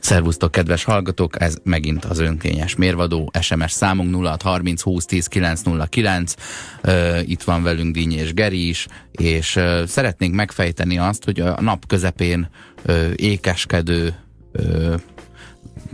Szervusztok, 0.00 0.50
kedves 0.50 0.84
hallgatók, 0.84 1.40
ez 1.40 1.56
megint 1.62 2.04
az 2.04 2.18
önkényes 2.18 2.74
mérvadó, 2.74 3.30
SMS 3.40 3.72
számunk 3.72 4.26
0630 4.26 4.82
20 4.82 5.04
10 5.04 5.26
909, 5.26 6.34
uh, 6.84 7.18
itt 7.28 7.42
van 7.42 7.62
velünk 7.62 7.94
Díny 7.94 8.12
és 8.12 8.34
Geri 8.34 8.68
is, 8.68 8.86
és 9.10 9.56
uh, 9.56 9.84
szeretnénk 9.84 10.34
megfejteni 10.34 10.98
azt, 10.98 11.24
hogy 11.24 11.40
a 11.40 11.60
nap 11.60 11.86
közepén 11.86 12.48
uh, 12.86 13.10
ékeskedő 13.16 14.14
uh, 14.52 14.94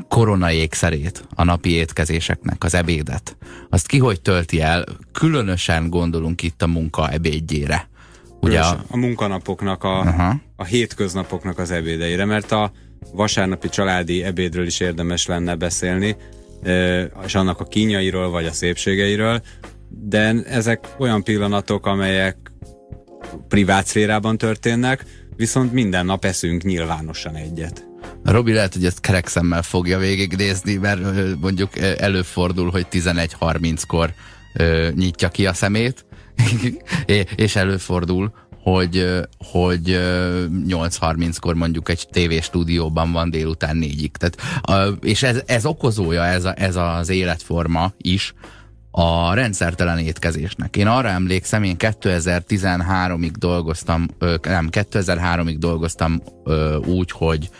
korona 0.09 0.53
ékszerét, 0.53 1.25
a 1.35 1.45
napi 1.45 1.71
étkezéseknek, 1.71 2.65
az 2.65 2.75
ebédet, 2.75 3.37
azt 3.71 3.87
ki 3.87 3.99
hogy 3.99 4.21
tölti 4.21 4.61
el, 4.61 4.85
különösen 5.13 5.91
gondolunk 5.91 6.43
itt 6.43 6.63
a 6.63 6.67
munka 6.67 7.11
ebédjére. 7.11 7.89
Ugye 8.41 8.61
a, 8.61 8.85
a 8.89 8.97
munkanapoknak, 8.97 9.85
a, 9.85 9.99
uh-huh. 9.99 10.35
a 10.57 10.65
hétköznapoknak 10.65 11.59
az 11.59 11.71
ebédeire, 11.71 12.25
mert 12.25 12.53
a 12.53 12.73
vasárnapi 13.13 13.69
családi 13.69 14.23
ebédről 14.23 14.67
is 14.67 14.81
érdemes 14.81 15.27
lenne 15.27 15.55
beszélni, 15.55 16.17
és 17.25 17.35
annak 17.35 17.61
a 17.61 17.65
kínjairól, 17.65 18.31
vagy 18.31 18.47
a 18.47 18.53
szépségeiről, 18.53 19.41
de 19.89 20.35
ezek 20.47 20.89
olyan 20.99 21.23
pillanatok, 21.23 21.87
amelyek 21.87 22.37
privát 23.49 23.87
szférában 23.87 24.39
történnek, 24.39 25.05
viszont 25.37 25.73
minden 25.73 26.07
nap 26.07 26.25
eszünk 26.25 26.63
nyilvánosan 26.63 27.35
egyet. 27.35 27.87
Robi 28.25 28.53
lehet, 28.53 28.75
hogy 28.75 28.85
ezt 28.85 29.01
kerekszemmel 29.01 29.63
fogja 29.63 29.99
végignézni, 29.99 30.75
mert 30.75 31.01
mondjuk 31.41 31.79
előfordul, 31.79 32.71
hogy 32.71 32.87
11.30-kor 32.91 34.13
nyitja 34.95 35.29
ki 35.29 35.47
a 35.47 35.53
szemét, 35.53 36.05
és 37.37 37.57
előfordul, 37.57 38.33
hogy, 38.63 39.25
hogy 39.53 39.83
8.30-kor 40.69 41.55
mondjuk 41.55 41.89
egy 41.89 42.09
tévéstúdióban 42.11 43.13
van 43.13 43.31
délután 43.31 43.77
négyig. 43.77 44.11
Tehát, 44.17 44.37
és 45.01 45.23
ez, 45.23 45.43
ez 45.47 45.67
okozója, 45.67 46.25
ez, 46.25 46.45
a, 46.45 46.55
ez 46.57 46.77
az 46.77 47.09
életforma 47.09 47.93
is, 47.97 48.35
a 48.91 49.35
rendszertelen 49.35 49.99
étkezésnek. 49.99 50.77
Én 50.77 50.87
arra 50.87 51.09
emlékszem, 51.09 51.63
én 51.63 51.77
2013-ig 51.79 53.33
dolgoztam, 53.39 54.07
nem, 54.43 54.69
2003-ig 54.71 55.57
dolgoztam 55.59 56.23
úgy, 56.85 57.11
hogy 57.11 57.51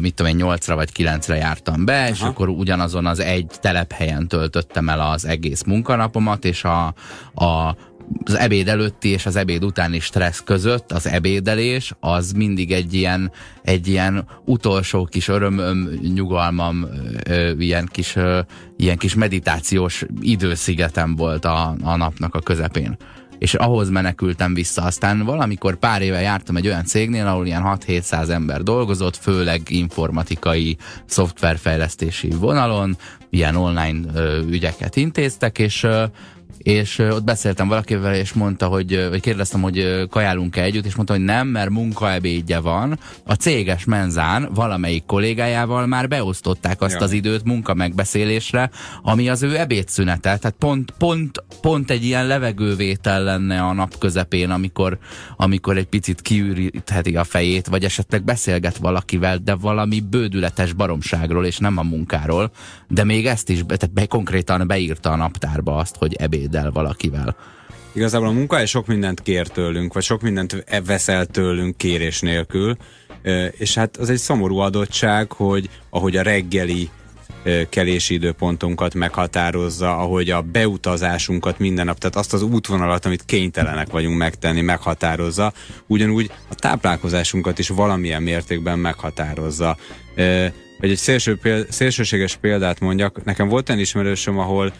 mit 0.00 0.14
tudom 0.14 0.38
én, 0.38 0.46
8-ra 0.46 0.72
vagy 0.74 0.90
9-re 0.96 1.36
jártam 1.36 1.84
be, 1.84 1.98
Aha. 1.98 2.08
és 2.08 2.20
akkor 2.20 2.48
ugyanazon 2.48 3.06
az 3.06 3.20
egy 3.20 3.50
telephelyen 3.60 4.28
töltöttem 4.28 4.88
el 4.88 5.00
az 5.00 5.26
egész 5.26 5.62
munkanapomat, 5.62 6.44
és 6.44 6.64
a, 6.64 6.86
a 7.34 7.76
az 8.24 8.34
ebéd 8.34 8.68
előtti 8.68 9.08
és 9.08 9.26
az 9.26 9.36
ebéd 9.36 9.64
utáni 9.64 9.98
stressz 9.98 10.42
között 10.44 10.92
az 10.92 11.06
ebédelés 11.06 11.92
az 12.00 12.32
mindig 12.32 12.72
egy 12.72 12.94
ilyen, 12.94 13.32
egy 13.62 13.86
ilyen 13.86 14.26
utolsó 14.44 15.04
kis 15.04 15.28
örömöm, 15.28 15.98
nyugalmam, 16.14 16.86
ö, 17.28 17.50
ilyen, 17.58 17.88
kis, 17.92 18.16
ö, 18.16 18.40
ilyen 18.76 18.96
kis 18.96 19.14
meditációs 19.14 20.04
időszigetem 20.20 21.16
volt 21.16 21.44
a, 21.44 21.76
a 21.82 21.96
napnak 21.96 22.34
a 22.34 22.40
közepén 22.40 22.96
és 23.38 23.54
ahhoz 23.54 23.88
menekültem 23.88 24.54
vissza. 24.54 24.82
Aztán 24.82 25.24
valamikor 25.24 25.76
pár 25.76 26.02
éve 26.02 26.20
jártam 26.20 26.56
egy 26.56 26.66
olyan 26.66 26.84
cégnél, 26.84 27.26
ahol 27.26 27.46
ilyen 27.46 27.62
6-700 27.64 28.28
ember 28.28 28.62
dolgozott, 28.62 29.16
főleg 29.16 29.60
informatikai, 29.68 30.76
szoftverfejlesztési 31.06 32.30
vonalon, 32.30 32.96
ilyen 33.30 33.56
online 33.56 33.98
ö, 34.14 34.40
ügyeket 34.48 34.96
intéztek, 34.96 35.58
és 35.58 35.82
ö, 35.82 36.04
és 36.66 36.98
ott 36.98 37.24
beszéltem 37.24 37.68
valakivel, 37.68 38.14
és 38.14 38.32
mondta, 38.32 38.66
hogy, 38.66 39.06
vagy 39.08 39.20
kérdeztem, 39.20 39.62
hogy 39.62 40.06
kajálunk-e 40.10 40.62
együtt, 40.62 40.86
és 40.86 40.94
mondta, 40.94 41.14
hogy 41.14 41.24
nem, 41.24 41.48
mert 41.48 41.70
munkaebédje 41.70 42.58
van. 42.58 42.98
A 43.24 43.34
céges 43.34 43.84
menzán 43.84 44.48
valamelyik 44.54 45.04
kollégájával 45.04 45.86
már 45.86 46.08
beosztották 46.08 46.80
azt 46.80 46.94
ja. 46.94 47.00
az 47.00 47.12
időt 47.12 47.44
munka 47.44 47.74
megbeszélésre, 47.74 48.70
ami 49.02 49.28
az 49.28 49.42
ő 49.42 49.58
ebédszünete. 49.58 50.36
Tehát 50.36 50.56
pont, 50.58 50.94
pont, 50.98 51.44
pont 51.60 51.90
egy 51.90 52.04
ilyen 52.04 52.26
levegővétel 52.26 53.22
lenne 53.22 53.60
a 53.62 53.72
nap 53.72 53.98
közepén, 53.98 54.50
amikor, 54.50 54.98
amikor 55.36 55.76
egy 55.76 55.88
picit 55.88 56.20
kiürítheti 56.20 57.16
a 57.16 57.24
fejét, 57.24 57.66
vagy 57.66 57.84
esetleg 57.84 58.24
beszélget 58.24 58.76
valakivel, 58.76 59.38
de 59.38 59.54
valami 59.54 60.00
bődületes 60.00 60.72
baromságról, 60.72 61.46
és 61.46 61.58
nem 61.58 61.78
a 61.78 61.82
munkáról. 61.82 62.50
De 62.88 63.04
még 63.04 63.26
ezt 63.26 63.48
is, 63.48 63.62
tehát 63.66 63.92
be, 63.92 64.06
konkrétan 64.06 64.66
beírta 64.66 65.10
a 65.10 65.16
naptárba 65.16 65.76
azt, 65.76 65.96
hogy 65.96 66.14
ebéd 66.14 66.54
el 66.56 66.70
valakivel. 66.70 67.36
Igazából 67.92 68.28
a 68.28 68.32
munkahely 68.32 68.66
sok 68.66 68.86
mindent 68.86 69.22
kér 69.22 69.46
tőlünk, 69.46 69.92
vagy 69.92 70.02
sok 70.02 70.22
mindent 70.22 70.64
veszel 70.86 71.26
tőlünk 71.26 71.76
kérés 71.76 72.20
nélkül, 72.20 72.76
és 73.50 73.74
hát 73.74 73.96
az 73.96 74.10
egy 74.10 74.18
szomorú 74.18 74.56
adottság, 74.56 75.32
hogy 75.32 75.70
ahogy 75.90 76.16
a 76.16 76.22
reggeli 76.22 76.90
kelési 77.68 78.14
időpontunkat 78.14 78.94
meghatározza, 78.94 79.96
ahogy 79.96 80.30
a 80.30 80.40
beutazásunkat 80.42 81.58
minden 81.58 81.84
nap, 81.84 81.98
tehát 81.98 82.16
azt 82.16 82.32
az 82.32 82.42
útvonalat, 82.42 83.04
amit 83.04 83.24
kénytelenek 83.24 83.90
vagyunk 83.90 84.18
megtenni, 84.18 84.60
meghatározza, 84.60 85.52
ugyanúgy 85.86 86.30
a 86.48 86.54
táplálkozásunkat 86.54 87.58
is 87.58 87.68
valamilyen 87.68 88.22
mértékben 88.22 88.78
meghatározza. 88.78 89.76
Vagy 90.80 90.90
egy 90.90 90.96
szélső 90.96 91.36
péld, 91.36 91.70
szélsőséges 91.70 92.36
példát 92.36 92.80
mondjak, 92.80 93.24
nekem 93.24 93.48
volt 93.48 93.70
egy 93.70 93.80
ismerősöm, 93.80 94.38
ahol 94.38 94.72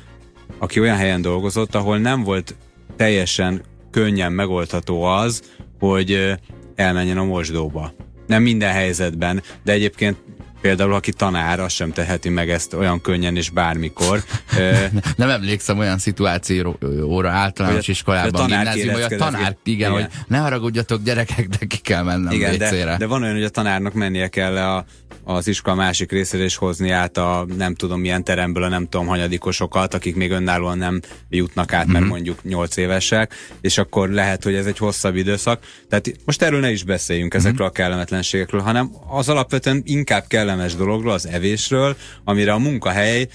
aki 0.58 0.80
olyan 0.80 0.96
helyen 0.96 1.22
dolgozott, 1.22 1.74
ahol 1.74 1.98
nem 1.98 2.22
volt 2.22 2.54
teljesen 2.96 3.62
könnyen 3.90 4.32
megoldható 4.32 5.02
az, 5.02 5.42
hogy 5.78 6.34
elmenjen 6.74 7.18
a 7.18 7.24
mosdóba. 7.24 7.92
Nem 8.26 8.42
minden 8.42 8.72
helyzetben, 8.72 9.42
de 9.62 9.72
egyébként 9.72 10.16
például 10.60 10.94
aki 10.94 11.12
tanár, 11.12 11.60
az 11.60 11.72
sem 11.72 11.92
teheti 11.92 12.28
meg 12.28 12.50
ezt 12.50 12.74
olyan 12.74 13.00
könnyen 13.00 13.36
és 13.36 13.50
bármikor. 13.50 14.24
nem 15.16 15.28
emlékszem 15.28 15.78
olyan 15.78 15.98
szituációra 15.98 17.30
általános 17.30 17.88
iskolában, 17.88 18.46
gimnázium, 18.46 18.92
hogy 18.94 19.02
a 19.02 19.16
tanár, 19.16 19.56
igen, 19.62 19.90
igen, 19.90 19.90
hogy 19.90 20.06
ne 20.26 20.38
haragudjatok 20.38 21.02
gyerekek, 21.02 21.48
de 21.48 21.66
ki 21.66 21.76
kell 21.76 22.02
mennem 22.02 22.32
igen, 22.32 22.58
de, 22.58 22.96
de 22.98 23.06
van 23.06 23.22
olyan, 23.22 23.34
hogy 23.34 23.44
a 23.44 23.48
tanárnak 23.48 23.92
mennie 23.92 24.28
kell 24.28 24.56
a 24.56 24.84
az 25.28 25.48
iskola 25.48 25.76
másik 25.76 26.12
részére 26.12 26.44
is 26.44 26.56
hozni 26.56 26.90
át 26.90 27.16
a 27.16 27.46
nem 27.56 27.74
tudom 27.74 28.00
milyen 28.00 28.24
teremből 28.24 28.62
a 28.62 28.68
nem 28.68 28.88
tudom 28.88 29.06
hanyadikosokat, 29.06 29.94
akik 29.94 30.16
még 30.16 30.30
önállóan 30.30 30.78
nem 30.78 31.00
jutnak 31.28 31.72
át, 31.72 31.86
mert 31.86 32.00
mhm. 32.00 32.08
mondjuk 32.08 32.44
8 32.44 32.76
évesek, 32.76 33.34
és 33.60 33.78
akkor 33.78 34.10
lehet, 34.10 34.44
hogy 34.44 34.54
ez 34.54 34.66
egy 34.66 34.78
hosszabb 34.78 35.16
időszak. 35.16 35.62
Tehát 35.88 36.12
most 36.24 36.42
erről 36.42 36.60
ne 36.60 36.70
is 36.70 36.84
beszéljünk 36.84 37.34
ezekről 37.34 37.66
a 37.66 37.70
kellemetlenségekről, 37.70 38.60
hanem 38.60 38.90
az 39.08 39.28
alapvetően 39.28 39.82
inkább 39.84 40.24
kellemes 40.46 40.74
dologról, 40.74 41.12
az 41.12 41.26
evésről, 41.26 41.96
amire 42.24 42.52
a 42.52 42.58
munkahely 42.58 43.28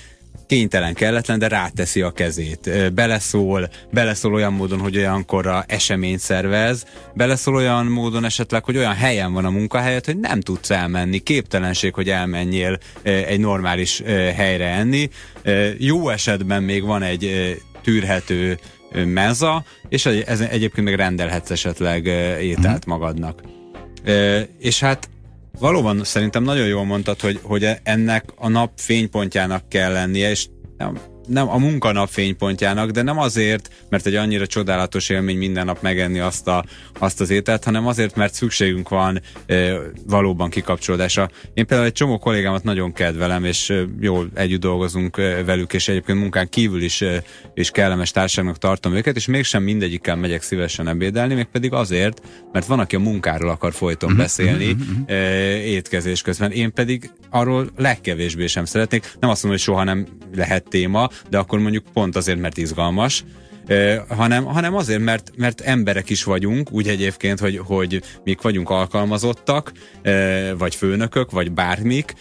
kénytelen, 0.48 0.94
kelletlen, 0.94 1.40
de 1.40 1.48
ráteszi 1.48 2.02
a 2.02 2.12
kezét. 2.12 2.94
Beleszól, 2.94 3.70
beleszól 3.92 4.34
olyan 4.34 4.54
módon, 4.54 4.80
hogy 4.80 4.98
olyankorra 4.98 5.64
eseményt 5.68 6.20
szervez, 6.20 6.86
beleszól 7.14 7.56
olyan 7.56 7.86
módon 7.86 8.26
esetleg, 8.26 8.64
hogy 8.64 8.78
olyan 8.78 8.94
helyen 8.94 9.34
van 9.34 9.46
a 9.46 9.50
munkahelyet, 9.50 10.06
hogy 10.06 10.20
nem 10.20 10.42
tudsz 10.42 10.70
elmenni, 10.70 11.20
képtelenség, 11.20 11.94
hogy 11.94 12.10
elmenjél 12.10 12.78
egy 13.04 13.40
normális 13.40 14.02
helyre 14.36 14.68
enni. 14.68 15.10
Jó 15.78 16.10
esetben 16.10 16.64
még 16.64 16.84
van 16.84 17.04
egy 17.04 17.56
tűrhető 17.84 18.60
meza, 19.06 19.64
és 19.90 20.06
ez 20.06 20.40
egyébként 20.40 20.88
meg 20.88 20.96
rendelhetsz 20.96 21.52
esetleg 21.52 22.06
ételt 22.42 22.86
mhm. 22.86 22.90
magadnak. 22.90 23.42
És 24.60 24.80
hát 24.80 25.10
Valóban 25.60 26.04
szerintem 26.04 26.44
nagyon 26.44 26.68
jól 26.68 26.86
mondtad, 26.86 27.20
hogy, 27.20 27.40
hogy 27.44 27.68
ennek 27.84 28.26
a 28.36 28.48
nap 28.50 28.72
fénypontjának 28.76 29.70
kell 29.70 29.92
lennie, 29.92 30.30
és 30.30 30.48
nem, 30.78 31.00
nem 31.28 31.50
a 31.50 31.58
munkanap 31.58 32.10
fénypontjának, 32.10 32.90
de 32.90 33.02
nem 33.02 33.20
azért, 33.20 33.70
mert 33.90 34.06
egy 34.06 34.16
annyira 34.16 34.48
csodálatos 34.48 35.10
élmény 35.10 35.38
minden 35.38 35.66
nap 35.66 35.82
megenni 35.82 36.20
azt, 36.20 36.48
a, 36.48 36.66
azt 37.00 37.22
az 37.22 37.30
ételt, 37.30 37.64
hanem 37.64 37.88
azért, 37.88 38.16
mert 38.16 38.34
szükségünk 38.34 38.90
van 38.90 39.22
e, 39.46 39.74
valóban 40.08 40.50
kikapcsolódásra. 40.50 41.30
Én 41.54 41.66
például 41.66 41.88
egy 41.88 41.94
csomó 41.94 42.18
kollégámat 42.18 42.64
nagyon 42.64 42.94
kedvelem, 42.94 43.44
és 43.44 43.70
e, 43.70 43.84
jól 44.00 44.30
együtt 44.34 44.60
dolgozunk 44.60 45.18
e, 45.18 45.44
velük, 45.44 45.74
és 45.74 45.88
egyébként 45.88 46.20
munkán 46.20 46.50
kívül 46.50 46.82
is, 46.82 47.02
e, 47.02 47.24
is 47.54 47.72
kellemes 47.72 48.12
társadalmak 48.12 48.58
tartom 48.58 48.94
őket, 48.94 49.16
és 49.16 49.26
mégsem 49.26 49.64
mindegyikkel 49.64 50.16
megyek 50.16 50.42
szívesen 50.42 50.88
ebédelni, 50.88 51.34
mégpedig 51.34 51.74
azért, 51.74 52.22
mert 52.52 52.66
van, 52.66 52.80
aki 52.80 52.96
a 52.96 53.00
munkáról 53.00 53.50
akar 53.50 53.74
folyton 53.74 54.10
uh-huh, 54.10 54.26
beszélni. 54.26 54.76
E, 55.06 55.16
étkezés 55.56 56.22
közben. 56.22 56.52
Én 56.52 56.74
pedig 56.74 57.12
arról 57.30 57.70
legkevésbé 57.78 58.48
sem 58.48 58.66
szeretnék. 58.66 59.02
Nem 59.20 59.30
azt 59.30 59.44
mondom, 59.44 59.60
hogy 59.60 59.60
soha 59.60 59.84
nem 59.84 60.08
lehet 60.36 60.70
téma, 60.70 61.10
de 61.30 61.38
akkor 61.38 61.60
mondjuk 61.60 61.84
pont 61.94 62.16
azért, 62.16 62.40
mert 62.40 62.58
izgalmas, 62.58 63.24
hanem, 64.08 64.44
hanem 64.44 64.76
azért, 64.76 65.02
mert, 65.02 65.32
mert 65.36 65.62
emberek 65.62 66.10
is 66.10 66.24
vagyunk, 66.24 66.72
úgy 66.72 66.88
egyébként, 66.88 67.40
hogy, 67.40 67.58
hogy 67.58 68.02
mik 68.24 68.42
vagyunk 68.42 68.70
alkalmazottak, 68.70 69.72
vagy 70.58 70.76
főnökök, 70.76 71.32
vagy 71.32 71.52
bármik, 71.52 72.14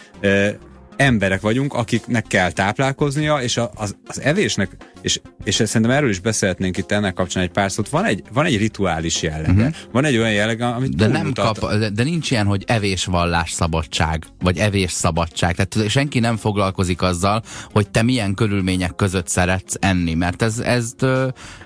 emberek 0.95 1.41
vagyunk, 1.41 1.73
akiknek 1.73 2.27
kell 2.27 2.51
táplálkoznia, 2.51 3.37
és 3.41 3.57
az, 3.75 3.95
az 4.07 4.21
evésnek, 4.21 4.69
és, 5.01 5.19
és 5.43 5.55
szerintem 5.55 5.91
erről 5.91 6.09
is 6.09 6.19
beszélhetnénk 6.19 6.77
itt 6.77 6.91
ennek 6.91 7.13
kapcsán 7.13 7.43
egy 7.43 7.51
pár 7.51 7.71
szót, 7.71 7.89
van 7.89 8.05
egy, 8.05 8.23
van 8.33 8.45
egy 8.45 8.57
rituális 8.57 9.21
jellege. 9.21 9.51
Uh-huh. 9.51 9.73
Van 9.91 10.05
egy 10.05 10.17
olyan 10.17 10.31
jellege, 10.31 10.67
amit 10.67 10.95
de, 10.95 11.07
nem 11.07 11.33
kap, 11.33 11.73
de, 11.73 11.89
de 11.89 12.03
nincs 12.03 12.31
ilyen, 12.31 12.45
hogy 12.45 12.63
evésvallás 12.67 13.51
szabadság, 13.51 14.25
vagy 14.39 14.57
evés 14.57 14.91
szabadság. 14.91 15.55
Tehát 15.55 15.89
senki 15.89 16.19
nem 16.19 16.37
foglalkozik 16.37 17.01
azzal, 17.01 17.43
hogy 17.71 17.89
te 17.89 18.01
milyen 18.01 18.33
körülmények 18.33 18.95
között 18.95 19.27
szeretsz 19.27 19.75
enni, 19.79 20.13
mert 20.13 20.41
ez, 20.41 20.59
ezt, 20.59 21.05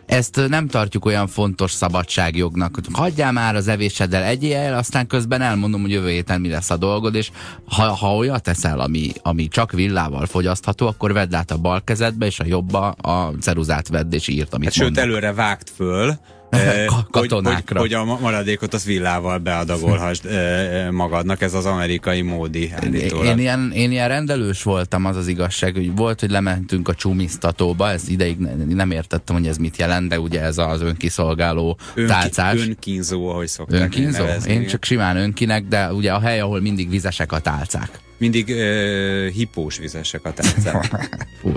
ezt 0.06 0.42
nem 0.48 0.68
tartjuk 0.68 1.06
olyan 1.06 1.28
fontos 1.28 1.72
szabadságjognak. 1.72 2.80
Hagyjál 2.92 3.32
már 3.32 3.56
az 3.56 3.68
evéseddel, 3.68 4.24
egyél 4.24 4.58
el, 4.58 4.78
aztán 4.78 5.08
közben 5.08 5.42
elmondom, 5.42 5.82
hogy 5.82 5.92
jövő 5.92 6.10
héten 6.10 6.42
mi 6.42 6.50
lesz 6.50 6.70
a 6.70 6.78
dolgod, 6.78 7.16
és 7.16 7.32
ha, 7.66 7.84
ha 7.84 8.16
olyat 8.16 8.44
teszel, 8.44 8.80
ami, 8.80 9.12
ami 9.22 9.48
csak 9.48 9.72
villával 9.72 10.26
fogyasztható, 10.26 10.88
akkor 10.88 11.14
vedd 11.14 11.36
át 11.36 11.52
a 11.52 11.58
bal 11.58 11.84
kezedbe, 11.84 12.26
és 12.26 12.40
a 12.40 12.46
jobba 12.46 12.90
a 12.90 13.25
ceruzát 13.40 13.88
vedd, 13.88 14.14
és 14.14 14.28
írt, 14.28 14.54
amit 14.54 14.68
hát 14.68 14.74
Sőt, 14.74 14.98
előre 14.98 15.34
vágt 15.34 15.70
föl, 15.76 16.18
katonákra. 17.12 17.80
Hogy, 17.80 17.94
hogy, 17.94 18.00
hogy 18.00 18.10
a 18.10 18.20
maradékot 18.20 18.74
az 18.74 18.86
villával 18.86 19.38
beadagolhasd 19.38 20.28
magadnak, 20.92 21.42
ez 21.42 21.54
az 21.54 21.66
amerikai 21.66 22.22
módi 22.22 22.72
állítólag. 22.76 23.26
Én 23.26 23.38
ilyen, 23.38 23.72
én 23.76 23.92
ilyen 23.92 24.08
rendelős 24.08 24.64
voltam, 24.64 25.06
az 25.06 25.16
az 25.16 25.28
igazság, 25.28 25.74
hogy 25.74 25.96
volt, 25.96 26.20
hogy 26.20 26.30
lementünk 26.30 26.88
a 26.88 26.94
csumisztatóba, 26.94 27.90
ez 27.90 28.10
ideig 28.10 28.38
nem 28.68 28.92
értettem, 28.92 29.36
hogy 29.36 29.48
ez 29.48 29.58
mit 29.58 29.78
jelent, 29.78 30.10
de 30.10 30.20
ugye 30.20 30.42
ez 30.42 30.58
az 30.58 30.82
önkiszolgáló 30.82 31.78
Önki, 31.96 32.12
tálcás. 32.12 32.68
Önkínzó, 32.68 33.30
ahogy 33.30 33.48
szokták 33.48 33.82
Önkínzó? 33.82 34.24
Nevezni. 34.24 34.54
Én 34.54 34.68
csak 34.68 34.84
simán 34.84 35.18
önkinek, 35.18 35.64
de 35.64 35.94
ugye 35.94 36.12
a 36.12 36.20
hely, 36.20 36.40
ahol 36.40 36.62
mindig 36.62 36.90
vizesek 36.90 37.32
a 37.32 37.40
tálcák 37.40 38.04
mindig 38.18 38.48
uh, 38.48 39.28
hipós 39.28 39.78
vizesek 39.78 40.26
a 40.26 40.34
tálcák. 40.34 41.28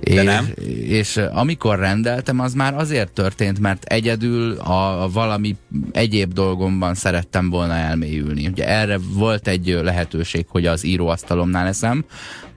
De 0.00 0.14
és, 0.14 0.22
nem? 0.22 0.52
És 0.82 1.16
amikor 1.16 1.78
rendeltem, 1.78 2.40
az 2.40 2.54
már 2.54 2.74
azért 2.74 3.12
történt, 3.12 3.58
mert 3.58 3.84
egyedül 3.84 4.52
a, 4.52 5.02
a 5.02 5.08
valami 5.08 5.56
egyéb 5.92 6.32
dolgomban 6.32 6.94
szerettem 6.94 7.50
volna 7.50 7.74
elmélyülni. 7.74 8.46
Ugye 8.46 8.68
erre 8.68 8.98
volt 9.12 9.48
egy 9.48 9.66
lehetőség, 9.82 10.46
hogy 10.48 10.66
az 10.66 10.84
íróasztalomnál 10.84 11.66
eszem, 11.66 12.04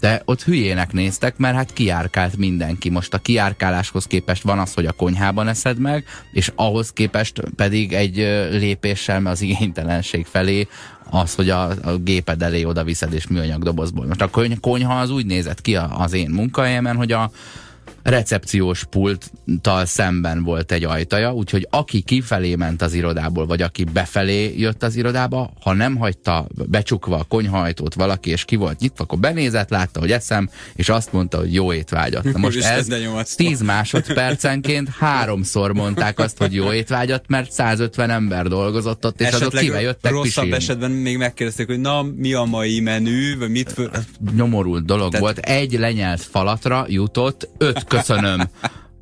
de 0.03 0.21
ott 0.25 0.43
hülyének 0.43 0.93
néztek, 0.93 1.37
mert 1.37 1.55
hát 1.55 1.73
kiárkált 1.73 2.37
mindenki. 2.37 2.89
Most 2.89 3.13
a 3.13 3.17
kiárkáláshoz 3.17 4.05
képest 4.05 4.43
van 4.43 4.59
az, 4.59 4.73
hogy 4.73 4.85
a 4.85 4.91
konyhában 4.91 5.47
eszed 5.47 5.79
meg, 5.79 6.05
és 6.31 6.51
ahhoz 6.55 6.91
képest 6.93 7.41
pedig 7.55 7.93
egy 7.93 8.15
lépéssel 8.51 9.25
az 9.25 9.41
igénytelenség 9.41 10.25
felé 10.25 10.67
az, 11.09 11.35
hogy 11.35 11.49
a, 11.49 11.69
a 11.69 11.97
géped 11.97 12.41
elé 12.41 12.63
oda 12.63 12.83
viszed 12.83 13.13
és 13.13 13.27
műanyag 13.27 13.63
dobozból. 13.63 14.05
Most 14.05 14.21
a 14.21 14.29
konyha 14.61 14.99
az 14.99 15.09
úgy 15.09 15.25
nézett 15.25 15.61
ki 15.61 15.75
az 15.75 16.13
én 16.13 16.29
munkahelyemen, 16.29 16.95
hogy 16.95 17.11
a 17.11 17.31
recepciós 18.03 18.83
pulttal 18.83 19.85
szemben 19.85 20.43
volt 20.43 20.71
egy 20.71 20.83
ajtaja, 20.83 21.33
úgyhogy 21.33 21.67
aki 21.69 22.01
kifelé 22.01 22.55
ment 22.55 22.81
az 22.81 22.93
irodából, 22.93 23.45
vagy 23.45 23.61
aki 23.61 23.83
befelé 23.83 24.53
jött 24.57 24.83
az 24.83 24.95
irodába, 24.95 25.53
ha 25.61 25.73
nem 25.73 25.95
hagyta 25.95 26.47
becsukva 26.69 27.17
a 27.17 27.23
konyhajtót 27.23 27.93
valaki, 27.93 28.29
és 28.29 28.45
ki 28.45 28.55
volt 28.55 28.79
nyitva, 28.79 29.03
akkor 29.03 29.19
benézett, 29.19 29.69
látta, 29.69 29.99
hogy 29.99 30.11
eszem, 30.11 30.49
és 30.75 30.89
azt 30.89 31.13
mondta, 31.13 31.37
hogy 31.37 31.53
jó 31.53 31.73
étvágyat. 31.73 32.23
Na 32.23 32.37
most 32.37 32.63
ez 32.73 32.87
10 33.35 33.61
másodpercenként 33.61 34.89
háromszor 34.89 35.73
mondták 35.73 36.19
azt, 36.19 36.37
hogy 36.37 36.53
jó 36.53 36.71
étvágyat, 36.73 37.23
mert 37.27 37.51
150 37.51 38.09
ember 38.09 38.47
dolgozott 38.47 39.05
ott, 39.05 39.21
és 39.21 39.27
Esetleg 39.27 39.47
azok 39.47 39.61
kive 39.61 39.81
jöttek 39.81 40.11
rosszabb 40.11 40.23
pisilni. 40.23 40.51
esetben 40.51 40.91
még 40.91 41.17
megkérdezték, 41.17 41.67
hogy 41.67 41.79
na, 41.79 42.01
mi 42.15 42.33
a 42.33 42.43
mai 42.43 42.79
menü, 42.79 43.37
vagy 43.37 43.49
mit... 43.49 43.75
Nyomorult 44.35 44.85
dolog 44.85 45.11
Tehát... 45.11 45.25
volt. 45.25 45.37
Egy 45.37 45.79
lenyelt 45.79 46.21
falatra 46.21 46.85
jutott 46.87 47.49
öt 47.57 47.83
köszönöm 47.97 48.49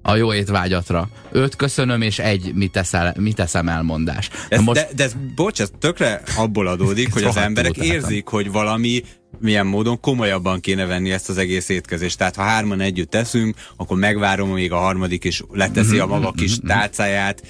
a 0.01 0.15
jó 0.15 0.33
étvágyatra. 0.33 1.09
Öt 1.31 1.55
köszönöm, 1.55 2.01
és 2.01 2.19
egy 2.19 2.51
mit, 2.53 2.71
teszel, 2.71 3.15
mit 3.19 3.35
teszem 3.35 3.67
elmondás. 3.67 4.29
Ez, 4.49 4.61
most... 4.61 4.79
de, 4.79 4.89
de 4.95 5.03
ez, 5.03 5.15
bocs, 5.35 5.61
ez 5.61 5.71
tökre 5.79 6.21
abból 6.37 6.67
adódik, 6.67 7.13
hogy 7.13 7.23
az 7.23 7.37
emberek 7.37 7.77
érzik, 7.77 8.27
hogy 8.27 8.51
valami 8.51 9.03
milyen 9.39 9.65
módon 9.65 9.99
komolyabban 9.99 10.59
kéne 10.59 10.85
venni 10.85 11.11
ezt 11.11 11.29
az 11.29 11.37
egész 11.37 11.69
étkezést. 11.69 12.17
Tehát 12.17 12.35
ha 12.35 12.43
hárman 12.43 12.79
együtt 12.79 13.09
teszünk, 13.09 13.55
akkor 13.77 13.97
megvárom, 13.97 14.49
még 14.49 14.71
a 14.71 14.77
harmadik 14.77 15.23
is 15.23 15.43
leteszi 15.51 15.99
a 15.99 16.05
maga 16.05 16.31
kis 16.31 16.51
mhm, 16.51 16.65
mhm, 16.65 16.67
mhm. 16.67 16.79
tálcáját, 16.79 17.41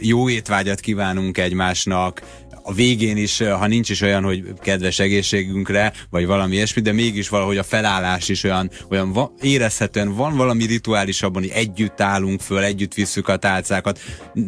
jó 0.00 0.28
étvágyat 0.28 0.80
kívánunk 0.80 1.38
egymásnak, 1.38 2.22
a 2.68 2.72
végén 2.72 3.16
is, 3.16 3.38
ha 3.38 3.66
nincs 3.66 3.90
is 3.90 4.00
olyan, 4.00 4.22
hogy 4.22 4.44
kedves 4.60 4.98
egészségünkre, 4.98 5.92
vagy 6.10 6.26
valami 6.26 6.54
ilyesmi, 6.54 6.82
de 6.82 6.92
mégis 6.92 7.28
valahogy 7.28 7.56
a 7.56 7.62
felállás 7.62 8.28
is 8.28 8.44
olyan, 8.44 8.70
olyan 8.90 9.12
va, 9.12 9.32
érezhetően 9.40 10.14
van 10.14 10.36
valami 10.36 10.64
rituális 10.64 11.22
abban, 11.22 11.42
hogy 11.42 11.50
együtt 11.54 12.00
állunk 12.00 12.40
föl, 12.40 12.62
együtt 12.62 12.94
visszük 12.94 13.28
a 13.28 13.36
tálcákat. 13.36 14.00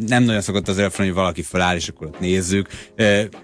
Nem 0.07 0.23
nagyon 0.23 0.41
szokott 0.41 0.67
az 0.67 0.77
előfordulni, 0.77 1.11
hogy 1.11 1.21
valaki 1.21 1.41
feláll, 1.41 1.75
és 1.75 1.87
akkor 1.87 2.07
ott 2.07 2.19
nézzük. 2.19 2.67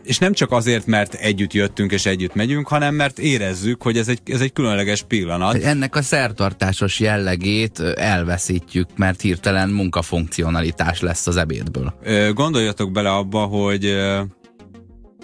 És 0.03 0.17
nem 0.17 0.33
csak 0.33 0.51
azért, 0.51 0.85
mert 0.85 1.13
együtt 1.13 1.53
jöttünk 1.53 1.91
és 1.91 2.05
együtt 2.05 2.33
megyünk, 2.33 2.67
hanem 2.67 2.95
mert 2.95 3.19
érezzük, 3.19 3.81
hogy 3.81 3.97
ez 3.97 4.07
egy, 4.07 4.19
ez 4.25 4.41
egy 4.41 4.53
különleges 4.53 5.03
pillanat. 5.03 5.63
Ennek 5.63 5.95
a 5.95 6.01
szertartásos 6.01 6.99
jellegét 6.99 7.79
elveszítjük, 7.79 8.87
mert 8.95 9.21
hirtelen 9.21 9.69
munkafunkcionalitás 9.69 11.01
lesz 11.01 11.27
az 11.27 11.37
ebédből. 11.37 11.93
Gondoljatok 12.33 12.91
bele 12.91 13.09
abba, 13.09 13.39
hogy 13.39 13.97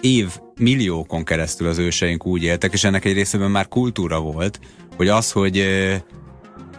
év 0.04 0.38
milliókon 0.58 1.24
keresztül 1.24 1.68
az 1.68 1.78
őseink 1.78 2.26
úgy 2.26 2.42
éltek, 2.42 2.72
és 2.72 2.84
ennek 2.84 3.04
egy 3.04 3.12
részében 3.12 3.50
már 3.50 3.68
kultúra 3.68 4.20
volt, 4.20 4.60
hogy 4.96 5.08
az, 5.08 5.32
hogy, 5.32 5.66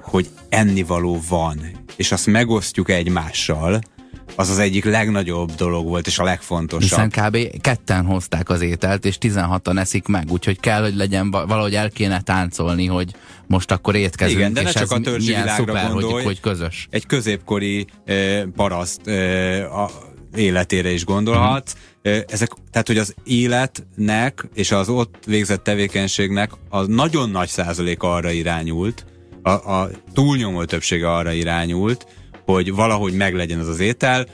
hogy 0.02 0.28
ennivaló 0.50 1.22
van, 1.30 1.60
és 1.96 2.12
azt 2.12 2.28
megosztjuk 2.28 2.90
egymással, 2.90 3.80
az 4.36 4.50
az 4.50 4.60
egyik 4.60 4.86
legnagyobb 4.86 5.52
dolog 5.52 5.88
volt, 5.88 6.08
és 6.08 6.20
a 6.20 6.24
legfontosabb. 6.24 6.82
Hiszen 6.82 7.10
kb. 7.10 7.62
ketten 7.62 8.06
hozták 8.06 8.50
az 8.50 8.62
ételt, 8.62 9.06
és 9.06 9.18
16-an 9.22 9.80
eszik 9.80 10.08
meg, 10.08 10.32
úgyhogy 10.32 10.60
kell, 10.60 10.82
hogy 10.82 10.96
legyen, 10.96 11.32
valahogy 11.32 11.76
el 11.76 11.90
kéne 11.90 12.22
táncolni, 12.22 12.86
hogy 12.86 13.16
most 13.48 13.72
akkor 13.72 13.96
étkezünk, 13.96 14.40
Igen, 14.40 14.54
de 14.54 14.62
és 14.62 14.74
ne 14.74 14.80
csak 14.80 14.92
a 14.92 15.00
törzsi 15.00 15.28
milyen 15.28 15.48
szuper, 15.48 15.92
gondolj, 15.92 16.14
hogy, 16.14 16.24
hogy 16.24 16.40
közös. 16.40 16.88
Egy 16.90 17.06
középkori 17.06 17.86
eh, 18.06 18.44
paraszt 18.56 19.08
eh, 19.08 19.80
a 19.80 19.90
életére 20.36 20.90
is 20.90 21.06
gondolhatsz, 21.06 21.74
uh-huh 21.74 21.84
ezek, 22.28 22.52
tehát 22.72 22.88
hogy 22.88 22.98
az 22.98 23.16
életnek 23.24 24.48
és 24.54 24.72
az 24.72 24.90
ott 24.90 25.24
végzett 25.26 25.64
tevékenységnek 25.64 26.52
a 26.70 26.82
nagyon 26.82 27.30
nagy 27.30 27.48
százalék 27.48 28.04
arra 28.04 28.32
irányult, 28.32 29.06
a, 29.42 29.50
a 29.50 29.90
túlnyomó 30.14 30.64
többsége 30.64 31.12
arra 31.12 31.32
irányult, 31.32 32.06
hogy 32.46 32.74
valahogy 32.74 33.14
meglegyen 33.14 33.60
az 33.60 33.68
az 33.68 33.80
étel, 33.80 34.28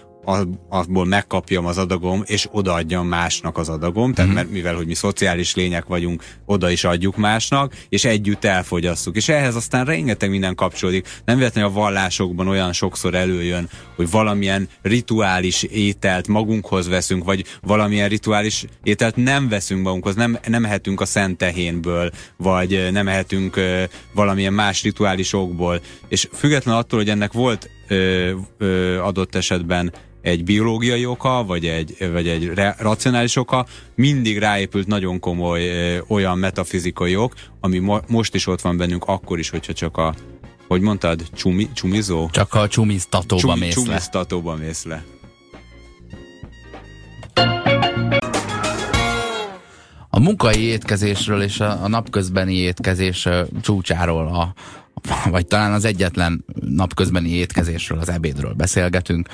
abból 0.70 1.06
megkapjam 1.06 1.66
az 1.66 1.78
adagom, 1.78 2.24
és 2.26 2.48
odaadjam 2.52 3.08
másnak 3.08 3.58
az 3.58 3.70
adagom, 3.70 4.14
tehát 4.14 4.30
mm-hmm. 4.32 4.40
mert 4.40 4.52
mivel, 4.52 4.76
hogy 4.76 4.86
mi 4.88 4.94
szociális 4.94 5.56
lények 5.56 5.86
vagyunk, 5.86 6.24
oda 6.46 6.70
is 6.70 6.84
adjuk 6.84 7.18
másnak, 7.18 7.76
és 7.90 8.06
együtt 8.06 8.46
elfogyasszuk. 8.46 9.16
És 9.16 9.30
ehhez 9.30 9.56
aztán 9.56 9.86
rengeteg 9.86 10.30
minden 10.30 10.56
kapcsolódik. 10.56 11.08
Nem 11.26 11.38
véletlenül 11.38 11.70
a 11.70 11.74
vallásokban 11.74 12.48
olyan 12.48 12.74
sokszor 12.74 13.16
előjön, 13.16 13.70
hogy 13.96 14.10
valamilyen 14.10 14.70
rituális 14.82 15.64
ételt 15.64 16.28
magunkhoz 16.28 16.88
veszünk, 16.88 17.24
vagy 17.24 17.46
valamilyen 17.62 18.10
rituális 18.10 18.66
ételt 18.84 19.16
nem 19.16 19.50
veszünk 19.50 19.84
magunkhoz, 19.84 20.16
nem, 20.16 20.40
nem 20.48 20.66
ehetünk 20.66 21.02
a 21.02 21.06
szent 21.06 21.38
tehénből, 21.38 22.12
vagy 22.38 22.88
nem 22.92 23.08
ehetünk 23.08 23.60
valamilyen 24.14 24.54
más 24.54 24.84
rituális 24.84 25.34
okból. 25.34 25.82
És 26.08 26.28
független 26.34 26.76
attól, 26.76 27.00
hogy 27.00 27.10
ennek 27.10 27.34
volt 27.34 27.70
ö, 27.92 28.32
ö, 28.58 29.00
adott 29.00 29.36
esetben 29.36 29.94
egy 30.22 30.44
biológiai 30.44 31.06
oka, 31.06 31.44
vagy 31.44 31.66
egy, 31.66 32.12
vagy 32.12 32.28
egy 32.28 32.52
racionális 32.78 33.36
oka, 33.36 33.66
mindig 33.96 34.38
ráépült 34.38 34.88
nagyon 34.88 35.20
komoly 35.20 35.68
ö, 35.68 36.00
olyan 36.08 36.38
metafizikai 36.38 37.16
ok, 37.16 37.34
ami 37.60 37.78
mo, 37.78 37.98
most 38.08 38.36
is 38.36 38.48
ott 38.48 38.62
van 38.62 38.78
bennünk, 38.78 39.04
akkor 39.06 39.40
is, 39.40 39.50
hogyha 39.50 39.74
csak 39.74 39.98
a, 39.98 40.14
hogy 40.68 40.82
mondtad, 40.82 41.24
csumi, 41.34 41.70
csumizó? 41.74 42.30
Csak 42.32 42.54
a 42.54 42.68
csumiztatóba 42.68 43.42
Csumi, 43.42 43.60
mész 43.60 43.76
le. 43.76 43.84
Csumiztatóba 43.84 44.56
mész 44.56 44.84
le. 44.84 45.04
A 50.10 50.20
munkai 50.20 50.62
étkezésről 50.62 51.42
és 51.42 51.60
a, 51.60 51.84
a 51.84 51.88
napközbeni 51.88 52.56
étkezés 52.56 53.28
csúcsáról 53.62 54.28
a, 54.28 54.54
vagy 55.30 55.48
talán 55.48 55.74
az 55.74 55.86
egyetlen 55.86 56.46
napközbeni 56.60 57.30
étkezésről, 57.30 58.00
az 58.00 58.10
ebédről 58.10 58.54
beszélgetünk, 58.54 59.30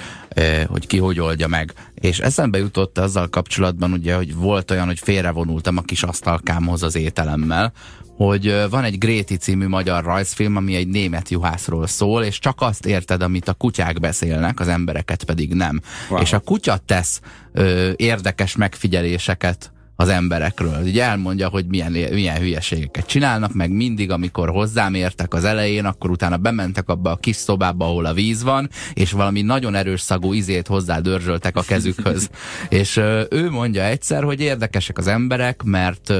hogy 0.68 0.88
ki 0.88 0.98
hogy 0.98 1.20
oldja 1.20 1.48
meg. 1.48 1.74
És 1.96 2.20
eszembe 2.20 2.58
jutott 2.58 2.98
azzal 2.98 3.28
kapcsolatban, 3.28 3.92
ugye, 3.92 4.16
hogy 4.16 4.36
volt 4.36 4.72
olyan, 4.72 4.86
hogy 4.86 5.00
félrevonultam 5.00 5.78
a 5.78 5.82
kis 5.82 6.04
asztalkámhoz 6.04 6.84
az 6.84 6.96
ételemmel, 6.96 7.74
hogy 8.18 8.56
van 8.70 8.84
egy 8.84 8.98
Gréti 8.98 9.36
című 9.36 9.68
magyar 9.68 10.04
rajzfilm, 10.04 10.56
ami 10.56 10.76
egy 10.76 10.88
német 10.88 11.30
juhászról 11.30 11.88
szól, 11.88 12.24
és 12.24 12.40
csak 12.40 12.62
azt 12.62 12.86
érted, 12.86 13.22
amit 13.22 13.48
a 13.48 13.54
kutyák 13.54 14.00
beszélnek, 14.00 14.60
az 14.60 14.68
embereket 14.68 15.24
pedig 15.24 15.54
nem. 15.54 15.82
Wow. 16.10 16.22
És 16.22 16.34
a 16.34 16.40
kutya 16.40 16.78
tesz 16.78 17.22
ö, 17.54 17.92
érdekes 17.96 18.56
megfigyeléseket 18.56 19.72
az 20.00 20.10
emberekről. 20.10 20.82
Ugye 20.84 21.04
elmondja, 21.04 21.50
hogy 21.50 21.66
milyen, 21.66 21.92
milyen 21.92 22.38
hülyeségeket 22.38 23.06
csinálnak, 23.06 23.54
meg 23.54 23.72
mindig, 23.72 24.12
amikor 24.12 24.50
hozzám 24.50 24.94
értek 24.94 25.34
az 25.34 25.44
elején, 25.44 25.86
akkor 25.86 26.10
utána 26.10 26.38
bementek 26.38 26.90
abba 26.90 27.12
a 27.12 27.16
kis 27.16 27.36
szobába, 27.36 27.86
ahol 27.86 28.06
a 28.06 28.14
víz 28.14 28.44
van, 28.44 28.70
és 28.94 29.12
valami 29.12 29.42
nagyon 29.42 29.76
erős 29.76 30.02
szagú 30.02 30.34
izét 30.34 30.68
hozzá 30.68 31.00
dörzsöltek 31.00 31.58
a 31.58 31.62
kezükhöz. 31.62 32.30
és 32.70 32.98
ő 33.30 33.50
mondja 33.52 33.84
egyszer, 33.84 34.24
hogy 34.24 34.42
érdekesek 34.42 34.98
az 34.98 35.08
emberek, 35.08 35.64
mert 35.64 36.14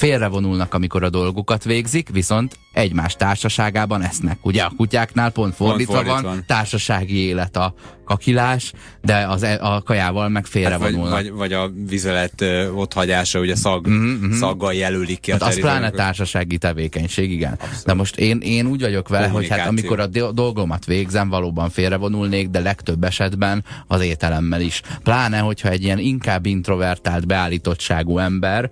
félrevonulnak, 0.00 0.74
amikor 0.74 1.02
a 1.02 1.10
dolgukat 1.10 1.64
végzik, 1.64 2.08
viszont 2.08 2.58
egymás 2.72 3.16
társaságában 3.16 4.02
esznek. 4.02 4.38
Ugye 4.42 4.62
a 4.62 4.72
kutyáknál 4.76 5.30
pont 5.30 5.54
fordítva, 5.54 5.92
pont 5.92 6.06
fordítva 6.06 6.28
van, 6.28 6.44
társasági 6.46 7.16
élet 7.16 7.56
a 7.56 7.74
kakilás, 8.04 8.72
de 9.02 9.26
az, 9.28 9.42
e, 9.42 9.58
a 9.60 9.82
kajával 9.82 10.28
meg 10.28 10.46
félrevonulnak. 10.46 11.14
Hát 11.14 11.22
vagy, 11.22 11.30
vagy, 11.30 11.38
vagy 11.38 11.52
a 11.52 11.70
vizelet 11.88 12.44
ott 12.74 12.92
hagyása, 12.92 13.40
ugye 13.40 13.56
szag, 13.56 13.88
mm-hmm. 13.88 14.32
szaggal 14.32 14.74
jelölik 14.74 15.20
ki 15.20 15.30
hát 15.30 15.42
a 15.42 15.46
Az 15.46 15.60
pláne 15.60 15.90
társasági 15.90 16.58
tevékenység, 16.58 17.30
igen. 17.30 17.52
Abszolút. 17.52 17.84
De 17.84 17.94
most 17.94 18.16
én, 18.16 18.38
én 18.40 18.66
úgy 18.66 18.80
vagyok 18.80 19.08
vele, 19.08 19.26
hogy 19.26 19.48
hát 19.48 19.66
amikor 19.66 20.00
a 20.00 20.06
dolgomat 20.32 20.84
végzem, 20.84 21.28
valóban 21.28 21.70
félrevonulnék, 21.70 22.48
de 22.48 22.60
legtöbb 22.60 23.04
esetben 23.04 23.64
az 23.86 24.00
ételemmel 24.00 24.60
is. 24.60 24.82
Pláne, 25.02 25.38
hogyha 25.38 25.68
egy 25.68 25.82
ilyen 25.82 25.98
inkább 25.98 26.46
introvertált, 26.46 27.26
beállítottságú 27.26 28.18
ember 28.18 28.70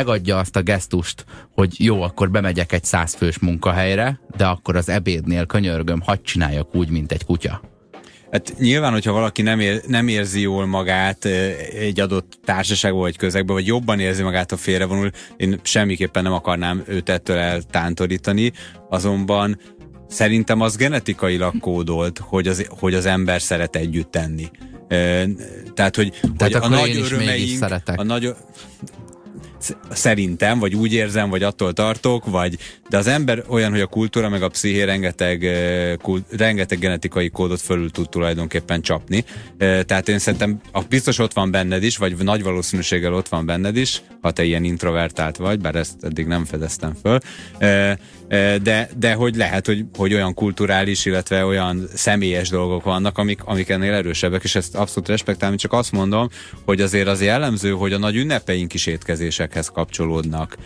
megadja 0.00 0.38
azt 0.38 0.56
a 0.56 0.62
gesztust, 0.62 1.24
hogy 1.54 1.84
jó, 1.84 2.02
akkor 2.02 2.30
bemegyek 2.30 2.72
egy 2.72 2.84
százfős 2.84 3.38
munkahelyre, 3.38 4.20
de 4.36 4.46
akkor 4.46 4.76
az 4.76 4.88
ebédnél 4.88 5.46
könyörgöm, 5.46 6.00
hadd 6.00 6.18
csináljak 6.22 6.74
úgy, 6.74 6.90
mint 6.90 7.12
egy 7.12 7.24
kutya. 7.24 7.60
Hát 8.30 8.54
nyilván, 8.58 8.92
hogyha 8.92 9.12
valaki 9.12 9.42
nem, 9.42 9.60
ér, 9.60 9.82
nem 9.86 10.08
érzi 10.08 10.40
jól 10.40 10.66
magát 10.66 11.24
egy 11.78 12.00
adott 12.00 12.38
társaságban 12.44 13.00
vagy 13.00 13.16
közegben, 13.16 13.54
vagy 13.54 13.66
jobban 13.66 14.00
érzi 14.00 14.22
magát, 14.22 14.52
a 14.52 14.56
félrevonul, 14.56 15.10
én 15.36 15.60
semmiképpen 15.62 16.22
nem 16.22 16.32
akarnám 16.32 16.82
őt 16.86 17.08
ettől 17.08 17.36
eltántorítani, 17.36 18.52
azonban 18.88 19.58
szerintem 20.08 20.60
az 20.60 20.76
genetikailag 20.76 21.58
kódolt, 21.58 22.18
hogy 22.18 22.48
az, 22.48 22.66
hogy 22.68 22.94
az 22.94 23.06
ember 23.06 23.40
szeret 23.42 23.76
együtt 23.76 24.10
tenni. 24.10 24.50
Tehát, 25.74 25.96
hogy, 25.96 26.20
Tehát 26.36 26.52
hogy 26.52 26.62
a 26.62 26.68
nagy 26.68 26.96
örömeink, 26.96 27.62
a 27.96 28.02
nagy, 28.02 28.34
szerintem, 29.90 30.58
vagy 30.58 30.74
úgy 30.74 30.92
érzem, 30.92 31.30
vagy 31.30 31.42
attól 31.42 31.72
tartok, 31.72 32.26
vagy, 32.26 32.58
de 32.88 32.96
az 32.96 33.06
ember 33.06 33.44
olyan, 33.48 33.70
hogy 33.70 33.80
a 33.80 33.86
kultúra 33.86 34.28
meg 34.28 34.42
a 34.42 34.48
psziché 34.48 34.82
rengeteg, 34.82 35.46
kult, 36.02 36.24
rengeteg 36.36 36.78
genetikai 36.78 37.30
kódot 37.30 37.60
fölül 37.60 37.90
tud 37.90 38.08
tulajdonképpen 38.08 38.80
csapni. 38.80 39.24
Tehát 39.58 40.08
én 40.08 40.18
szerintem 40.18 40.60
a 40.72 40.80
biztos 40.88 41.18
ott 41.18 41.32
van 41.32 41.50
benned 41.50 41.82
is, 41.82 41.96
vagy 41.96 42.16
nagy 42.16 42.42
valószínűséggel 42.42 43.14
ott 43.14 43.28
van 43.28 43.46
benned 43.46 43.76
is, 43.76 44.02
ha 44.20 44.30
te 44.30 44.44
ilyen 44.44 44.64
introvertált 44.64 45.36
vagy, 45.36 45.60
bár 45.60 45.74
ezt 45.74 46.04
eddig 46.04 46.26
nem 46.26 46.44
fedeztem 46.44 46.94
föl 47.02 47.18
de, 48.62 48.88
de 48.98 49.14
hogy 49.14 49.36
lehet, 49.36 49.66
hogy, 49.66 49.84
hogy 49.96 50.14
olyan 50.14 50.34
kulturális, 50.34 51.04
illetve 51.04 51.44
olyan 51.44 51.88
személyes 51.94 52.48
dolgok 52.48 52.84
vannak, 52.84 53.18
amik, 53.18 53.44
amik 53.44 53.68
ennél 53.68 53.92
erősebbek, 53.92 54.44
és 54.44 54.54
ezt 54.54 54.74
abszolút 54.74 55.08
respektálni, 55.08 55.56
csak 55.56 55.72
azt 55.72 55.92
mondom, 55.92 56.28
hogy 56.64 56.80
azért 56.80 57.08
az 57.08 57.22
jellemző, 57.22 57.70
hogy 57.70 57.92
a 57.92 57.98
nagy 57.98 58.16
ünnepeink 58.16 58.74
is 58.74 58.86
étkezésekhez 58.86 59.68
kapcsolódnak. 59.68 60.56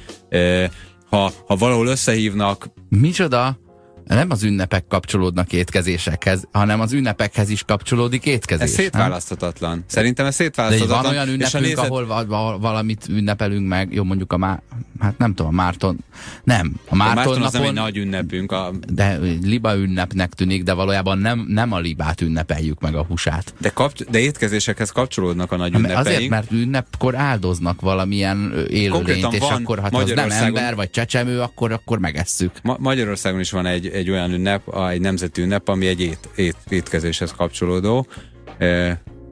Ha, 1.11 1.33
ha 1.47 1.57
valahol 1.57 1.87
összehívnak... 1.87 2.67
Micsoda? 2.89 3.59
Nem 4.07 4.31
az 4.31 4.43
ünnepek 4.43 4.85
kapcsolódnak 4.89 5.53
étkezésekhez, 5.53 6.49
hanem 6.53 6.81
az 6.81 6.93
ünnepekhez 6.93 7.51
is 7.51 7.63
kapcsolódik 7.63 8.27
étkezés. 8.27 8.65
Ez 8.65 8.71
szétválaszthatatlan. 8.71 9.71
Nem? 9.71 9.85
Szerintem 9.87 10.27
ez 10.27 10.35
szétválaszthatatlan. 10.35 11.03
De 11.03 11.09
van 11.09 11.17
olyan 11.17 11.29
ünnepünk, 11.29 11.65
nézet... 11.65 11.85
ahol 11.85 12.59
valamit 12.59 13.07
ünnepelünk 13.09 13.69
meg, 13.69 13.93
jó 13.93 14.05
mondjuk 14.05 14.33
a 14.33 14.37
má... 14.37 14.63
hát 15.01 15.19
nem 15.19 15.35
tudom, 15.35 15.53
a 15.53 15.55
Márton, 15.63 15.99
nem. 16.45 16.75
A 16.89 16.95
Márton, 16.95 17.13
a 17.13 17.15
Márton 17.15 17.35
napon, 17.35 17.47
az 17.47 17.53
nem 17.53 17.63
egy 17.63 17.73
nagy 17.73 17.97
ünnepünk. 17.97 18.53
A... 18.53 18.73
De 18.93 19.19
liba 19.43 19.77
ünnepnek 19.77 20.33
tűnik, 20.33 20.63
de 20.63 20.73
valójában 20.73 21.19
nem, 21.19 21.45
nem 21.49 21.73
a 21.73 21.79
libát 21.79 22.21
ünnepeljük 22.21 22.81
meg 22.81 22.95
a 22.95 23.03
húsát. 23.03 23.55
De, 23.61 23.69
kap... 23.69 23.93
de 24.11 24.19
étkezésekhez 24.19 24.91
kapcsolódnak 24.91 25.53
a 25.53 25.57
nagy 25.57 25.75
ünnepeink. 25.75 26.07
Azért, 26.07 26.29
mert 26.29 26.51
ünnepkor 26.51 27.15
áldoznak 27.15 27.81
valamilyen 27.81 28.67
élőlényt, 28.69 29.33
és 29.33 29.41
akkor 29.41 29.79
ha 29.79 29.99
az 29.99 30.13
nem 30.15 30.31
ember 30.31 30.75
vagy 30.75 30.91
csecsemő, 30.91 31.41
akkor, 31.41 31.73
akkor 31.73 31.99
megesszük. 31.99 32.53
Ma 32.63 32.77
Magyarországon 32.79 33.41
is 33.41 33.51
van 33.51 33.67
egy, 33.67 33.87
egy 33.95 34.11
olyan 34.11 34.33
ünnep, 34.33 34.77
egy 34.91 35.01
nemzeti 35.01 35.43
ünnep, 35.43 35.69
ami 35.69 35.87
egy 35.87 36.01
ét, 36.01 36.29
ét, 36.37 36.57
étkezéshez 36.69 37.33
kapcsolódó. 37.33 38.07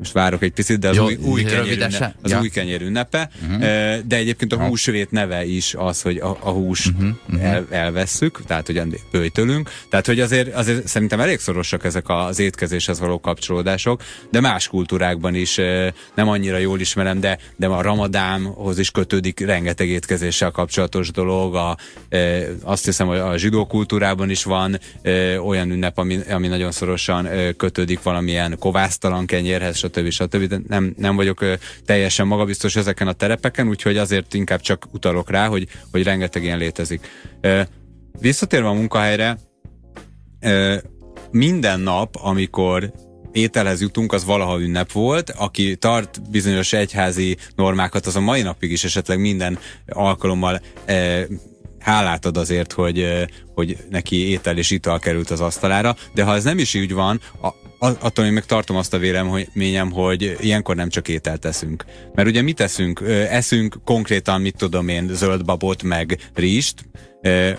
Most 0.02 0.14
várok 0.14 0.42
egy 0.42 0.52
picit, 0.52 0.78
de 0.78 0.88
az 0.88 0.96
Jó, 0.96 1.04
új, 1.04 1.18
új, 1.20 1.42
kenyér, 1.44 1.72
ünnepe, 1.72 2.14
az 2.22 2.30
ja. 2.30 2.40
új 2.40 2.48
kenyér 2.48 2.82
ünnepe, 2.82 3.30
uh-huh. 3.42 3.60
de 4.06 4.16
egyébként 4.16 4.52
a 4.52 4.56
húsvét 4.56 5.10
neve 5.10 5.44
is 5.44 5.74
az, 5.74 6.02
hogy 6.02 6.16
a, 6.16 6.36
a 6.40 6.50
hús 6.50 6.86
uh-huh. 6.86 7.08
Uh-huh. 7.28 7.44
El, 7.44 7.66
elvesszük, 7.70 8.42
tehát 8.46 8.66
hogy 8.66 8.82
bőjtölünk, 9.10 9.70
tehát 9.88 10.06
hogy 10.06 10.20
azért, 10.20 10.54
azért 10.54 10.86
szerintem 10.86 11.20
elég 11.20 11.38
szorosak 11.38 11.84
ezek 11.84 12.08
az 12.08 12.38
étkezéshez 12.38 13.00
való 13.00 13.20
kapcsolódások, 13.20 14.02
de 14.30 14.40
más 14.40 14.68
kultúrákban 14.68 15.34
is 15.34 15.56
nem 16.14 16.28
annyira 16.28 16.56
jól 16.56 16.80
ismerem, 16.80 17.20
de, 17.20 17.38
de 17.56 17.66
a 17.66 17.82
ramadámhoz 17.82 18.78
is 18.78 18.90
kötődik 18.90 19.40
rengeteg 19.40 19.88
étkezéssel 19.88 20.50
kapcsolatos 20.50 21.10
dolog, 21.10 21.54
a, 21.54 21.76
azt 22.62 22.84
hiszem, 22.84 23.06
hogy 23.06 23.18
a 23.18 23.36
zsidó 23.36 23.66
kultúrában 23.66 24.30
is 24.30 24.44
van 24.44 24.78
olyan 25.44 25.70
ünnep, 25.70 25.98
ami, 25.98 26.18
ami 26.30 26.48
nagyon 26.48 26.72
szorosan 26.72 27.28
kötődik 27.56 28.02
valamilyen 28.02 28.56
kovásztalan 28.58 29.26
kenyérhez, 29.26 29.76
stb. 29.76 29.91
Stb. 30.08 30.44
De 30.44 30.60
nem, 30.68 30.94
nem 30.98 31.16
vagyok 31.16 31.44
teljesen 31.84 32.26
magabiztos 32.26 32.76
ezeken 32.76 33.08
a 33.08 33.12
terepeken, 33.12 33.68
úgyhogy 33.68 33.96
azért 33.96 34.34
inkább 34.34 34.60
csak 34.60 34.86
utalok 34.92 35.30
rá, 35.30 35.46
hogy, 35.46 35.68
hogy 35.90 36.02
rengeteg 36.02 36.42
ilyen 36.42 36.58
létezik. 36.58 37.08
Visszatérve 38.20 38.68
a 38.68 38.72
munkahelyre, 38.72 39.38
minden 41.30 41.80
nap, 41.80 42.16
amikor 42.16 42.92
ételhez 43.32 43.80
jutunk, 43.80 44.12
az 44.12 44.24
valaha 44.24 44.60
ünnep 44.60 44.92
volt. 44.92 45.30
Aki 45.30 45.76
tart 45.76 46.30
bizonyos 46.30 46.72
egyházi 46.72 47.36
normákat, 47.56 48.06
az 48.06 48.16
a 48.16 48.20
mai 48.20 48.42
napig 48.42 48.70
is 48.70 48.84
esetleg 48.84 49.20
minden 49.20 49.58
alkalommal 49.86 50.60
e, 50.84 51.26
hálát 51.78 52.26
ad 52.26 52.36
azért, 52.36 52.72
hogy, 52.72 53.26
hogy 53.54 53.76
neki 53.90 54.28
étel 54.28 54.58
és 54.58 54.70
ital 54.70 54.98
került 54.98 55.30
az 55.30 55.40
asztalára, 55.40 55.96
de 56.14 56.22
ha 56.22 56.34
ez 56.34 56.44
nem 56.44 56.58
is 56.58 56.74
így 56.74 56.92
van, 56.92 57.20
a, 57.42 57.48
attól 57.82 58.24
én 58.24 58.32
meg 58.32 58.44
tartom 58.44 58.76
azt 58.76 58.94
a 58.94 58.98
véleményem, 58.98 59.90
hogy 59.90 60.36
ilyenkor 60.40 60.76
nem 60.76 60.88
csak 60.88 61.08
ételt 61.08 61.40
teszünk. 61.40 61.84
Mert 62.14 62.28
ugye 62.28 62.42
mit 62.42 62.56
teszünk? 62.56 63.00
Eszünk 63.30 63.76
konkrétan, 63.84 64.40
mit 64.40 64.56
tudom 64.56 64.88
én, 64.88 65.08
zöld 65.12 65.44
babot, 65.44 65.82
meg 65.82 66.18
rizst, 66.34 66.84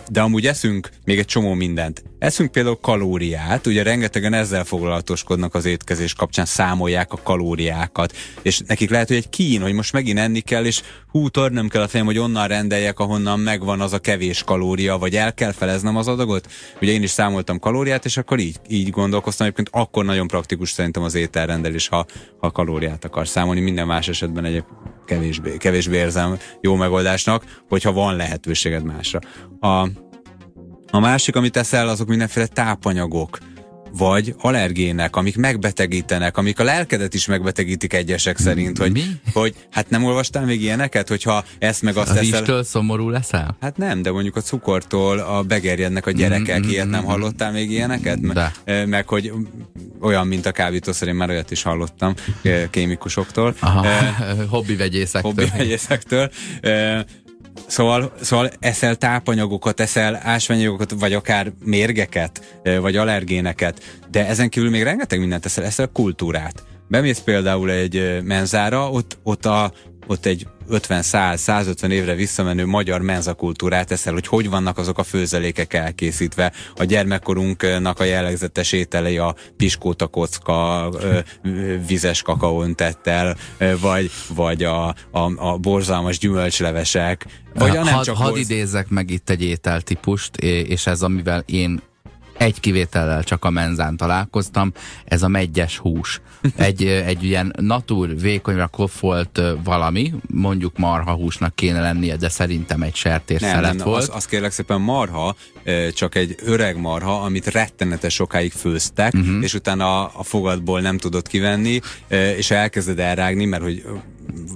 de 0.10 0.22
amúgy 0.22 0.46
eszünk 0.46 0.90
még 1.06 1.20
egy 1.20 1.26
csomó 1.26 1.54
mindent. 1.54 2.04
Eszünk 2.20 2.52
például 2.52 2.78
kalóriát, 2.82 3.68
ugye 3.68 3.84
rengetegen 3.84 4.34
ezzel 4.34 4.64
foglalatoskodnak 4.64 5.56
az 5.56 5.66
étkezés 5.66 6.14
kapcsán, 6.14 6.46
számolják 6.46 7.14
a 7.14 7.20
kalóriákat, 7.24 8.16
és 8.42 8.62
nekik 8.68 8.90
lehet, 8.90 9.08
hogy 9.08 9.18
egy 9.18 9.30
kín, 9.30 9.62
hogy 9.62 9.74
most 9.74 9.94
megint 9.94 10.20
enni 10.20 10.40
kell, 10.40 10.66
és 10.66 10.82
hú, 11.08 11.30
törnöm 11.30 11.68
kell 11.68 11.82
a 11.82 11.88
fejem, 11.88 12.06
hogy 12.06 12.18
onnan 12.18 12.48
rendeljek, 12.48 13.00
ahonnan 13.00 13.40
megvan 13.40 13.82
az 13.82 13.94
a 13.94 14.00
kevés 14.00 14.44
kalória, 14.44 14.98
vagy 14.98 15.16
el 15.16 15.34
kell 15.34 15.52
feleznem 15.52 15.98
az 15.98 16.08
adagot. 16.08 16.52
Ugye 16.82 16.92
én 16.92 17.04
is 17.04 17.10
számoltam 17.10 17.60
kalóriát, 17.60 18.06
és 18.06 18.18
akkor 18.18 18.40
így, 18.40 18.60
így 18.68 18.90
gondolkoztam, 18.90 19.46
egyébként 19.46 19.70
akkor 19.84 20.06
nagyon 20.06 20.28
praktikus 20.28 20.72
szerintem 20.72 21.04
az 21.04 21.16
ételrendelés, 21.16 21.88
ha, 21.88 22.06
ha 22.38 22.52
kalóriát 22.52 23.06
akar 23.06 23.28
számolni, 23.28 23.62
minden 23.62 23.88
más 23.88 24.08
esetben 24.08 24.46
egy 24.46 24.64
kevésbé, 25.06 25.58
kevésbé 25.58 25.98
érzem 25.98 26.38
jó 26.62 26.76
megoldásnak, 26.76 27.62
hogyha 27.70 27.92
van 27.92 28.16
lehetőséged 28.16 28.84
másra. 28.84 29.20
A, 29.60 29.90
a 30.92 31.00
másik, 31.00 31.36
amit 31.36 31.52
teszel, 31.52 31.88
azok 31.88 32.08
mindenféle 32.08 32.48
tápanyagok 32.48 33.38
vagy 33.98 34.36
allergének, 34.38 35.16
amik 35.16 35.38
megbetegítenek, 35.38 36.38
amik 36.38 36.60
a 36.60 36.64
lelkedet 36.64 37.14
is 37.14 37.28
megbetegítik 37.28 37.94
egyesek 37.94 38.38
szerint, 38.38 38.78
hogy, 38.78 38.92
Mi? 38.92 39.04
hogy 39.34 39.56
hát 39.72 39.90
nem 39.90 40.04
olvastál 40.04 40.46
még 40.46 40.62
ilyeneket, 40.62 41.08
hogyha 41.08 41.44
ezt 41.60 41.82
meg 41.82 41.98
azt 41.98 42.10
a 42.10 42.14
teszel. 42.14 42.64
szomorú 42.64 43.10
leszel? 43.10 43.58
Hát 43.62 43.78
nem, 43.78 44.02
de 44.02 44.12
mondjuk 44.12 44.36
a 44.36 44.42
cukortól 44.42 45.20
a 45.20 45.44
begerjednek 45.44 46.06
a 46.06 46.12
gyerekek, 46.12 46.60
mm, 46.60 46.66
mm, 46.66 46.70
ilyet 46.70 46.90
nem 46.90 47.04
hallottál 47.04 47.52
még 47.52 47.72
ilyeneket? 47.72 48.20
De. 48.34 48.52
Meg, 48.86 49.08
hogy 49.08 49.34
olyan, 50.04 50.28
mint 50.28 50.46
a 50.46 50.52
kábítószer, 50.52 51.08
én 51.08 51.16
már 51.16 51.30
olyat 51.30 51.52
is 51.52 51.62
hallottam 51.62 52.14
kémikusoktól. 52.70 53.56
Aha, 53.60 53.88
hobbi 54.50 54.76
vegyészektől. 54.76 55.32
Hobbi 55.32 55.58
vegyészektől. 55.58 56.32
Szóval, 57.68 58.14
szóval 58.22 58.52
eszel 58.60 58.96
tápanyagokat, 58.96 59.80
eszel 59.80 60.20
ásványanyagokat, 60.24 60.92
vagy 61.00 61.14
akár 61.14 61.52
mérgeket, 61.64 62.60
vagy 62.82 62.96
allergéneket, 62.96 64.00
de 64.12 64.28
ezen 64.28 64.50
kívül 64.50 64.70
még 64.70 64.84
rengeteg 64.84 65.20
mindent 65.20 65.46
eszel, 65.46 65.64
eszel 65.64 65.88
kultúrát. 65.88 66.64
Bemész 66.88 67.20
például 67.20 67.72
egy 67.72 68.24
menzára, 68.24 68.90
ott, 68.90 69.18
ott 69.24 69.46
a 69.46 69.74
ott 70.08 70.26
egy 70.26 70.48
50-100-150 70.70 71.90
évre 71.90 72.16
visszamenő 72.16 72.66
magyar 72.66 73.02
menzakultúrát 73.02 73.92
eszel, 73.92 74.14
hogy 74.14 74.28
hogy 74.28 74.50
vannak 74.50 74.78
azok 74.78 74.98
a 74.98 75.04
főzelékek 75.04 75.74
elkészítve. 75.74 76.52
A 76.76 76.84
gyermekkorunknak 76.84 78.00
a 78.00 78.04
jellegzetes 78.04 78.72
ételei 78.72 79.18
a 79.18 79.36
piskóta 79.58 80.08
kocka, 80.08 80.90
vizes 81.88 82.22
kakaóntettel, 82.22 83.38
vagy, 83.82 84.12
vagy 84.36 84.64
a, 84.64 84.88
a, 84.88 84.96
a 85.36 85.58
borzalmas 85.58 86.18
gyümölcslevesek. 86.18 87.26
Vagy 87.54 87.78
a 87.78 87.84
nem 87.84 87.94
had, 87.94 88.04
csak 88.04 88.16
hadd 88.16 88.36
idézzek 88.36 88.90
meg 88.90 89.10
itt 89.10 89.30
egy 89.30 89.44
ételtípust, 89.44 90.36
és 90.36 90.88
ez 90.88 91.02
amivel 91.02 91.44
én 91.46 91.82
egy 92.38 92.60
kivétellel 92.60 93.24
csak 93.24 93.46
a 93.46 93.50
menzán 93.50 93.98
találkoztam, 93.98 94.72
ez 95.06 95.24
a 95.24 95.28
megyes 95.28 95.78
hús. 95.78 96.22
Egy, 96.56 96.86
egy 96.86 97.24
ilyen 97.24 97.54
natur, 97.60 98.20
vékonyra 98.20 98.68
koffolt 98.68 99.42
valami, 99.64 100.14
mondjuk 100.28 100.78
marha 100.78 101.14
húsnak 101.14 101.56
kéne 101.56 101.82
lennie, 101.82 102.16
de 102.16 102.30
szerintem 102.30 102.82
egy 102.82 102.96
sertés 102.96 103.42
nem, 103.42 103.62
nem, 103.62 103.78
volt. 103.78 104.02
Az, 104.02 104.10
az 104.14 104.26
kérlek 104.26 104.52
szépen 104.52 104.82
marha, 104.82 105.36
csak 105.94 106.16
egy 106.16 106.36
öreg 106.44 106.78
marha, 106.78 107.22
amit 107.22 107.48
rettenetes 107.48 108.14
sokáig 108.14 108.52
főztek, 108.52 109.14
uh-huh. 109.14 109.44
és 109.44 109.54
utána 109.54 110.04
a, 110.04 110.12
a 110.16 110.24
fogadból 110.24 110.82
nem 110.82 110.98
tudod 110.98 111.28
kivenni, 111.28 111.80
és 112.38 112.52
elkezded 112.52 113.00
elrágni, 113.00 113.46
mert 113.46 113.64
hogy 113.64 113.84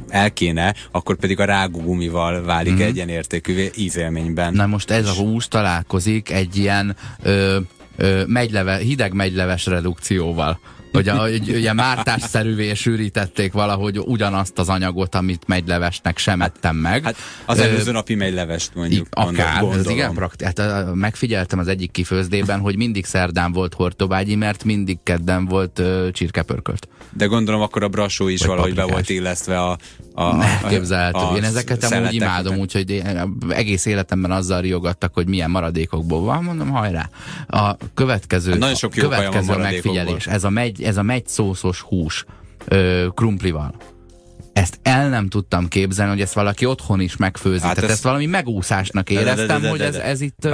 el 0.10 0.34
kéne, 0.34 0.76
akkor 0.92 1.16
pedig 1.16 1.40
a 1.40 1.46
rágógumival 1.46 2.44
válik 2.44 2.74
uh-huh. 2.74 2.88
egyenértékűvé 2.88 3.72
ízélményben. 3.76 4.54
Na 4.54 4.66
most 4.66 4.92
ez 4.92 5.08
a 5.08 5.14
hús 5.14 5.48
találkozik 5.48 6.32
egy 6.32 6.58
ilyen 6.58 6.96
ö, 7.22 7.60
ö, 7.98 8.24
megyleve, 8.28 8.78
hideg 8.78 9.14
megyleves 9.14 9.66
redukcióval 9.66 10.60
hogy 10.98 11.08
a, 11.08 11.28
ugye 11.56 11.74
mártásszerűvé 11.74 12.74
sűrítették 12.74 13.52
valahogy 13.54 14.00
ugyanazt 14.00 14.60
az 14.60 14.70
anyagot, 14.70 15.16
amit 15.16 15.48
megylevesnek 15.48 16.18
sem 16.18 16.42
ettem 16.42 16.76
meg. 16.76 17.04
Hát 17.04 17.16
az 17.46 17.60
előző 17.60 17.92
napi 17.92 18.16
megylevest 18.16 18.72
mondjuk. 18.76 19.08
Akár, 19.10 19.64
ez 19.64 19.90
igen 19.90 20.14
prakti- 20.14 20.44
hát, 20.44 20.94
megfigyeltem 20.94 21.60
az 21.60 21.68
egyik 21.68 21.92
kifőzdében, 21.92 22.60
hogy 22.60 22.78
mindig 22.78 23.06
szerdán 23.06 23.52
volt 23.52 23.74
hortobágyi, 23.74 24.36
mert 24.36 24.64
mindig 24.64 24.98
kedden 25.04 25.46
volt 25.46 25.80
uh, 25.80 26.12
csirkepörkölt. 26.12 26.88
De 27.14 27.26
gondolom 27.26 27.62
akkor 27.62 27.84
a 27.84 27.88
brasó 27.88 28.28
is 28.28 28.40
Vagy 28.40 28.48
valahogy 28.48 28.70
paprikás. 28.70 28.90
be 28.90 28.94
volt 28.94 29.10
illesztve 29.10 29.62
a, 29.62 29.78
a, 30.18 30.44
Elképzelhető. 30.44 31.36
Én 31.36 31.44
ezeket 31.44 31.84
amúgy 31.84 32.14
imádom, 32.14 32.58
úgyhogy 32.58 33.04
egész 33.50 33.86
életemben 33.86 34.32
azzal 34.32 34.62
riogattak, 34.62 35.14
hogy 35.14 35.28
milyen 35.28 35.50
maradékokból 35.50 36.22
van, 36.22 36.44
mondom, 36.44 36.70
hajrá. 36.70 37.10
A 37.48 37.76
következő, 37.94 38.50
hát 38.50 38.60
nagyon 38.60 38.76
sok 38.76 38.92
a 38.96 39.00
következő 39.00 39.58
megfigyelés, 39.58 40.28
ez 40.28 40.44
a, 40.44 40.50
megy, 40.50 40.84
ez 40.84 40.98
a 40.98 41.02
megy 41.02 41.28
szószos 41.28 41.82
hús 41.82 42.26
ö, 42.68 43.08
krumplival 43.14 43.74
ezt 44.58 44.80
el 44.84 45.10
nem 45.10 45.30
tudtam 45.30 45.68
képzelni, 45.68 46.12
hogy 46.12 46.22
ezt 46.22 46.34
valaki 46.34 46.66
otthon 46.66 47.00
is 47.00 47.18
megfőzi. 47.18 47.66
Hát 47.66 47.76
Tehát 47.76 47.92
ezt 47.92 48.04
valami 48.04 48.26
megúszásnak 48.26 49.10
éreztem, 49.10 49.64
hogy 49.64 49.82
ez, 49.82 49.96
ez, 49.96 50.22
itt, 50.22 50.46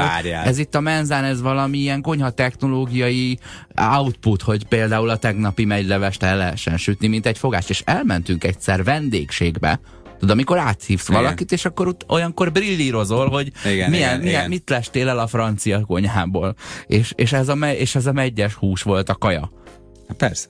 ez 0.46 0.58
itt 0.58 0.76
a 0.76 0.80
menzán, 0.80 1.24
ez 1.24 1.42
valami 1.42 1.78
ilyen 1.78 2.02
konyha 2.02 2.30
technológiai 2.30 3.40
output, 3.76 4.42
hogy 4.42 4.66
például 4.66 5.10
a 5.10 5.18
tegnapi 5.18 5.66
megylevest 5.66 6.24
el 6.24 6.38
lehessen 6.38 6.78
sütni, 6.78 7.08
mint 7.08 7.26
egy 7.26 7.38
fogást. 7.38 7.70
És 7.70 7.82
elmentünk 7.86 8.44
egyszer 8.44 8.84
vendégségbe, 8.84 9.80
Tudod, 10.20 10.38
amikor 10.38 10.58
átszívsz 10.58 11.10
igen. 11.10 11.22
valakit, 11.22 11.52
és 11.52 11.66
akkor 11.66 11.88
ott 11.88 12.06
olyankor 12.10 12.52
brillírozol, 12.52 13.30
hogy 13.30 13.52
igen, 13.66 13.90
milyen, 13.90 13.90
igen, 13.90 14.20
milyen, 14.20 14.20
igen. 14.20 14.50
mit 14.50 14.70
lestél 14.70 15.10
el 15.10 15.20
a 15.20 15.28
francia 15.28 15.82
konyhából. 15.86 16.56
És, 16.88 17.14
és, 17.16 17.34
ez 17.34 17.50
a, 17.50 17.54
és 17.54 17.96
ez 17.96 18.06
a 18.06 18.12
megyes 18.12 18.54
hús 18.54 18.82
volt 18.82 19.10
a 19.10 19.16
kaja. 19.16 19.52
Hát 20.08 20.18
persze 20.18 20.48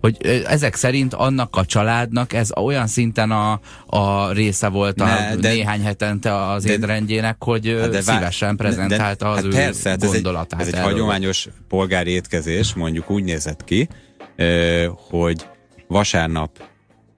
hogy 0.00 0.16
ezek 0.46 0.74
szerint 0.74 1.14
annak 1.14 1.56
a 1.56 1.64
családnak 1.64 2.32
ez 2.32 2.56
olyan 2.56 2.86
szinten 2.86 3.30
a, 3.30 3.60
a 3.86 4.32
része 4.32 4.68
volt 4.68 5.00
a 5.00 5.04
ne, 5.04 5.36
de, 5.36 5.48
néhány 5.48 5.82
hetente 5.82 6.46
az 6.46 6.64
de, 6.64 6.72
étrendjének, 6.72 7.36
hogy 7.38 7.76
hát 7.80 7.90
de 7.90 8.00
szívesen 8.00 8.56
prezentálta 8.56 9.24
de, 9.24 9.30
de, 9.30 9.36
az 9.36 9.36
hát 9.36 9.44
ő 9.44 9.48
persze, 9.48 9.96
gondolatát. 10.06 10.60
Ez 10.60 10.66
egy, 10.66 10.72
ez 10.72 10.78
egy 10.78 10.84
hagyományos 10.86 11.48
polgári 11.68 12.10
étkezés, 12.10 12.74
mondjuk 12.74 13.10
úgy 13.10 13.24
nézett 13.24 13.64
ki, 13.64 13.88
hogy 15.10 15.46
vasárnap 15.88 16.50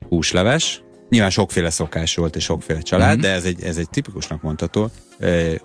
húsleves, 0.09 0.83
nyilván 1.09 1.31
sokféle 1.31 1.71
szokás 1.71 2.15
volt 2.15 2.37
és 2.37 2.45
sokféle 2.45 2.81
család, 2.81 3.11
mm-hmm. 3.11 3.21
de 3.21 3.31
ez 3.33 3.45
egy, 3.45 3.63
ez 3.63 3.77
egy 3.77 3.91
tipikusnak 3.91 4.43
mondható 4.43 4.91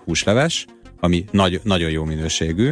húsleves, 0.04 0.66
ami 1.00 1.24
nagy, 1.30 1.60
nagyon 1.62 1.90
jó 1.90 2.04
minőségű, 2.04 2.70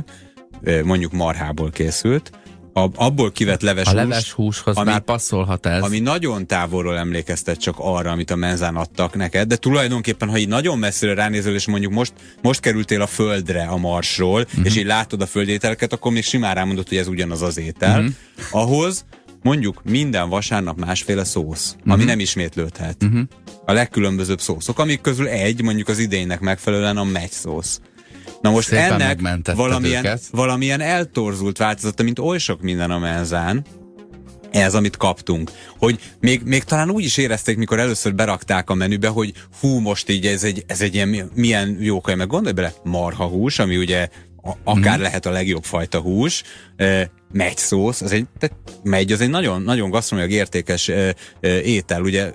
mondjuk 0.85 1.13
marhából 1.13 1.71
készült, 1.71 2.31
a, 2.77 2.89
abból 2.95 3.33
kivett 3.33 3.61
leves 3.61 3.87
A 3.87 3.95
leves 3.95 4.33
húshoz 4.33 4.77
ami, 4.77 4.91
már 4.91 5.01
passzolhat 5.01 5.67
ez. 5.67 5.83
Ami 5.83 5.99
nagyon 5.99 6.47
távolról 6.47 6.99
emlékeztet 6.99 7.61
csak 7.61 7.75
arra, 7.79 8.11
amit 8.11 8.31
a 8.31 8.37
menzán 8.37 8.77
adtak 8.77 9.15
neked, 9.15 9.49
de 9.49 9.57
tulajdonképpen, 9.57 10.29
ha 10.29 10.39
így 10.39 10.49
nagyon 10.49 10.79
messzire 10.79 11.15
ránézel, 11.15 11.55
és 11.55 11.67
mondjuk 11.67 11.93
most, 11.93 12.13
most 12.43 12.61
kerültél 12.61 13.01
a 13.01 13.07
földre 13.07 13.63
a 13.65 13.77
marsról, 13.77 14.41
uh-huh. 14.41 14.65
és 14.65 14.77
így 14.77 14.87
látod 14.87 15.21
a 15.21 15.27
földételeket, 15.27 15.93
akkor 15.93 16.13
még 16.13 16.25
simán 16.25 16.55
rámondod, 16.55 16.89
hogy 16.89 16.99
ez 16.99 17.09
ugyanaz 17.09 17.43
az 17.43 17.59
étel. 17.59 17.99
Uh-huh. 17.99 18.15
Ahhoz 18.51 19.05
mondjuk 19.43 19.81
minden 19.85 20.29
vasárnap 20.29 20.79
másféle 20.79 21.25
szósz, 21.25 21.75
uh-huh. 21.77 21.93
ami 21.93 22.05
nem 22.05 22.19
ismétlődhet. 22.19 23.03
Uh-huh. 23.03 23.21
A 23.65 23.73
legkülönbözőbb 23.73 24.41
szószok, 24.41 24.79
amik 24.79 25.01
közül 25.01 25.27
egy, 25.27 25.63
mondjuk 25.63 25.89
az 25.89 25.99
idénynek 25.99 26.41
megfelelően 26.41 26.97
a 26.97 27.05
megy 27.05 27.31
szósz. 27.31 27.81
Na 28.45 28.51
most 28.51 28.69
Szépen 28.69 29.01
ennek 29.01 29.55
valamilyen, 29.55 30.19
valamilyen 30.31 30.81
eltorzult 30.81 31.59
változata, 31.59 32.03
mint 32.03 32.19
oly 32.19 32.39
sok 32.39 32.61
minden 32.61 32.91
a 32.91 32.99
menzán, 32.99 33.65
ez, 34.51 34.75
amit 34.75 34.97
kaptunk. 34.97 35.51
Hogy 35.79 36.01
még, 36.21 36.43
még 36.45 36.65
talán 36.65 36.91
úgy 36.91 37.05
is 37.05 37.17
érezték, 37.17 37.57
mikor 37.57 37.79
először 37.79 38.15
berakták 38.15 38.71
a 38.71 38.75
menübe, 38.75 39.09
hogy 39.09 39.33
hú, 39.61 39.79
most 39.79 40.11
így 40.11 40.27
ez 40.27 40.45
egy, 40.45 40.65
ez 40.67 40.81
egy 40.81 40.95
ilyen, 40.95 41.31
milyen 41.35 41.77
jó 41.81 42.01
kaj, 42.01 42.15
meg 42.15 42.27
gondolj 42.27 42.55
bele, 42.55 42.73
marha 42.83 43.25
hús, 43.25 43.59
ami 43.59 43.77
ugye 43.77 44.09
a, 44.43 44.51
akár 44.65 44.99
mm. 44.99 45.03
lehet 45.03 45.27
a 45.27 45.31
legjobb 45.31 45.65
fajta 45.65 46.01
hús, 46.01 46.43
e, 46.77 47.11
megy 47.33 47.57
szósz, 47.57 48.01
az 48.01 48.13
egy, 48.13 48.27
tehát 48.39 48.57
megy, 48.83 49.13
az 49.13 49.21
egy 49.21 49.31
nagyon, 49.31 49.63
nagyon 49.63 49.91
gasztronómiak 49.91 50.35
értékes 50.35 50.89
e, 50.89 51.15
e, 51.41 51.61
étel, 51.61 52.03
ugye 52.03 52.33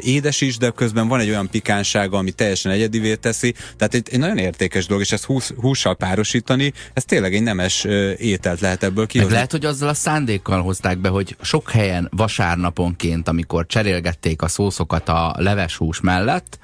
édes 0.00 0.40
is, 0.40 0.56
de 0.56 0.70
közben 0.70 1.08
van 1.08 1.20
egy 1.20 1.28
olyan 1.28 1.50
pikánsága, 1.50 2.18
ami 2.18 2.30
teljesen 2.30 2.72
egyedivé 2.72 3.14
teszi. 3.14 3.54
Tehát 3.76 3.94
egy, 3.94 4.08
egy 4.10 4.18
nagyon 4.18 4.38
értékes 4.38 4.86
dolog, 4.86 5.02
és 5.02 5.12
ezt 5.12 5.24
hús, 5.24 5.50
hússal 5.60 5.96
párosítani, 5.96 6.72
ez 6.92 7.04
tényleg 7.04 7.34
egy 7.34 7.42
nemes 7.42 7.84
ételt 8.18 8.60
lehet 8.60 8.82
ebből 8.82 9.06
kihozni. 9.06 9.32
Lehet, 9.32 9.50
hogy 9.50 9.64
azzal 9.64 9.88
a 9.88 9.94
szándékkal 9.94 10.62
hozták 10.62 10.98
be, 10.98 11.08
hogy 11.08 11.36
sok 11.40 11.70
helyen 11.70 12.08
vasárnaponként, 12.10 13.28
amikor 13.28 13.66
cserélgették 13.66 14.42
a 14.42 14.48
szószokat 14.48 15.08
a 15.08 15.34
leves 15.38 15.76
hús 15.76 16.00
mellett, 16.00 16.58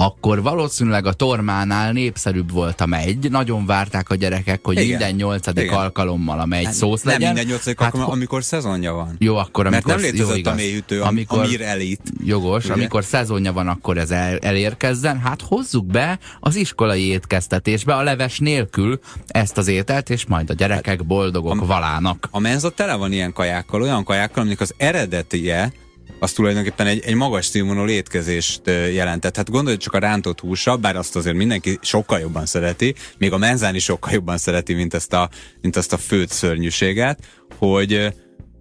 akkor 0.00 0.42
valószínűleg 0.42 1.06
a 1.06 1.12
tormánál 1.12 1.92
népszerűbb 1.92 2.52
volt 2.52 2.80
a 2.80 2.86
megy. 2.86 3.30
Nagyon 3.30 3.66
várták 3.66 4.10
a 4.10 4.14
gyerekek, 4.14 4.60
hogy 4.62 4.76
Igen. 4.76 4.86
minden 4.88 5.14
nyolcadik 5.14 5.64
Igen. 5.64 5.76
alkalommal 5.76 6.40
a 6.40 6.46
megy 6.46 6.64
hát, 6.64 6.74
szósz 6.74 7.02
legyen. 7.02 7.20
Nem 7.20 7.28
minden 7.28 7.50
nyolcadik 7.50 7.78
hát, 7.78 7.86
alkalommal, 7.86 8.14
amikor 8.14 8.44
szezonja 8.44 8.92
van. 8.92 9.16
Jó, 9.18 9.36
akkor 9.36 9.66
amikor... 9.66 9.86
Mert 9.86 10.02
nem 10.02 10.10
létezett 10.10 10.44
jó, 10.44 10.50
a 10.50 10.54
mélyütő, 10.54 11.02
amikor, 11.02 11.38
amír 11.38 11.62
elit. 11.62 12.00
Jogos, 12.24 12.64
ugye? 12.64 12.72
amikor 12.72 13.04
szezonja 13.04 13.52
van, 13.52 13.68
akkor 13.68 13.98
ez 13.98 14.10
el, 14.10 14.38
elérkezzen. 14.38 15.20
Hát 15.20 15.42
hozzuk 15.42 15.86
be 15.86 16.18
az 16.40 16.56
iskolai 16.56 17.06
étkeztetésbe 17.06 17.94
a 17.94 18.02
leves 18.02 18.38
nélkül 18.38 18.98
ezt 19.26 19.58
az 19.58 19.68
ételt, 19.68 20.10
és 20.10 20.26
majd 20.26 20.50
a 20.50 20.54
gyerekek 20.54 21.06
boldogok 21.06 21.60
a, 21.60 21.66
valának. 21.66 22.28
A 22.30 22.38
menza 22.38 22.70
tele 22.70 22.94
van 22.94 23.12
ilyen 23.12 23.32
kajákkal, 23.32 23.82
olyan 23.82 24.04
kajákkal, 24.04 24.40
aminek 24.40 24.60
az 24.60 24.74
eredetije 24.76 25.72
az 26.18 26.32
tulajdonképpen 26.32 26.86
egy, 26.86 27.02
egy 27.04 27.14
magas 27.14 27.46
színvonalú 27.46 27.88
étkezést 27.88 28.60
jelentett. 28.66 29.36
Hát 29.36 29.50
gondolj 29.50 29.76
csak 29.76 29.94
a 29.94 29.98
rántott 29.98 30.40
húsra, 30.40 30.76
bár 30.76 30.96
azt 30.96 31.16
azért 31.16 31.36
mindenki 31.36 31.78
sokkal 31.82 32.18
jobban 32.18 32.46
szereti, 32.46 32.94
még 33.18 33.32
a 33.32 33.38
menzán 33.38 33.74
is 33.74 33.84
sokkal 33.84 34.12
jobban 34.12 34.38
szereti, 34.38 34.74
mint 34.74 34.94
ezt 34.94 35.12
a, 35.12 35.28
mint 35.60 35.76
ezt 35.76 35.92
a 35.92 35.96
főt 35.96 36.30
szörnyűséget, 36.30 37.18
hogy 37.58 38.12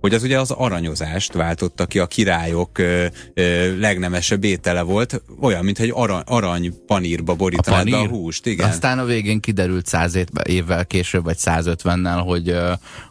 hogy 0.01 0.13
az 0.13 0.23
ugye 0.23 0.39
az 0.39 0.51
aranyozást 0.51 1.33
váltotta 1.33 1.85
ki, 1.85 1.99
a 1.99 2.05
királyok 2.05 2.77
ö, 2.77 3.05
ö, 3.33 3.77
legnemesebb 3.79 4.43
étele 4.43 4.81
volt, 4.81 5.21
olyan, 5.41 5.63
mint 5.63 5.79
egy 5.79 5.91
arany, 5.93 6.21
arany 6.25 6.73
panírba 6.85 7.35
borítanád 7.35 7.93
a, 7.93 8.01
a 8.01 8.07
húst. 8.07 8.45
Igen. 8.45 8.69
Aztán 8.69 8.99
a 8.99 9.05
végén 9.05 9.39
kiderült 9.39 9.85
száz 9.85 10.17
évvel 10.43 10.85
később, 10.85 11.23
vagy 11.23 11.37
150-nel, 11.39 12.21
hogy, 12.25 12.55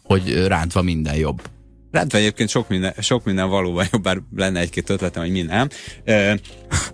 hogy 0.03 0.47
rántva 0.47 0.83
minden 0.83 1.17
jobb. 1.17 1.43
Rántva 1.97 2.19
egyébként 2.19 2.49
sok 2.49 2.69
minden, 2.69 2.95
sok 2.99 3.25
minden 3.25 3.49
valóban 3.49 3.87
jobb, 3.93 4.03
bár 4.03 4.19
lenne 4.37 4.61
egy-két 4.61 4.91
ötletem, 4.91 5.23
hogy 5.23 5.33
mi 5.33 5.43
nem. 5.43 5.69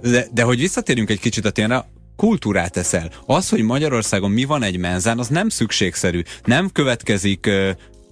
De, 0.00 0.26
de 0.32 0.42
hogy 0.42 0.58
visszatérjünk 0.58 1.10
egy 1.10 1.20
kicsit 1.20 1.44
a 1.44 1.50
tényre, 1.50 1.84
kultúrát 2.16 2.76
eszel. 2.76 3.10
Az, 3.26 3.48
hogy 3.48 3.62
Magyarországon 3.62 4.30
mi 4.30 4.44
van 4.44 4.62
egy 4.62 4.78
menzán, 4.78 5.18
az 5.18 5.28
nem 5.28 5.48
szükségszerű. 5.48 6.22
Nem 6.44 6.70
következik 6.70 7.50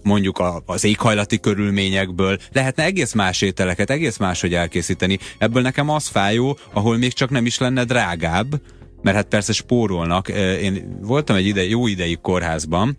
mondjuk 0.02 0.62
az 0.66 0.84
éghajlati 0.84 1.40
körülményekből, 1.40 2.38
lehetne 2.52 2.84
egész 2.84 3.12
más 3.12 3.42
ételeket, 3.42 3.90
egész 3.90 4.16
máshogy 4.16 4.54
elkészíteni. 4.54 5.18
Ebből 5.38 5.62
nekem 5.62 5.88
az 5.88 6.06
fájó, 6.06 6.58
ahol 6.72 6.96
még 6.96 7.12
csak 7.12 7.30
nem 7.30 7.46
is 7.46 7.58
lenne 7.58 7.84
drágább, 7.84 8.60
mert 9.02 9.16
hát 9.16 9.28
persze 9.28 9.52
spórolnak. 9.52 10.28
Én 10.62 10.98
voltam 11.00 11.36
egy 11.36 11.46
ide, 11.46 11.64
jó 11.64 11.86
ideig 11.86 12.20
kórházban, 12.20 12.96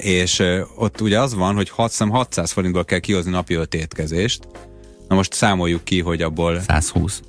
és 0.00 0.42
ott 0.76 1.00
ugye 1.00 1.20
az 1.20 1.34
van, 1.34 1.54
hogy 1.54 1.70
600 1.70 2.50
forintból 2.50 2.84
kell 2.84 2.98
kihozni 2.98 3.30
napi 3.30 3.54
öt 3.54 3.74
étkezést. 3.74 4.48
Na 5.08 5.14
most 5.14 5.32
számoljuk 5.32 5.84
ki, 5.84 6.00
hogy 6.00 6.22
abból... 6.22 6.60
120. 6.60 7.20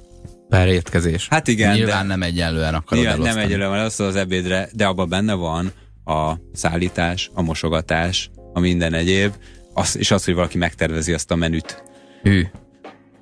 Per 0.50 0.68
étkezés. 0.68 1.28
Hát 1.28 1.48
igen. 1.48 1.76
Nyilván 1.76 2.02
de 2.02 2.08
nem 2.08 2.22
egyenlően 2.24 2.74
akarod 2.74 3.04
nyilván 3.04 3.22
nem 3.22 3.38
egyenlően 3.38 3.80
az 3.80 4.00
az 4.00 4.16
ebédre, 4.16 4.70
de 4.74 4.86
abban 4.86 5.10
benne 5.10 5.34
van 5.34 5.72
a 6.06 6.34
szállítás, 6.54 7.32
a 7.34 7.42
mosogatás, 7.42 8.30
a 8.54 8.60
minden 8.60 8.94
egyéb, 8.94 9.34
az, 9.74 9.98
és 9.98 10.12
az, 10.12 10.26
hogy 10.26 10.34
valaki 10.34 10.58
megtervezi 10.58 11.14
azt 11.14 11.32
a 11.32 11.36
menüt. 11.36 11.84
Hű. 12.24 12.46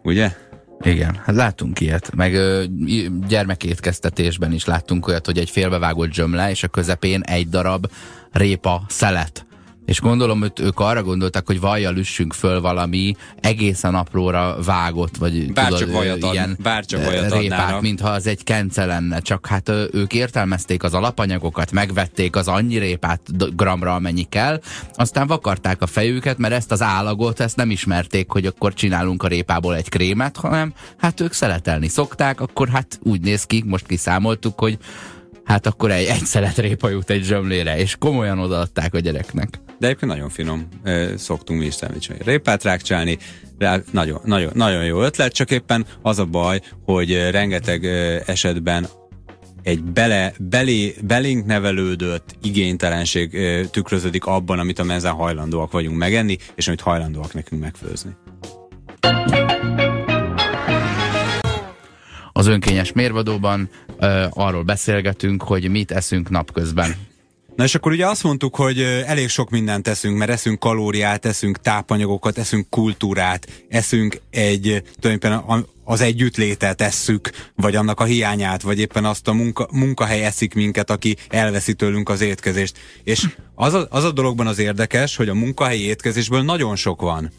Ugye? 0.03 0.31
Igen, 0.83 1.19
hát 1.25 1.35
láttunk 1.35 1.79
ilyet, 1.79 2.15
meg 2.15 2.33
ö, 2.33 2.63
gyermekétkeztetésben 3.27 4.51
is 4.51 4.65
láttunk 4.65 5.07
olyat, 5.07 5.25
hogy 5.25 5.37
egy 5.37 5.49
félbevágott 5.49 6.13
zsömle, 6.13 6.49
és 6.49 6.63
a 6.63 6.67
közepén 6.67 7.21
egy 7.21 7.49
darab 7.49 7.87
répa 8.31 8.83
szelet 8.87 9.45
és 9.85 9.99
gondolom, 9.99 10.39
hogy 10.39 10.51
ők 10.61 10.79
arra 10.79 11.03
gondoltak, 11.03 11.47
hogy 11.47 11.59
vajjal 11.59 11.97
üssünk 11.97 12.33
föl 12.33 12.61
valami 12.61 13.15
egészen 13.39 13.95
apróra 13.95 14.57
vágott, 14.65 15.17
vagy 15.17 15.53
bárcsak 15.53 15.79
tudod, 15.79 15.93
vajat 15.93 16.23
ad, 16.23 16.33
ilyen 16.33 16.57
bárcsak 16.61 17.05
vajat 17.05 17.33
répát, 17.33 17.59
adnának. 17.59 17.81
mintha 17.81 18.09
az 18.09 18.27
egy 18.27 18.43
kence 18.43 18.85
lenne, 18.85 19.19
csak 19.19 19.47
hát 19.47 19.69
ők 19.91 20.13
értelmezték 20.13 20.83
az 20.83 20.93
alapanyagokat, 20.93 21.71
megvették 21.71 22.35
az 22.35 22.47
annyi 22.47 22.77
répát 22.77 23.55
gramra, 23.55 23.95
amennyi 23.95 24.23
kell, 24.23 24.61
aztán 24.93 25.27
vakarták 25.27 25.81
a 25.81 25.87
fejüket, 25.87 26.37
mert 26.37 26.53
ezt 26.53 26.71
az 26.71 26.81
állagot, 26.81 27.39
ezt 27.39 27.55
nem 27.55 27.71
ismerték, 27.71 28.29
hogy 28.29 28.45
akkor 28.45 28.73
csinálunk 28.73 29.23
a 29.23 29.27
répából 29.27 29.75
egy 29.75 29.89
krémet, 29.89 30.37
hanem 30.37 30.73
hát 30.97 31.19
ők 31.19 31.33
szeletelni 31.33 31.87
szokták, 31.87 32.41
akkor 32.41 32.69
hát 32.69 32.99
úgy 33.03 33.21
néz 33.21 33.43
ki, 33.43 33.63
most 33.65 33.87
kiszámoltuk, 33.87 34.59
hogy 34.59 34.77
hát 35.43 35.65
akkor 35.65 35.91
egy, 35.91 36.05
egy 36.05 36.25
szelet 36.25 36.57
répa 36.57 36.89
jut 36.89 37.09
egy 37.09 37.23
zsömlére, 37.23 37.77
és 37.77 37.95
komolyan 37.99 38.39
odaadták 38.39 38.93
a 38.93 38.99
gyereknek. 38.99 39.59
De 39.81 39.87
egyébként 39.87 40.11
nagyon 40.11 40.29
finom. 40.29 40.67
Szoktunk 41.15 41.59
mi 41.59 41.65
is 41.65 41.73
szendvicselni. 41.73 42.21
Répát 42.25 42.63
rákcsálni, 42.63 43.17
nagyon, 43.91 44.19
nagyon, 44.23 44.51
nagyon 44.53 44.85
jó 44.85 45.01
ötlet, 45.01 45.33
csak 45.33 45.51
éppen 45.51 45.85
az 46.01 46.19
a 46.19 46.25
baj, 46.25 46.61
hogy 46.85 47.29
rengeteg 47.29 47.85
esetben 48.25 48.87
egy 49.63 49.83
bele, 49.83 50.33
belé, 50.39 50.95
belénk 51.03 51.45
nevelődött 51.45 52.35
igénytelenség 52.41 53.37
tükröződik 53.71 54.25
abban, 54.25 54.59
amit 54.59 54.79
a 54.79 54.83
menzen 54.83 55.13
hajlandóak 55.13 55.71
vagyunk 55.71 55.97
megenni, 55.97 56.37
és 56.55 56.67
amit 56.67 56.81
hajlandóak 56.81 57.33
nekünk 57.33 57.61
megfőzni. 57.61 58.11
Az 62.31 62.47
önkényes 62.47 62.91
mérvadóban 62.91 63.69
uh, 63.99 64.25
arról 64.29 64.63
beszélgetünk, 64.63 65.43
hogy 65.43 65.69
mit 65.69 65.91
eszünk 65.91 66.29
napközben. 66.29 66.95
Na 67.55 67.63
és 67.63 67.75
akkor 67.75 67.91
ugye 67.91 68.07
azt 68.07 68.23
mondtuk, 68.23 68.55
hogy 68.55 68.81
elég 69.05 69.29
sok 69.29 69.49
mindent 69.49 69.83
teszünk, 69.83 70.17
mert 70.17 70.31
eszünk 70.31 70.59
kalóriát, 70.59 71.25
eszünk 71.25 71.61
tápanyagokat, 71.61 72.37
eszünk 72.37 72.69
kultúrát, 72.69 73.47
eszünk 73.69 74.21
egy, 74.29 74.83
tulajdonképpen 74.99 75.65
az 75.83 76.01
együttlétet 76.01 76.81
esszük, 76.81 77.29
vagy 77.55 77.75
annak 77.75 77.99
a 77.99 78.03
hiányát, 78.03 78.61
vagy 78.61 78.79
éppen 78.79 79.05
azt 79.05 79.27
a 79.27 79.33
munka, 79.33 79.67
munkahely 79.71 80.25
eszik 80.25 80.53
minket, 80.53 80.89
aki 80.89 81.15
elveszi 81.29 81.73
tőlünk 81.73 82.09
az 82.09 82.21
étkezést. 82.21 82.77
És 83.03 83.27
az 83.55 83.73
a, 83.73 83.87
az 83.89 84.03
a 84.03 84.11
dologban 84.11 84.47
az 84.47 84.59
érdekes, 84.59 85.15
hogy 85.15 85.29
a 85.29 85.33
munkahelyi 85.33 85.83
étkezésből 85.83 86.41
nagyon 86.41 86.75
sok 86.75 87.01
van. 87.01 87.31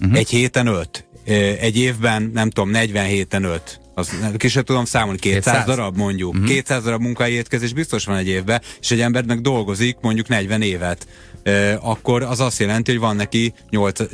Uh-huh. 0.00 0.18
Egy 0.18 0.28
héten 0.28 0.66
öt, 0.66 1.08
egy 1.60 1.76
évben 1.76 2.30
nem 2.34 2.50
tudom, 2.50 2.70
40 2.70 3.06
héten 3.06 3.44
öt 3.44 3.80
az 3.98 4.10
ki 4.36 4.48
sem 4.48 4.64
tudom 4.64 4.84
számolni, 4.84 5.18
200, 5.18 5.42
200? 5.44 5.64
darab 5.64 5.96
mondjuk. 5.96 6.32
Uh-huh. 6.32 6.48
200 6.48 6.82
darab 6.82 7.00
munkai 7.00 7.32
étkezés 7.32 7.72
biztos 7.72 8.04
van 8.04 8.16
egy 8.16 8.28
évben, 8.28 8.62
és 8.80 8.90
egy 8.90 9.00
embernek 9.00 9.40
dolgozik 9.40 9.96
mondjuk 10.00 10.28
40 10.28 10.62
évet 10.62 11.06
akkor 11.80 12.22
az 12.22 12.40
azt 12.40 12.58
jelenti, 12.58 12.90
hogy 12.90 13.00
van 13.00 13.16
neki 13.16 13.52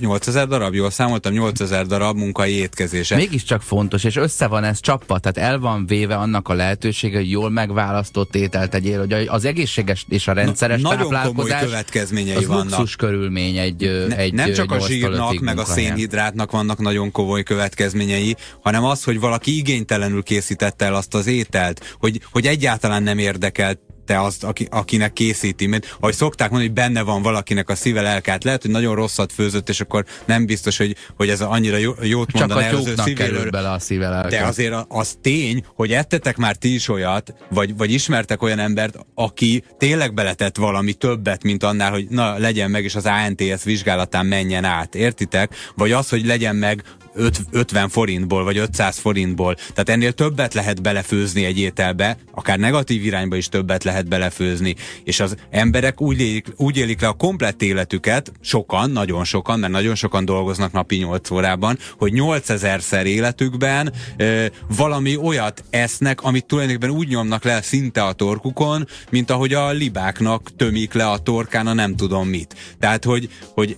8000 0.01 0.47
darab, 0.47 0.75
jól 0.75 0.91
számoltam, 0.91 1.33
8000 1.33 1.87
darab 1.87 2.17
munkai 2.17 2.53
étkezése. 2.53 3.17
Mégiscsak 3.17 3.63
fontos, 3.63 4.05
és 4.05 4.17
össze 4.17 4.47
van 4.47 4.65
ez 4.65 4.81
csapva, 4.81 5.19
tehát 5.19 5.51
el 5.51 5.59
van 5.59 5.87
véve 5.87 6.17
annak 6.17 6.49
a 6.49 6.55
lehetősége, 6.55 7.17
hogy 7.17 7.31
jól 7.31 7.51
megválasztott 7.51 8.35
ételt 8.35 8.71
tegyél, 8.71 8.99
hogy 8.99 9.13
az 9.13 9.45
egészséges 9.45 10.07
és 10.09 10.29
a 10.29 10.33
rendszeres 10.33 10.81
Na, 10.81 10.95
nagyon 10.95 11.23
komoly 11.23 11.51
következményei 11.61 12.35
az 12.35 12.47
vannak. 12.47 12.65
luxus 12.65 12.97
körülmény 12.97 13.57
egy, 13.57 14.07
ne, 14.09 14.17
egy 14.17 14.33
Nem 14.33 14.53
csak 14.53 14.73
a 14.73 14.81
zsírnak, 14.81 15.39
meg 15.39 15.59
a 15.59 15.65
szénhidrátnak 15.65 16.51
vannak 16.51 16.79
nagyon 16.79 17.11
komoly 17.11 17.43
következményei, 17.43 18.37
hanem 18.63 18.85
az, 18.85 19.05
hogy 19.05 19.21
valaki 19.21 19.57
igénytelenül 19.57 20.23
készítette 20.23 20.85
el 20.85 20.95
azt 20.95 21.15
az 21.15 21.27
ételt, 21.27 21.97
hogy, 21.99 22.21
hogy 22.31 22.47
egyáltalán 22.47 23.03
nem 23.03 23.19
érdekelt 23.19 23.79
te 24.05 24.21
azt, 24.21 24.45
aki, 24.45 24.67
akinek 24.71 25.13
készíti. 25.13 25.67
Mert 25.67 25.97
ahogy 26.01 26.15
szokták 26.15 26.51
mondani, 26.51 26.71
hogy 26.73 26.83
benne 26.83 27.03
van 27.03 27.23
valakinek 27.23 27.69
a 27.69 27.75
szíve 27.75 28.01
lelkát. 28.01 28.45
Lehet, 28.45 28.63
hogy 28.63 28.71
nagyon 28.71 28.95
rosszat 28.95 29.33
főzött, 29.33 29.69
és 29.69 29.81
akkor 29.81 30.05
nem 30.25 30.47
biztos, 30.47 30.77
hogy, 30.77 30.97
hogy 31.17 31.29
ez 31.29 31.41
annyira 31.41 31.77
jó, 31.77 31.93
jót 32.03 32.33
mondaná 32.33 32.71
Csak 32.71 32.99
a 32.99 33.03
szívéről. 33.03 33.51
bele 33.51 33.71
a 33.71 33.79
szíve 33.79 34.09
lelke. 34.09 34.29
De 34.29 34.45
azért 34.45 34.75
az 34.89 35.19
tény, 35.21 35.65
hogy 35.75 35.93
ettetek 35.93 36.37
már 36.37 36.57
ti 36.57 36.75
is 36.75 36.89
olyat, 36.89 37.35
vagy, 37.51 37.77
vagy 37.77 37.93
ismertek 37.93 38.43
olyan 38.43 38.59
embert, 38.59 38.99
aki 39.15 39.65
tényleg 39.79 40.15
beletett 40.15 40.57
valami 40.57 40.93
többet, 40.93 41.43
mint 41.43 41.63
annál, 41.63 41.91
hogy 41.91 42.07
na 42.09 42.39
legyen 42.39 42.71
meg, 42.71 42.85
és 42.85 42.95
az 42.95 43.07
ANTS 43.07 43.63
vizsgálatán 43.65 44.27
menjen 44.27 44.65
át. 44.65 44.95
Értitek? 44.95 45.55
Vagy 45.75 45.93
az, 45.93 46.09
hogy 46.09 46.27
legyen 46.27 46.57
meg 46.57 46.85
50 47.15 47.89
forintból, 47.89 48.45
vagy 48.45 48.57
500 48.57 48.99
forintból. 48.99 49.55
Tehát 49.55 49.89
ennél 49.89 50.13
többet 50.13 50.55
lehet 50.55 50.83
belefőzni 50.83 51.45
egy 51.45 51.59
ételbe, 51.59 52.17
akár 52.35 52.59
negatív 52.59 53.05
irányba 53.05 53.37
is 53.37 53.49
többet 53.49 53.85
lehet 53.85 54.09
belefőzni. 54.09 54.75
És 55.05 55.21
az 55.21 55.37
emberek 55.51 56.01
úgy 56.01 56.21
élik, 56.21 56.47
úgy 56.57 56.77
élik 56.77 57.01
le 57.01 57.09
a 57.09 57.13
komplett 57.13 57.63
életüket, 57.63 58.33
sokan, 58.41 58.91
nagyon 58.91 59.25
sokan, 59.25 59.59
mert 59.59 59.73
nagyon 59.73 59.95
sokan 59.95 60.25
dolgoznak 60.25 60.73
napi 60.73 60.97
8 60.97 61.31
órában, 61.31 61.79
hogy 61.99 62.13
8000-szer 62.15 63.05
életükben 63.05 63.93
ö, 64.17 64.47
valami 64.77 65.17
olyat 65.17 65.65
esznek, 65.71 66.23
amit 66.23 66.47
tulajdonképpen 66.47 66.97
úgy 66.97 67.09
nyomnak 67.09 67.45
le 67.45 67.63
szinte 67.63 68.03
a 68.05 68.13
torkukon, 68.13 68.87
mint 69.11 69.31
ahogy 69.31 69.55
a 69.55 69.71
libáknak 69.71 70.57
tömik 70.57 70.93
le 70.93 71.09
a 71.11 71.19
torkán 71.19 71.67
a 71.67 71.73
nem 71.73 71.97
tudom 71.97 72.29
mit. 72.29 72.55
Tehát, 72.79 73.05
hogy, 73.05 73.29
hogy 73.55 73.77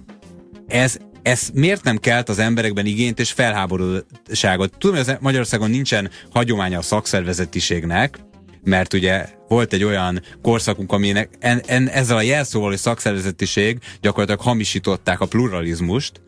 ez, 0.67 0.99
ez 1.25 1.49
miért 1.55 1.85
nem 1.85 1.99
kelt 1.99 2.29
az 2.29 2.39
emberekben 2.39 2.87
igényt 2.87 3.21
és 3.21 3.33
felháborodtságot? 3.33 4.79
Tudom, 4.79 5.05
hogy 5.05 5.17
Magyarországon 5.21 5.71
nincsen 5.71 6.11
hagyománya 6.31 6.79
a 6.79 6.83
szakszervezetiségnek, 6.83 8.19
mert 8.63 8.93
ugye 8.93 9.29
volt 9.49 9.73
egy 9.73 9.85
olyan 9.85 10.23
korszakunk, 10.43 10.93
aminek 10.93 11.29
en, 11.39 11.63
en, 11.67 11.89
ezzel 11.89 12.17
a 12.17 12.23
jelszóval, 12.23 12.69
hogy 12.69 12.79
szakszervezetiség 12.79 13.79
gyakorlatilag 14.01 14.41
hamisították 14.41 15.21
a 15.21 15.27
pluralizmust, 15.27 16.21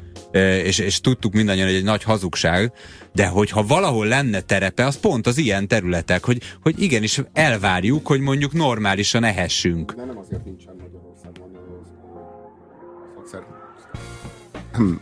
és, 0.65 0.79
és 0.79 1.01
tudtuk 1.01 1.33
mindannyian, 1.33 1.67
hogy 1.67 1.77
egy 1.77 1.85
nagy 1.85 2.03
hazugság, 2.03 2.73
de 3.13 3.27
hogyha 3.27 3.67
valahol 3.67 4.07
lenne 4.07 4.41
terepe, 4.41 4.87
az 4.87 5.01
pont 5.01 5.27
az 5.27 5.39
ilyen 5.39 5.69
területek, 5.69 6.25
hogy, 6.25 6.43
hogy 6.63 6.83
igenis 6.83 7.21
elvárjuk, 7.33 8.07
hogy 8.07 8.21
mondjuk 8.21 8.53
normálisan 8.53 9.25
ehessünk. 9.25 9.93
De 9.93 10.05
nem 10.05 10.19
azért 10.19 10.45
nincsen 10.45 10.75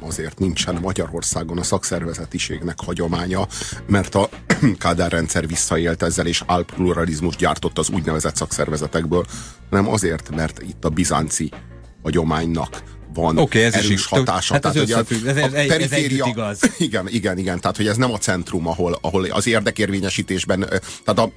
azért 0.00 0.38
nincsen 0.38 0.78
Magyarországon 0.80 1.58
a 1.58 1.62
szakszervezetiségnek 1.62 2.80
hagyománya, 2.80 3.46
mert 3.86 4.14
a 4.14 4.28
Kádár 4.78 5.12
rendszer 5.12 5.46
visszaélt 5.46 6.02
ezzel, 6.02 6.26
és 6.26 6.42
álpluralizmus 6.46 7.36
gyártott 7.36 7.78
az 7.78 7.88
úgynevezett 7.88 8.36
szakszervezetekből, 8.36 9.24
hanem 9.70 9.88
azért, 9.88 10.34
mert 10.34 10.62
itt 10.62 10.84
a 10.84 10.88
bizánci 10.88 11.50
hagyománynak 12.02 12.82
van 13.14 13.38
okay, 13.38 13.62
ez 13.62 13.74
erős 13.74 13.88
is 13.88 14.06
hatása. 14.06 14.54
Hát 14.54 14.64
ez, 14.64 14.72
tehát, 14.72 14.88
összefügg, 14.88 15.26
ez, 15.26 15.36
ez, 15.36 15.52
a 15.52 15.66
periféria, 15.66 16.24
ez 16.24 16.30
igaz. 16.30 16.60
Igen, 16.78 17.08
igen, 17.08 17.38
igen, 17.38 17.60
tehát 17.60 17.76
hogy 17.76 17.86
ez 17.86 17.96
nem 17.96 18.12
a 18.12 18.18
centrum, 18.18 18.66
ahol, 18.66 18.98
ahol 19.00 19.24
az 19.24 19.46
érdekérvényesítésben, 19.46 20.60
tehát 21.04 21.18
a 21.18 21.32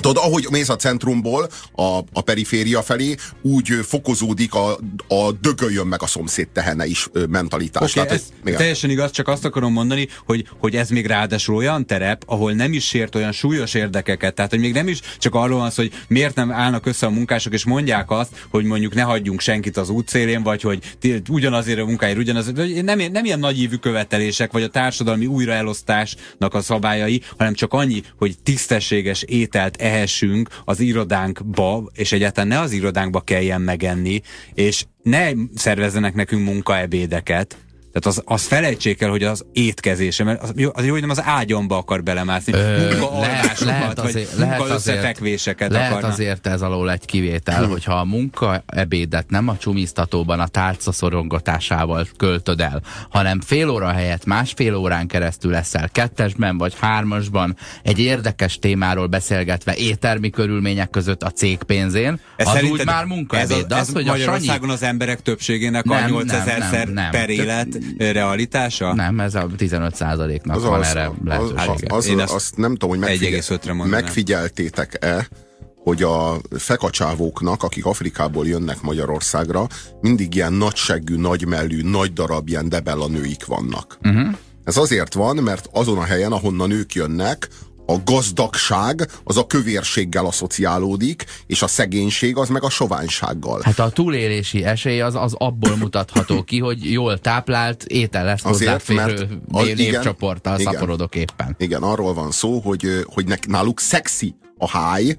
Tudod, 0.00 0.16
ahogy 0.24 0.46
mész 0.50 0.68
a 0.68 0.76
centrumból 0.76 1.48
a, 1.72 1.98
a 2.12 2.20
periféria 2.20 2.82
felé, 2.82 3.14
úgy 3.42 3.68
fokozódik 3.82 4.54
a, 4.54 4.78
a 5.08 5.32
dögöljön 5.40 5.86
meg 5.86 6.02
a 6.02 6.06
szomszéd 6.06 6.48
tehene 6.48 6.86
is 6.86 7.08
mentalitás. 7.28 7.90
Okay, 7.90 8.04
Tehát, 8.04 8.22
ez 8.44 8.56
teljesen 8.56 8.90
igaz, 8.90 9.10
csak 9.10 9.28
azt 9.28 9.44
akarom 9.44 9.72
mondani, 9.72 10.08
hogy, 10.26 10.48
hogy 10.58 10.76
ez 10.76 10.88
még 10.88 11.06
ráadásul 11.06 11.56
olyan 11.56 11.86
terep, 11.86 12.22
ahol 12.26 12.52
nem 12.52 12.72
is 12.72 12.86
sért 12.86 13.14
olyan 13.14 13.32
súlyos 13.32 13.74
érdekeket. 13.74 14.34
Tehát, 14.34 14.50
hogy 14.50 14.60
még 14.60 14.72
nem 14.72 14.88
is 14.88 15.00
csak 15.18 15.34
arról 15.34 15.58
van 15.58 15.70
szó, 15.70 15.82
hogy 15.82 15.92
miért 16.08 16.34
nem 16.34 16.52
állnak 16.52 16.86
össze 16.86 17.06
a 17.06 17.10
munkások, 17.10 17.52
és 17.52 17.64
mondják 17.64 18.10
azt, 18.10 18.46
hogy 18.50 18.64
mondjuk 18.64 18.94
ne 18.94 19.02
hagyjunk 19.02 19.40
senkit 19.40 19.76
az 19.76 19.88
útszélén, 19.88 20.42
vagy 20.42 20.62
hogy 20.62 20.96
ugyanazért 21.30 21.78
a 21.78 21.84
munkáért 21.84 22.18
ugyanazért. 22.18 22.82
Nem, 22.82 22.98
nem 23.12 23.24
ilyen 23.24 23.38
nagyívű 23.38 23.76
követelések, 23.76 24.52
vagy 24.52 24.62
a 24.62 24.68
társadalmi 24.68 25.26
újraelosztásnak 25.26 26.54
a 26.54 26.60
szabályai, 26.60 27.22
hanem 27.38 27.54
csak 27.54 27.72
annyi, 27.72 28.02
hogy 28.18 28.36
tisztességes 28.42 29.22
ételt 29.22 29.76
ehessünk 29.84 30.48
az 30.64 30.80
irodánkba, 30.80 31.90
és 31.94 32.12
egyáltalán 32.12 32.48
ne 32.48 32.60
az 32.60 32.72
irodánkba 32.72 33.20
kelljen 33.20 33.60
megenni, 33.60 34.20
és 34.54 34.84
ne 35.02 35.30
szervezzenek 35.54 36.14
nekünk 36.14 36.44
munkaebédeket, 36.44 37.56
Tehát 37.94 38.18
az, 38.18 38.22
az 38.24 38.46
felejtsék 38.46 39.00
el, 39.00 39.10
hogy 39.10 39.22
az 39.22 39.44
étkezése, 39.52 40.24
mert 40.24 40.42
az, 40.42 40.52
az 40.72 40.84
jó, 40.84 40.92
hogy 40.92 41.00
nem 41.00 41.10
az 41.10 41.22
ágyomba 41.24 41.76
akar 41.76 42.02
belemászni. 42.02 42.52
Munka 42.52 44.02
azért, 44.02 44.34
vagy 44.34 44.48
munka 44.48 44.66
összefekvéseket 44.66 45.70
lehet 45.70 45.90
akarna. 45.90 46.08
azért 46.08 46.46
ez 46.46 46.62
alól 46.62 46.90
egy 46.90 47.04
kivétel, 47.04 47.58
hmm. 47.58 47.70
hogyha 47.70 47.94
a 47.94 48.04
munka 48.04 48.62
ebédet 48.66 49.30
nem 49.30 49.48
a 49.48 49.56
csumisztatóban 49.56 50.40
a 50.40 50.46
tálca 50.46 50.92
szorongatásával 50.92 52.06
költöd 52.16 52.60
el, 52.60 52.82
hanem 53.08 53.40
fél 53.40 53.68
óra 53.68 53.92
helyett 53.92 54.24
másfél 54.24 54.74
órán 54.74 55.06
keresztül 55.06 55.50
leszel 55.50 55.88
kettesben 55.88 56.58
vagy 56.58 56.74
hármasban 56.80 57.56
egy 57.82 57.98
érdekes 57.98 58.58
témáról 58.58 59.06
beszélgetve 59.06 59.74
éttermi 59.74 60.30
körülmények 60.30 60.90
között 60.90 61.22
a 61.22 61.30
cég 61.30 61.62
pénzén, 61.62 62.20
ez 62.36 62.46
az 62.46 62.62
úgy 62.62 62.84
már 62.84 63.04
munkaebéd. 63.04 63.56
Ez, 63.56 63.78
ez, 63.78 63.88
ez 63.88 63.92
hogy 63.92 64.04
Magyarországon 64.04 64.60
Sanyi... 64.60 64.72
az 64.72 64.82
emberek 64.82 65.22
többségének 65.22 65.84
nem, 65.84 66.04
a 66.04 66.08
8000 66.08 67.10
per 67.10 67.30
élet 67.30 67.82
realitása? 67.98 68.94
Nem, 68.94 69.20
ez 69.20 69.34
a 69.34 69.46
15 69.56 69.98
nak 70.42 70.60
van 70.60 70.80
az, 70.80 70.86
erre 70.86 71.10
lehetősége. 71.24 71.94
Az, 71.94 72.08
az, 72.08 72.20
az, 72.20 72.32
azt 72.32 72.56
nem 72.56 72.72
tudom, 72.72 72.88
hogy 72.88 72.98
megfigyel, 72.98 73.86
megfigyeltétek-e, 73.86 75.28
hogy 75.76 76.02
a 76.02 76.36
fekacsávóknak, 76.58 77.62
akik 77.62 77.86
Afrikából 77.86 78.46
jönnek 78.46 78.80
Magyarországra, 78.80 79.66
mindig 80.00 80.34
ilyen 80.34 80.52
nagyseggű, 80.52 81.16
nagymellű, 81.16 81.82
nagy 81.82 82.12
darab 82.12 82.48
ilyen 82.48 82.68
debella 82.68 83.08
nőik 83.08 83.46
vannak. 83.46 83.98
Uh-huh. 84.02 84.34
Ez 84.64 84.76
azért 84.76 85.14
van, 85.14 85.36
mert 85.36 85.68
azon 85.72 85.98
a 85.98 86.04
helyen, 86.04 86.32
ahonnan 86.32 86.70
ők 86.70 86.94
jönnek, 86.94 87.48
a 87.86 87.96
gazdagság 88.04 89.08
az 89.24 89.36
a 89.36 89.46
kövérséggel 89.46 90.26
asszociálódik, 90.26 91.24
és 91.46 91.62
a 91.62 91.66
szegénység 91.66 92.36
az 92.36 92.48
meg 92.48 92.62
a 92.62 92.70
soványsággal. 92.70 93.60
Hát 93.64 93.78
a 93.78 93.90
túlélési 93.90 94.64
esély 94.64 95.00
az, 95.00 95.14
az 95.14 95.34
abból 95.38 95.76
mutatható 95.76 96.42
ki, 96.42 96.58
hogy 96.58 96.92
jól 96.92 97.18
táplált 97.18 97.84
étel 97.84 98.24
lesz 98.24 98.42
hozzáférő 98.42 99.40
népcsoporttal 99.74 100.58
szaporodok 100.58 101.14
éppen. 101.14 101.54
Igen, 101.58 101.82
arról 101.82 102.14
van 102.14 102.30
szó, 102.30 102.60
hogy, 102.60 103.04
hogy 103.04 103.38
náluk 103.48 103.80
szexi 103.80 104.34
a 104.58 104.68
háj, 104.68 105.16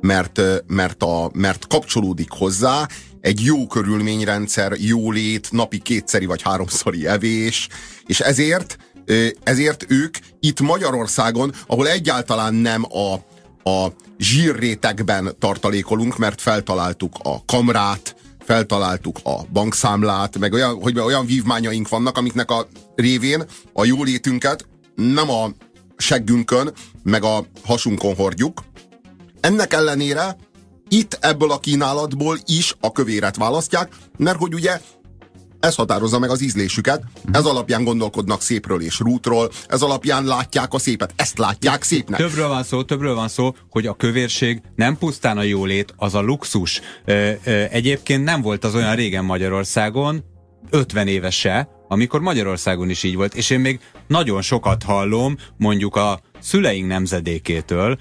mert, 0.00 0.40
mert, 0.66 1.02
a, 1.02 1.30
mert 1.32 1.66
kapcsolódik 1.66 2.30
hozzá 2.30 2.88
egy 3.20 3.40
jó 3.44 3.66
körülményrendszer, 3.66 4.72
jó 4.78 5.10
lét, 5.10 5.52
napi 5.52 5.78
kétszeri 5.78 6.26
vagy 6.26 6.42
háromszori 6.42 7.06
evés, 7.06 7.68
és 8.06 8.20
ezért 8.20 8.76
ezért 9.42 9.84
ők 9.88 10.16
itt 10.40 10.60
Magyarországon, 10.60 11.52
ahol 11.66 11.88
egyáltalán 11.88 12.54
nem 12.54 12.84
a, 12.84 13.14
a 13.70 13.92
zsírrétegben 14.18 15.34
tartalékolunk, 15.38 16.18
mert 16.18 16.40
feltaláltuk 16.40 17.12
a 17.22 17.44
kamrát, 17.44 18.16
feltaláltuk 18.44 19.18
a 19.24 19.42
bankszámlát, 19.52 20.38
meg 20.38 20.52
olyan, 20.52 20.80
hogy 20.80 20.98
olyan 20.98 21.26
vívmányaink 21.26 21.88
vannak, 21.88 22.16
amiknek 22.18 22.50
a 22.50 22.68
révén 22.94 23.44
a 23.72 23.84
jólétünket 23.84 24.66
nem 24.94 25.30
a 25.30 25.50
seggünkön, 25.96 26.72
meg 27.02 27.22
a 27.24 27.46
hasunkon 27.64 28.14
hordjuk. 28.14 28.64
Ennek 29.40 29.72
ellenére 29.72 30.36
itt 30.88 31.18
ebből 31.20 31.50
a 31.50 31.58
kínálatból 31.58 32.38
is 32.44 32.74
a 32.80 32.92
kövéret 32.92 33.36
választják, 33.36 33.92
mert 34.16 34.38
hogy 34.38 34.54
ugye 34.54 34.80
ez 35.60 35.74
határozza 35.74 36.18
meg 36.18 36.30
az 36.30 36.42
ízlésüket, 36.42 37.02
ez 37.32 37.44
alapján 37.44 37.84
gondolkodnak 37.84 38.42
szépről 38.42 38.80
és 38.80 38.98
rútról, 38.98 39.50
ez 39.68 39.82
alapján 39.82 40.24
látják 40.24 40.72
a 40.72 40.78
szépet, 40.78 41.12
ezt 41.16 41.38
látják 41.38 41.82
szépnek. 41.82 42.20
Többről 42.20 42.48
van 42.48 42.62
szó, 42.62 42.82
többről 42.82 43.14
van 43.14 43.28
szó, 43.28 43.54
hogy 43.70 43.86
a 43.86 43.94
kövérség 43.94 44.62
nem 44.74 44.98
pusztán 44.98 45.38
a 45.38 45.42
jólét, 45.42 45.94
az 45.96 46.14
a 46.14 46.20
luxus. 46.20 46.80
Ö, 47.04 47.30
ö, 47.44 47.64
egyébként 47.70 48.24
nem 48.24 48.42
volt 48.42 48.64
az 48.64 48.74
olyan 48.74 48.94
régen 48.94 49.24
Magyarországon, 49.24 50.24
50 50.70 51.08
évese, 51.08 51.68
amikor 51.88 52.20
Magyarországon 52.20 52.90
is 52.90 53.02
így 53.02 53.16
volt, 53.16 53.34
és 53.34 53.50
én 53.50 53.60
még 53.60 53.80
nagyon 54.06 54.42
sokat 54.42 54.82
hallom, 54.82 55.36
mondjuk 55.56 55.96
a 55.96 56.20
szüleink 56.40 56.86
nemzedékétől, 56.86 57.96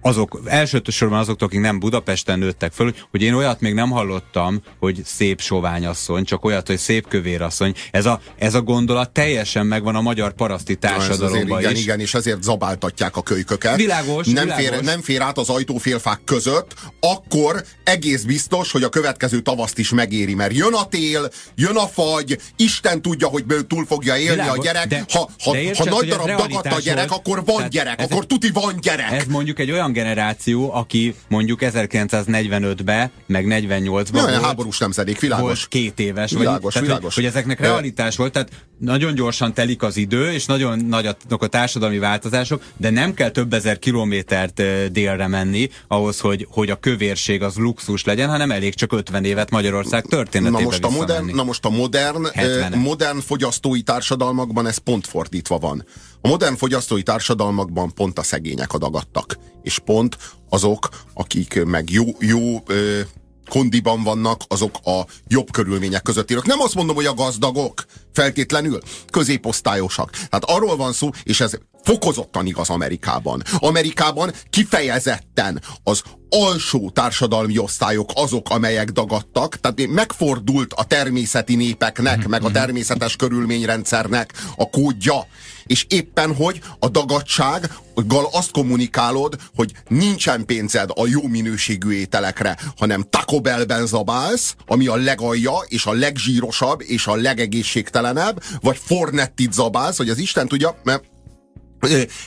azok, 0.00 0.40
elsősorban 0.44 1.18
azoktól, 1.18 1.48
akik 1.48 1.60
nem 1.60 1.78
Budapesten 1.78 2.38
nőttek 2.38 2.72
föl, 2.72 2.94
hogy 3.10 3.22
én 3.22 3.34
olyat 3.34 3.60
még 3.60 3.74
nem 3.74 3.90
hallottam, 3.90 4.62
hogy 4.78 5.00
szép 5.04 5.40
soványasszony, 5.40 6.24
csak 6.24 6.44
olyat, 6.44 6.66
hogy 6.66 6.78
szép 6.78 7.08
kövérasszony. 7.08 7.74
Ez 7.90 8.06
a, 8.06 8.20
ez 8.38 8.54
a 8.54 8.62
gondolat 8.62 9.10
teljesen 9.10 9.66
megvan 9.66 9.94
a 9.94 10.00
magyar 10.00 10.32
paraszti 10.32 10.76
társadalomban 10.76 11.60
igen, 11.60 11.72
is. 11.72 11.82
Igen, 11.82 12.00
és 12.00 12.14
ezért 12.14 12.42
zabáltatják 12.42 13.16
a 13.16 13.22
kölyköket. 13.22 13.76
Világos, 13.76 14.26
nem, 14.26 14.44
világos. 14.44 14.66
Fér, 14.66 14.82
nem 14.82 15.00
fér 15.00 15.20
át 15.20 15.38
az 15.38 15.48
ajtófélfák 15.48 16.20
között, 16.24 16.74
akkor 17.00 17.64
egész 17.84 18.22
biztos, 18.22 18.72
hogy 18.72 18.82
a 18.82 18.88
következő 18.88 19.40
tavaszt 19.40 19.78
is 19.78 19.90
megéri, 19.90 20.34
mert 20.34 20.52
jön 20.52 20.74
a 20.74 20.86
tél, 20.86 21.30
jön 21.54 21.76
a 21.76 21.86
fagy, 21.86 22.38
Isten 22.56 23.02
tudja, 23.02 23.26
hogy 23.26 23.44
túl 23.68 23.86
fogja 23.86 24.16
élni 24.16 24.30
világos, 24.30 24.58
a 24.58 24.62
gyerek. 24.62 24.86
De, 24.86 25.04
ha 25.12 25.28
ha, 25.44 25.52
de 25.52 25.60
értsed, 25.60 25.88
ha 25.88 25.94
nagy 25.94 26.08
darab 26.08 26.26
dagadt 26.26 26.66
a 26.66 26.80
gyerek, 26.80 27.08
volt, 27.08 27.20
akkor 27.20 27.44
van 27.44 27.68
gyerek, 27.68 28.00
akkor 28.00 28.26
tuti 28.26 28.50
van 28.50 28.78
gyerek. 28.80 29.12
Ez 29.12 29.24
mondjuk 29.28 29.58
egy 29.58 29.70
olyan 29.70 29.87
generáció, 29.92 30.74
aki 30.74 31.14
mondjuk 31.28 31.58
1945-ben, 31.62 33.10
meg 33.26 33.44
48-ban 33.48 34.08
volt. 34.12 34.42
háborús 34.42 34.78
nemzedék, 34.78 35.20
világos. 35.20 35.46
Volt 35.46 35.68
két 35.68 35.98
éves. 36.00 36.30
Világos, 36.32 36.74
vagy, 36.74 36.82
világos. 36.82 37.14
Hogy, 37.14 37.24
hogy 37.24 37.24
ezeknek 37.24 37.60
realitás 37.60 38.16
volt, 38.16 38.32
tehát 38.32 38.50
nagyon 38.78 39.14
gyorsan 39.14 39.54
telik 39.54 39.82
az 39.82 39.96
idő, 39.96 40.32
és 40.32 40.46
nagyon 40.46 40.78
nagyok 40.78 41.42
a 41.42 41.46
társadalmi 41.46 41.98
változások, 41.98 42.62
de 42.76 42.90
nem 42.90 43.14
kell 43.14 43.30
több 43.30 43.52
ezer 43.52 43.78
kilométert 43.78 44.62
délre 44.92 45.26
menni 45.26 45.70
ahhoz, 45.88 46.20
hogy, 46.20 46.46
hogy 46.50 46.70
a 46.70 46.76
kövérség 46.76 47.42
az 47.42 47.56
luxus 47.56 48.04
legyen, 48.04 48.28
hanem 48.28 48.50
elég 48.50 48.74
csak 48.74 48.92
50 48.92 49.24
évet 49.24 49.50
Magyarország 49.50 50.04
történetébe 50.04 50.58
na 50.58 50.64
most 50.64 50.84
a 50.84 50.90
modern, 50.90 51.34
Na 51.34 51.44
most 51.44 51.64
a 51.64 51.70
modern, 51.70 52.26
modern 52.74 53.20
fogyasztói 53.20 53.82
társadalmakban 53.82 54.66
ez 54.66 54.76
pont 54.76 55.06
fordítva 55.06 55.58
van. 55.58 55.84
A 56.20 56.28
modern 56.28 56.56
fogyasztói 56.56 57.02
társadalmakban 57.02 57.94
pont 57.94 58.18
a 58.18 58.22
szegények 58.22 58.72
adagadtak, 58.72 59.38
és 59.62 59.78
pont 59.78 60.18
azok, 60.48 60.88
akik 61.14 61.64
meg 61.64 61.90
jó, 61.90 62.04
jó 62.18 62.62
ö, 62.66 63.00
kondiban 63.48 64.02
vannak, 64.02 64.42
azok 64.48 64.74
a 64.84 65.06
jobb 65.26 65.50
körülmények 65.50 66.02
között 66.02 66.30
élők. 66.30 66.46
Nem 66.46 66.60
azt 66.60 66.74
mondom, 66.74 66.96
hogy 66.96 67.06
a 67.06 67.14
gazdagok 67.14 67.84
feltétlenül 68.12 68.80
középosztályosak. 69.10 70.10
Tehát 70.10 70.44
arról 70.44 70.76
van 70.76 70.92
szó, 70.92 71.10
és 71.22 71.40
ez 71.40 71.52
fokozottan 71.82 72.46
igaz 72.46 72.70
Amerikában. 72.70 73.42
Amerikában 73.58 74.32
kifejezetten 74.50 75.62
az 75.82 76.02
alsó 76.28 76.90
társadalmi 76.90 77.58
osztályok 77.58 78.10
azok, 78.14 78.50
amelyek 78.50 78.90
dagadtak, 78.90 79.60
tehát 79.60 79.86
megfordult 79.86 80.72
a 80.72 80.84
természeti 80.84 81.56
népeknek, 81.56 82.26
meg 82.26 82.44
a 82.44 82.50
természetes 82.50 83.16
körülményrendszernek 83.16 84.32
a 84.56 84.70
kódja 84.70 85.26
és 85.68 85.86
éppen 85.88 86.34
hogy 86.34 86.60
a 86.78 86.88
dagadsággal 86.88 88.28
azt 88.32 88.50
kommunikálod, 88.50 89.36
hogy 89.54 89.72
nincsen 89.88 90.44
pénzed 90.44 90.90
a 90.94 91.06
jó 91.06 91.22
minőségű 91.26 91.90
ételekre, 91.90 92.56
hanem 92.76 93.06
Taco 93.10 93.40
Bellben 93.40 93.86
zabálsz, 93.86 94.54
ami 94.66 94.86
a 94.86 94.96
legalja, 94.96 95.54
és 95.68 95.86
a 95.86 95.92
legzsírosabb, 95.92 96.82
és 96.82 97.06
a 97.06 97.14
legegészségtelenebb, 97.14 98.42
vagy 98.60 98.80
Fornettit 98.84 99.52
zabálsz, 99.52 99.96
hogy 99.96 100.10
az 100.10 100.18
Isten 100.18 100.48
tudja, 100.48 100.80
mert 100.82 101.04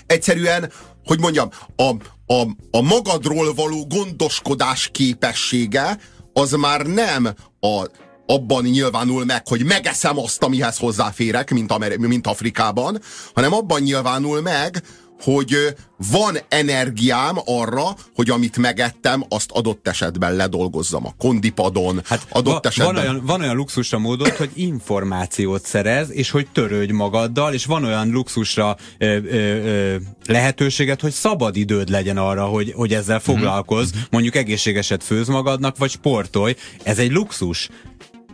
egyszerűen, 0.06 0.72
hogy 1.06 1.20
mondjam, 1.20 1.50
a, 1.76 1.90
a, 2.34 2.48
a 2.72 2.82
magadról 2.82 3.54
való 3.54 3.88
gondoskodás 3.88 4.90
képessége 4.92 5.98
az 6.34 6.52
már 6.52 6.86
nem 6.86 7.34
a 7.60 7.86
abban 8.26 8.64
nyilvánul 8.64 9.26
meg, 9.26 9.48
hogy 9.48 9.64
megeszem 9.64 10.18
azt, 10.18 10.44
amihez 10.44 10.78
hozzáférek, 10.78 11.52
mint, 11.52 11.72
Amer- 11.72 11.98
mint 11.98 12.28
Afrikában, 12.28 13.02
hanem 13.34 13.54
abban 13.54 13.82
nyilvánul 13.82 14.42
meg, 14.42 14.84
hogy 15.24 15.76
van 16.12 16.38
energiám 16.50 17.38
arra, 17.46 17.96
hogy 18.16 18.30
amit 18.30 18.58
megettem, 18.58 19.24
azt 19.30 19.52
adott 19.52 19.88
esetben 19.88 20.36
ledolgozzam 20.36 21.06
a 21.06 21.14
kondipadon. 21.18 22.02
Hát 22.06 22.28
adott 22.30 22.54
va- 22.54 22.66
esetben... 22.66 22.94
van, 22.94 23.04
olyan, 23.04 23.26
van 23.26 23.42
olyan 23.42 23.56
luxusra 23.56 24.00
módod, 24.00 24.30
hogy 24.30 24.50
információt 24.54 25.66
szerez, 25.66 26.12
és 26.12 26.30
hogy 26.30 26.48
törődj 26.52 26.92
magaddal, 26.92 27.54
és 27.54 27.66
van 27.66 27.84
olyan 27.84 28.10
luxusra 28.10 28.78
ö, 28.98 29.06
ö, 29.06 29.18
ö, 29.24 29.96
lehetőséget, 30.26 31.02
hogy 31.02 31.12
szabad 31.12 31.56
időd 31.56 31.90
legyen 31.90 32.18
arra, 32.18 32.46
hogy, 32.46 32.74
hogy 32.76 32.94
ezzel 32.94 33.20
foglalkozz, 33.20 33.92
mm-hmm. 33.92 34.04
mondjuk 34.10 34.36
egészségeset 34.36 35.04
főz 35.04 35.28
magadnak, 35.28 35.78
vagy 35.78 35.90
sportolj. 35.90 36.56
Ez 36.84 37.00
egy 37.00 37.12
luxus 37.12 37.70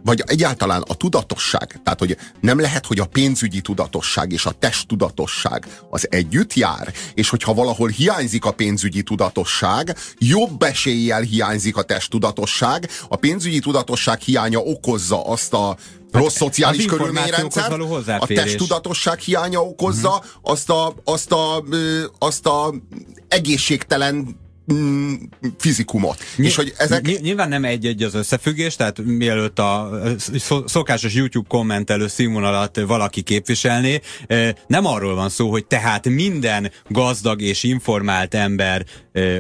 vagy 0.08 0.24
egyáltalán 0.26 0.82
a 0.82 0.93
tudatosság, 0.93 1.80
tehát 1.84 2.00
hogy 2.00 2.17
nem 2.41 2.60
lehet, 2.60 2.86
hogy 2.86 3.00
a 3.00 3.06
pénzügyi 3.06 3.62
tudatosság 3.62 4.32
és 4.32 4.46
a 4.46 4.52
test 4.52 4.88
tudatosság 4.88 5.67
az 5.89 6.08
együtt 6.12 6.54
jár, 6.54 6.93
és 7.13 7.30
hogyha 7.30 7.54
valahol 7.54 7.89
hiányzik 7.89 8.46
a 8.46 8.52
pénzügyi 8.52 9.04
tudatosság, 9.04 9.98
jobb 10.17 10.62
eséllyel 10.62 11.22
hiányzik 11.22 11.78
a 11.78 11.82
test 11.82 12.10
tudatosság, 12.10 12.89
a 13.10 13.15
pénzügyi 13.15 13.60
tudatosság 13.60 14.20
hiánya 14.20 14.60
okozza 14.60 15.22
azt 15.22 15.54
a 15.54 15.78
rossz 16.12 16.24
hát, 16.24 16.38
szociális 16.38 16.86
körülményrendszer, 16.86 17.72
a 18.20 18.26
testtudatosság 18.26 19.20
hiánya 19.20 19.62
okozza 19.62 20.10
uh-huh. 20.10 20.26
azt, 20.41 20.70
a, 20.70 20.93
azt, 21.04 21.32
a, 21.32 21.63
azt 22.20 22.46
a 22.46 22.74
egészségtelen 23.28 24.46
mm, 24.74 25.14
fizikumot. 25.58 26.24
Ny- 26.36 26.46
és 26.46 26.56
hogy 26.56 26.74
ezek... 26.78 27.02
Ny- 27.02 27.22
nyilván 27.22 27.50
nem 27.50 27.66
egy-egy 27.66 28.04
az 28.04 28.14
összefüggés, 28.14 28.76
tehát 28.76 28.98
mielőtt 29.06 29.60
a 29.60 29.92
szokásos 30.66 31.14
YouTube 31.14 31.48
kommentelő 31.48 32.08
színvonalat 32.08 32.80
valaki 32.88 33.22
képviselné, 33.22 34.00
nem 34.68 34.86
arról 34.86 35.16
van 35.16 35.30
szó, 35.30 35.50
hogy 35.50 35.66
tehát 35.66 36.10
minden 36.10 36.72
gazdag 36.88 37.42
és 37.42 37.64
informált 37.64 38.34
ember 38.34 38.86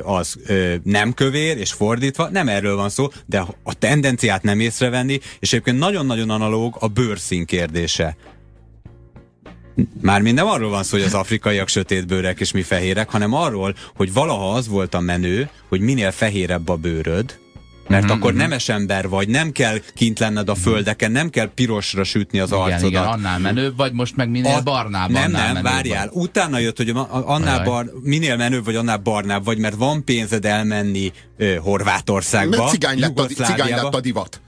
az 0.01 0.35
nem 0.83 1.13
kövér, 1.13 1.57
és 1.57 1.71
fordítva, 1.71 2.29
nem 2.29 2.47
erről 2.47 2.75
van 2.75 2.89
szó, 2.89 3.07
de 3.25 3.45
a 3.63 3.73
tendenciát 3.73 4.43
nem 4.43 4.59
észrevenni, 4.59 5.19
és 5.39 5.53
egyébként 5.53 5.77
nagyon-nagyon 5.77 6.29
analóg 6.29 6.77
a 6.79 6.87
bőrszín 6.87 7.45
kérdése. 7.45 8.17
Mármint 10.01 10.35
nem 10.35 10.47
arról 10.47 10.69
van 10.69 10.83
szó, 10.83 10.97
hogy 10.97 11.05
az 11.05 11.13
afrikaiak 11.13 11.67
sötétbőrek 11.67 12.39
és 12.39 12.51
mi 12.51 12.61
fehérek, 12.61 13.09
hanem 13.09 13.33
arról, 13.33 13.75
hogy 13.95 14.13
valaha 14.13 14.53
az 14.53 14.67
volt 14.67 14.93
a 14.93 14.99
menő, 14.99 15.49
hogy 15.67 15.79
minél 15.79 16.11
fehérebb 16.11 16.69
a 16.69 16.75
bőröd, 16.75 17.39
mert 17.87 18.03
mm-hmm. 18.05 18.13
akkor 18.13 18.33
nemes 18.33 18.69
ember 18.69 19.09
vagy, 19.09 19.27
nem 19.27 19.51
kell 19.51 19.77
kint 19.95 20.19
lenned 20.19 20.49
a 20.49 20.51
mhm. 20.51 20.61
földeken, 20.61 21.11
nem 21.11 21.29
kell 21.29 21.49
pirosra 21.53 22.03
sütni 22.03 22.39
az 22.39 22.49
igen, 22.49 22.61
arcodat. 22.61 22.89
Igen, 22.89 23.03
annál 23.03 23.39
menőbb 23.39 23.77
vagy, 23.77 23.93
most 23.93 24.15
meg 24.15 24.29
minél 24.29 24.55
a, 24.55 24.61
barnább, 24.61 25.09
Nem, 25.09 25.23
annál 25.23 25.53
nem, 25.53 25.63
várjál. 25.63 26.09
Vagy. 26.13 26.23
Utána 26.23 26.57
jött, 26.57 26.77
hogy 26.77 26.93
annál 27.09 27.63
bar, 27.63 27.91
minél 28.01 28.35
menőbb 28.35 28.65
vagy, 28.65 28.75
annál 28.75 28.97
barnább 28.97 29.45
vagy, 29.45 29.57
mert 29.57 29.75
van 29.75 30.03
pénzed 30.03 30.45
elmenni 30.45 31.11
ö, 31.37 31.55
Horvátországba, 31.55 32.57
mert 32.57 32.69
cigány 32.69 32.99
lett, 32.99 33.19
a, 33.19 33.25
cigány 33.25 33.69
lett 33.69 33.93
a 33.93 34.01
divat. 34.01 34.41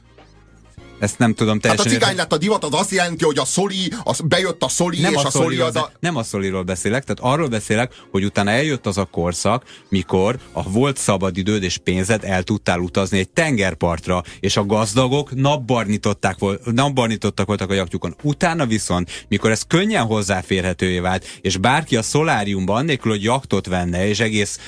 Ezt 1.00 1.18
nem 1.18 1.34
tudom 1.34 1.60
teljesen. 1.60 1.86
Hát 1.86 1.96
a 1.96 2.00
cigány 2.00 2.16
lett 2.16 2.34
a 2.34 2.38
divat, 2.38 2.64
az 2.64 2.74
azt 2.74 2.92
jelenti, 2.92 3.24
hogy 3.24 3.38
a 3.38 3.46
szoli, 3.46 3.94
az 4.04 4.20
bejött 4.20 4.64
a 4.64 4.68
szoli, 4.68 5.00
nem 5.00 5.14
és 5.14 5.24
a, 5.24 5.30
szoli 5.30 5.60
az 5.60 5.76
a... 5.76 5.92
Nem 6.00 6.16
a 6.16 6.24
szoliról 6.24 6.64
beszélek, 6.64 7.04
tehát 7.04 7.34
arról 7.34 7.48
beszélek, 7.48 7.94
hogy 8.12 8.24
utána 8.24 8.52
eljött 8.52 8.86
az 8.86 8.98
a 8.98 9.06
korszak, 9.06 9.64
mikor 9.90 10.40
a 10.52 10.70
volt 10.70 10.98
szabadidőd 10.98 11.64
és 11.64 11.78
pénzed 11.78 12.24
el 12.24 12.44
tudtál 12.44 12.80
utazni 12.80 13.20
egy 13.20 13.30
tengerpartra, 13.30 14.24
és 14.40 14.58
a 14.58 14.66
gazdagok 14.66 15.36
napbarnították, 15.36 16.38
napbarnítottak 16.64 17.48
voltak 17.48 17.70
a 17.70 17.74
jaktyukon. 17.74 18.16
Utána 18.24 18.66
viszont, 18.66 19.26
mikor 19.28 19.52
ez 19.52 19.62
könnyen 19.68 20.06
hozzáférhetővé 20.06 21.00
vált, 21.00 21.26
és 21.42 21.58
bárki 21.58 21.96
a 21.96 22.02
szoláriumban, 22.02 22.76
annélkül, 22.76 23.12
hogy 23.12 23.24
jaktot 23.24 23.68
venne, 23.68 24.08
és 24.08 24.20
egész 24.20 24.60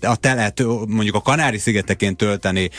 a 0.00 0.16
telet 0.16 0.62
mondjuk 0.86 1.14
a 1.14 1.20
Kanári-szigeteken 1.20 2.16
tölteni 2.16 2.70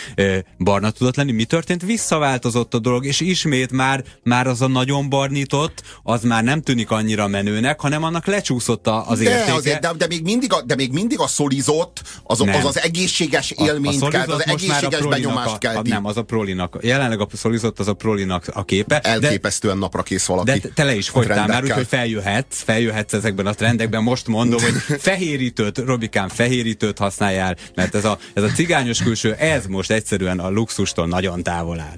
barna 0.58 0.89
tudott 0.89 1.15
lenni. 1.15 1.32
Mi 1.32 1.43
történt? 1.43 1.82
Visszaváltozott 1.82 2.73
a 2.73 2.79
dolog, 2.79 3.05
és 3.05 3.19
ismét 3.19 3.71
már, 3.71 4.03
már 4.23 4.47
az 4.47 4.62
a 4.62 4.67
nagyon 4.67 5.10
barnított, 5.10 5.84
az 6.03 6.23
már 6.23 6.43
nem 6.43 6.62
tűnik 6.62 6.91
annyira 6.91 7.27
menőnek, 7.27 7.79
hanem 7.79 8.03
annak 8.03 8.25
lecsúszott 8.25 8.88
a, 8.88 9.10
az 9.10 9.19
de, 9.19 9.29
értéke. 9.29 9.53
Azért, 9.53 9.82
de, 9.82 9.91
de, 9.97 10.08
még 10.08 10.23
mindig 10.23 10.53
a, 10.53 10.62
de 10.62 10.75
még 10.75 10.91
mindig 10.91 11.19
a 11.19 11.27
szolizott, 11.27 12.01
az 12.23 12.41
az, 12.41 12.65
az 12.65 12.79
egészséges 12.79 13.51
élményt 13.51 14.08
kell, 14.08 14.27
az 14.27 14.45
egészséges 14.45 15.05
benyomást 15.05 15.58
kell. 15.58 15.75
A, 15.75 15.82
nem, 15.84 16.05
az 16.05 16.17
a 16.17 16.23
prolinak. 16.23 16.77
Jelenleg 16.82 17.19
a 17.19 17.27
szolizott 17.34 17.79
az 17.79 17.88
a 17.88 17.93
prolinak 17.93 18.45
a 18.53 18.65
képe. 18.65 18.99
Elképesztően 18.99 19.73
de, 19.73 19.79
napra 19.79 20.03
kész 20.03 20.25
valaki. 20.25 20.51
De 20.51 20.69
te 20.73 20.84
le 20.84 20.95
is 20.95 21.10
fogytál 21.10 21.47
már, 21.47 21.63
úgyhogy 21.63 21.88
feljöhetsz, 21.88 22.62
feljöhetsz 22.62 23.13
ezekben 23.13 23.45
a 23.45 23.53
trendekben. 23.53 24.03
Most 24.03 24.27
mondom, 24.27 24.62
hogy 24.62 24.99
fehérítőt, 25.10 25.77
Robikán 25.77 26.29
fehérítőt 26.29 26.99
használjál, 27.10 27.56
mert 27.76 27.95
ez 27.95 28.06
a, 28.06 28.19
ez 28.34 28.43
a 28.43 28.48
cigányos 28.48 29.04
külső, 29.04 29.34
ez 29.34 29.65
most 29.65 29.91
egyszerűen 29.91 30.39
a 30.39 30.50
luxustól 30.50 31.08
nagyon 31.08 31.43
távol 31.43 31.80
áll. 31.80 31.95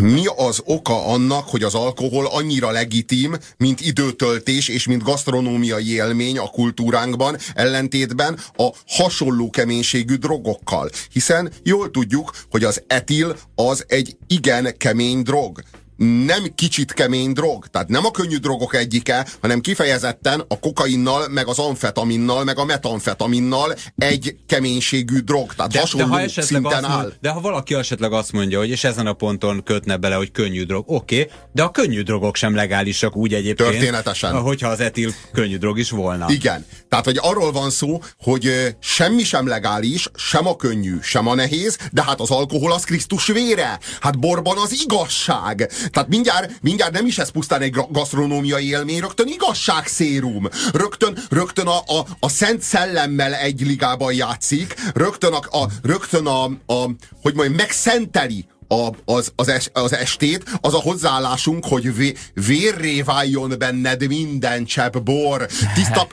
Mi 0.00 0.22
az 0.36 0.62
oka 0.64 1.06
annak, 1.06 1.48
hogy 1.48 1.62
az 1.62 1.74
alkohol 1.74 2.26
annyira 2.26 2.70
legitim, 2.70 3.36
mint 3.56 3.80
időtöltés 3.80 4.68
és 4.68 4.86
mint 4.86 5.02
gasztronómiai 5.02 5.92
élmény 5.92 6.38
a 6.38 6.50
kultúránkban, 6.50 7.36
ellentétben 7.54 8.38
a 8.56 8.68
hasonló 8.86 9.50
keménységű 9.50 10.14
drogokkal? 10.14 10.90
Hiszen 11.12 11.52
jól 11.62 11.90
tudjuk, 11.90 12.32
hogy 12.50 12.64
az 12.64 12.82
etil 12.86 13.36
az 13.54 13.84
egy 13.88 14.16
igen 14.26 14.74
kemény 14.76 15.22
drog 15.22 15.62
nem 15.98 16.54
kicsit 16.54 16.92
kemény 16.92 17.32
drog, 17.32 17.66
tehát 17.66 17.88
nem 17.88 18.04
a 18.04 18.10
könnyű 18.10 18.36
drogok 18.36 18.74
egyike, 18.74 19.26
hanem 19.40 19.60
kifejezetten 19.60 20.44
a 20.48 20.58
kokainnal, 20.58 21.28
meg 21.28 21.46
az 21.48 21.58
amfetaminnal, 21.58 22.44
meg 22.44 22.58
a 22.58 22.64
metamfetaminnal 22.64 23.74
egy 23.96 24.36
keménységű 24.46 25.18
drog, 25.18 25.54
tehát 25.54 25.72
de, 25.72 25.80
hasonló 25.80 26.16
de 26.16 26.30
ha 26.34 26.42
szinten 26.42 26.84
áll. 26.84 27.00
Mond, 27.00 27.16
de 27.20 27.30
ha 27.30 27.40
valaki 27.40 27.74
esetleg 27.74 28.12
azt 28.12 28.32
mondja, 28.32 28.58
hogy 28.58 28.68
és 28.68 28.84
ezen 28.84 29.06
a 29.06 29.12
ponton 29.12 29.62
kötne 29.62 29.96
bele, 29.96 30.14
hogy 30.14 30.30
könnyű 30.30 30.64
drog, 30.64 30.84
oké, 30.86 31.20
okay, 31.20 31.32
de 31.52 31.62
a 31.62 31.70
könnyű 31.70 32.02
drogok 32.02 32.36
sem 32.36 32.54
legálisak 32.54 33.16
úgy 33.16 33.34
egyébként. 33.34 33.70
Történetesen. 33.70 34.40
Hogyha 34.40 34.68
az 34.68 34.80
etil 34.80 35.12
könnyű 35.32 35.56
drog 35.56 35.78
is 35.78 35.90
volna. 35.90 36.26
Igen. 36.28 36.66
Tehát, 36.88 37.04
hogy 37.04 37.18
arról 37.22 37.52
van 37.52 37.70
szó, 37.70 38.02
hogy 38.18 38.76
semmi 38.80 39.22
sem 39.22 39.46
legális, 39.46 40.08
sem 40.14 40.46
a 40.46 40.56
könnyű, 40.56 40.98
sem 41.02 41.26
a 41.26 41.34
nehéz, 41.34 41.78
de 41.92 42.02
hát 42.02 42.20
az 42.20 42.30
alkohol 42.30 42.72
az 42.72 42.84
Krisztus 42.84 43.26
vére. 43.26 43.78
Hát 44.00 44.18
borban 44.18 44.58
az 44.58 44.82
igazság. 44.84 45.70
Tehát 45.90 46.08
mindjárt, 46.08 46.52
mindjárt 46.60 46.92
nem 46.92 47.06
is 47.06 47.18
ez 47.18 47.30
pusztán 47.30 47.60
egy 47.60 47.76
gasztronómiai 47.90 48.68
élmény, 48.68 49.00
rögtön 49.00 49.28
igazságszérum. 49.28 50.48
Rögtön, 50.72 51.18
rögtön 51.30 51.66
a, 51.66 51.78
a, 51.78 52.06
a 52.20 52.28
Szent 52.28 52.62
Szellemmel 52.62 53.34
egy 53.34 53.60
ligában 53.60 54.12
játszik, 54.12 54.74
rögtön 54.94 55.32
a, 55.32 55.58
a, 55.58 55.68
rögtön 55.82 56.26
a, 56.26 56.44
a 56.44 56.90
hogy 57.22 57.34
mondjam, 57.34 57.56
megszenteli 57.56 58.46
a, 58.68 58.88
az, 59.04 59.32
az, 59.36 59.48
es, 59.48 59.70
az 59.72 59.94
estét, 59.94 60.44
az 60.60 60.74
a 60.74 60.80
hozzáállásunk, 60.80 61.64
hogy 61.64 61.96
vé, 61.96 62.14
vérré 62.46 63.02
váljon 63.02 63.54
benned 63.58 64.06
minden 64.06 64.64
csepp 64.64 64.96
bor. 64.96 65.46
Tiszta 65.74 66.06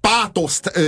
pátoszt 0.00 0.70
ö, 0.74 0.82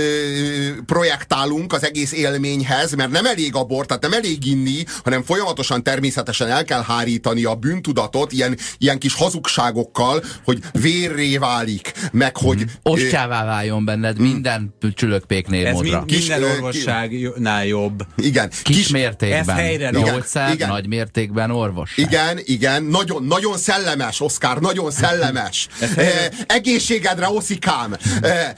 projektálunk 0.85 1.73
az 1.73 1.83
egész 1.85 2.11
élményhez, 2.11 2.95
mert 2.95 3.11
nem 3.11 3.25
elég 3.25 3.55
a 3.55 3.63
bor, 3.63 3.85
tehát 3.85 4.01
nem 4.01 4.13
elég 4.13 4.45
inni, 4.45 4.83
hanem 5.03 5.23
folyamatosan 5.23 5.83
természetesen 5.83 6.47
el 6.47 6.63
kell 6.63 6.83
hárítani 6.83 7.43
a 7.43 7.55
bűntudatot 7.55 8.31
ilyen, 8.31 8.57
ilyen 8.77 8.99
kis 8.99 9.13
hazugságokkal, 9.13 10.23
hogy 10.43 10.59
vérré 10.71 11.37
válik, 11.37 11.91
meg 12.11 12.37
hogy... 12.37 12.57
Mm. 12.57 12.91
Ostjává 12.91 13.45
váljon 13.45 13.85
benned 13.85 14.19
mm. 14.19 14.23
minden 14.23 14.75
csülökpéknél 14.95 15.67
Ez 15.67 15.73
modra. 15.73 16.03
Mind, 16.05 16.11
minden 16.11 16.43
orvosságnál 16.43 17.65
jobb. 17.65 18.05
Igen. 18.17 18.49
Kis, 18.49 18.75
kis 18.75 18.87
mértékben. 18.87 19.39
Ez 19.39 19.47
helyre 19.47 19.89
Gyógyszer, 19.89 20.57
nagy 20.57 20.87
mértékben 20.87 21.10
mértékben 21.13 21.51
orvos. 21.51 21.97
Igen, 21.97 22.39
igen, 22.43 22.83
nagyon, 22.83 23.23
nagyon 23.23 23.57
szellemes, 23.57 24.21
Oszkár, 24.21 24.57
nagyon 24.57 24.91
szellemes. 24.91 25.67
e, 25.95 26.31
egészségedre, 26.47 27.29
Oszikám. 27.29 27.95
E, 28.21 28.53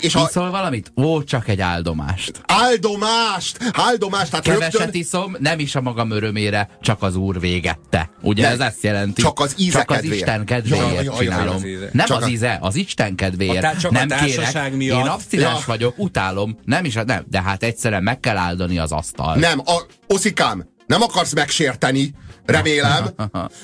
és 0.00 0.14
a... 0.14 0.26
Iszol 0.28 0.50
valamit? 0.50 0.92
Ó, 0.96 1.22
csak 1.22 1.48
egy 1.48 1.60
áldomást. 1.60 2.40
Áldomást! 2.46 3.58
Áldomást! 3.72 4.30
Tehát 4.30 4.44
Keveset 4.44 4.72
rögtön... 4.72 5.00
iszom, 5.00 5.36
nem 5.38 5.58
is 5.58 5.74
a 5.74 5.80
magam 5.80 6.10
örömére, 6.10 6.68
csak 6.80 7.02
az 7.02 7.16
úr 7.16 7.40
végette. 7.40 8.10
Ugye 8.20 8.42
de 8.42 8.48
ez 8.48 8.60
ezt 8.60 8.82
jelenti? 8.82 9.22
Csak 9.22 9.40
az 9.40 9.54
íze 9.58 9.78
Csak 9.78 9.90
az 9.90 10.02
Isten 10.02 10.44
kedvéért 10.44 10.94
ja, 10.94 11.02
ja, 11.02 11.12
csinálom. 11.12 11.62
Nem 11.92 12.06
csak 12.06 12.22
az 12.22 12.28
íze, 12.28 12.58
az 12.60 12.76
Isten 12.76 13.14
kedvéért. 13.14 13.64
A, 13.64 13.90
nem 13.90 14.08
a 14.10 14.24
kérek, 14.24 14.74
miatt. 14.74 15.04
én 15.04 15.06
abszinens 15.06 15.58
ja. 15.58 15.64
vagyok, 15.66 15.94
utálom, 15.98 16.58
nem 16.64 16.84
is, 16.84 16.94
nem, 16.94 17.24
de 17.28 17.42
hát 17.42 17.62
egyszerűen 17.62 18.02
meg 18.02 18.20
kell 18.20 18.36
áldani 18.36 18.78
az 18.78 18.92
asztalt. 18.92 19.38
Nem, 19.38 19.60
a, 19.64 19.82
Oszikám, 20.06 20.73
nem 20.86 21.02
akarsz 21.02 21.32
megsérteni, 21.32 22.14
remélem. 22.46 23.14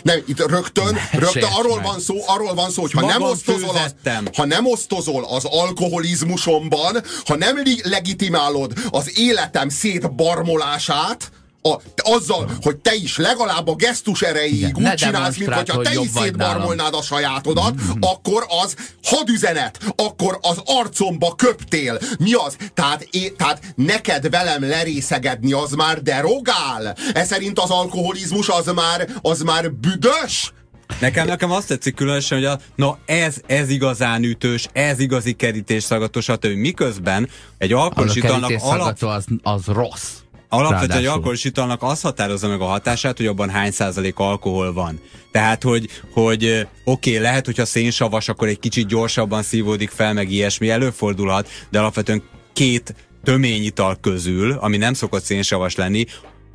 Nem, 0.03 0.23
itt 0.27 0.47
rögtön, 0.47 0.97
rögtön 1.13 1.49
arról 1.59 1.81
van 1.81 2.01
szó, 2.01 2.17
arról 2.27 2.55
van 2.55 2.71
szó, 2.71 2.83
hogy 2.83 2.93
ha 2.93 3.07
nem, 3.07 3.23
osztozol 3.23 3.77
az, 3.77 3.95
ha 4.37 4.45
nem 4.45 4.67
osztozol 4.67 5.25
az 5.25 5.45
alkoholizmusomban, 5.45 7.03
ha 7.27 7.37
nem 7.37 7.63
legitimálod 7.83 8.73
az 8.91 9.19
életem 9.19 9.69
szétbarmolását, 9.69 11.31
a, 11.63 11.81
azzal, 11.97 12.51
hogy 12.61 12.77
te 12.77 12.95
is 12.95 13.17
legalább 13.17 13.69
a 13.69 13.75
gesztus 13.75 14.23
erejéig 14.23 14.75
Igen, 14.77 14.91
úgy 14.91 14.95
csinálsz, 14.95 15.37
mint 15.37 15.55
hogyha 15.55 15.83
te 15.83 15.93
is 15.95 16.09
szétbarmolnád 16.15 16.95
a 16.95 17.03
sajátodat, 17.03 17.75
mm-hmm. 17.75 18.01
akkor 18.01 18.47
az 18.63 18.77
hadüzenet, 19.03 19.79
akkor 19.97 20.39
az 20.43 20.63
arcomba 20.65 21.35
köptél. 21.35 21.99
Mi 22.19 22.33
az? 22.33 22.57
Tehát, 22.75 23.07
é, 23.11 23.29
tehát 23.29 23.61
neked 23.77 24.31
velem 24.31 24.69
lerészegedni 24.69 25.53
az 25.53 25.73
már 25.73 26.03
derogál? 26.03 26.97
Ez 27.13 27.27
szerint 27.27 27.59
az 27.59 27.71
alkoholizmus 27.71 28.49
az 28.49 28.67
már, 28.75 29.09
az 29.23 29.41
már 29.41 29.73
büdös? 29.73 30.53
Nekem, 31.01 31.27
nekem 31.27 31.51
azt 31.51 31.69
tetszik 31.69 31.95
különösen, 31.95 32.39
hogy 32.39 32.47
a, 32.47 32.59
no, 32.75 32.95
ez, 33.07 33.37
ez 33.47 33.69
igazán 33.69 34.23
ütős, 34.23 34.69
ez 34.73 34.99
igazi 34.99 35.33
kerítés 35.33 35.83
szagatos, 35.83 36.25
stb. 36.25 36.47
Miközben 36.47 37.29
egy 37.59 37.73
alkoholisítalnak 37.73 38.53
alap... 38.61 39.03
az, 39.03 39.25
az 39.43 39.65
rossz. 39.67 40.11
Alapvetően 40.53 40.99
egy 40.99 41.07
alkoholos 41.07 41.45
italnak 41.45 41.83
az 41.83 42.01
határozza 42.01 42.49
meg 42.49 42.61
a 42.61 42.65
hatását, 42.65 43.17
hogy 43.17 43.27
abban 43.27 43.51
hány 43.51 43.71
százalék 43.71 44.19
alkohol 44.19 44.73
van. 44.73 45.01
Tehát, 45.33 45.63
hogy, 45.63 45.89
hogy 46.13 46.67
oké, 46.85 47.11
okay, 47.11 47.23
lehet, 47.23 47.47
hogyha 47.47 47.65
szénsavas, 47.65 48.29
akkor 48.29 48.49
egy 48.49 48.59
kicsit 48.59 48.87
gyorsabban 48.87 49.43
szívódik 49.43 49.91
fel, 49.91 50.13
meg 50.13 50.31
ilyesmi 50.31 50.71
előfordulhat, 50.71 51.49
de 51.71 51.79
alapvetően 51.79 52.23
két 52.53 52.95
töményital 53.25 53.97
közül, 54.01 54.53
ami 54.53 54.77
nem 54.77 54.95
szokott 54.95 55.23
szénsavas 55.23 55.75
lenni, 55.75 56.05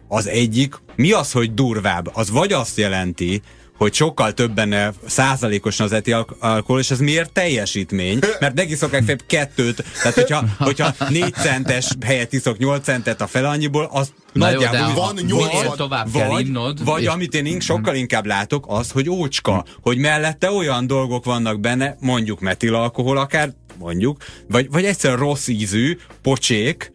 az 0.08 0.28
egyik, 0.28 0.76
mi 0.96 1.12
az, 1.12 1.32
hogy 1.32 1.54
durvább? 1.54 2.10
Az 2.14 2.30
vagy 2.30 2.54
azt 2.54 2.78
jelenti, 2.78 3.42
hogy 3.78 3.94
sokkal 3.94 4.34
többen 4.34 4.94
százalékosan 5.08 5.86
az 5.86 5.92
eti 5.92 6.12
alkohol, 6.40 6.80
és 6.80 6.92
ez 6.92 7.00
miért 7.00 7.32
teljesítmény? 7.32 8.20
Mert 8.40 8.56
megiszok 8.56 8.92
legfeljebb 8.92 9.24
kettőt, 9.28 9.84
tehát 10.02 10.14
hogyha, 10.14 10.44
hogyha 10.60 10.94
4 11.10 11.34
centes 11.34 11.88
helyet 12.06 12.34
iszok 12.34 12.58
8 12.58 12.84
centet 12.84 13.22
a 13.22 13.28
fel 13.28 13.46
annyiból, 13.46 13.90
az 13.92 14.14
Na 14.34 14.46
nagyjából 14.52 14.78
jó, 14.80 14.86
de 14.86 14.94
van 14.94 15.16
nyolc- 15.26 15.76
tovább 15.76 16.12
vagy, 16.12 16.22
kell 16.22 16.40
innod. 16.40 16.86
vagy 16.86 17.02
és- 17.02 17.08
amit 17.08 17.34
én 17.34 17.46
ink 17.46 17.62
sokkal 17.62 17.96
inkább 17.96 18.26
látok, 18.26 18.66
az, 18.68 18.92
hogy 18.92 19.10
ócska, 19.10 19.66
hogy 19.82 19.98
mellette 19.98 20.52
olyan 20.52 20.88
dolgok 20.88 21.26
vannak 21.26 21.60
benne, 21.60 21.96
mondjuk 22.00 22.40
metilalkohol 22.40 23.18
akár, 23.18 23.54
mondjuk, 23.80 24.18
vagy, 24.48 24.70
vagy 24.72 24.86
egyszerűen 24.86 25.20
rossz 25.20 25.48
ízű, 25.48 25.98
pocsék, 26.22 26.92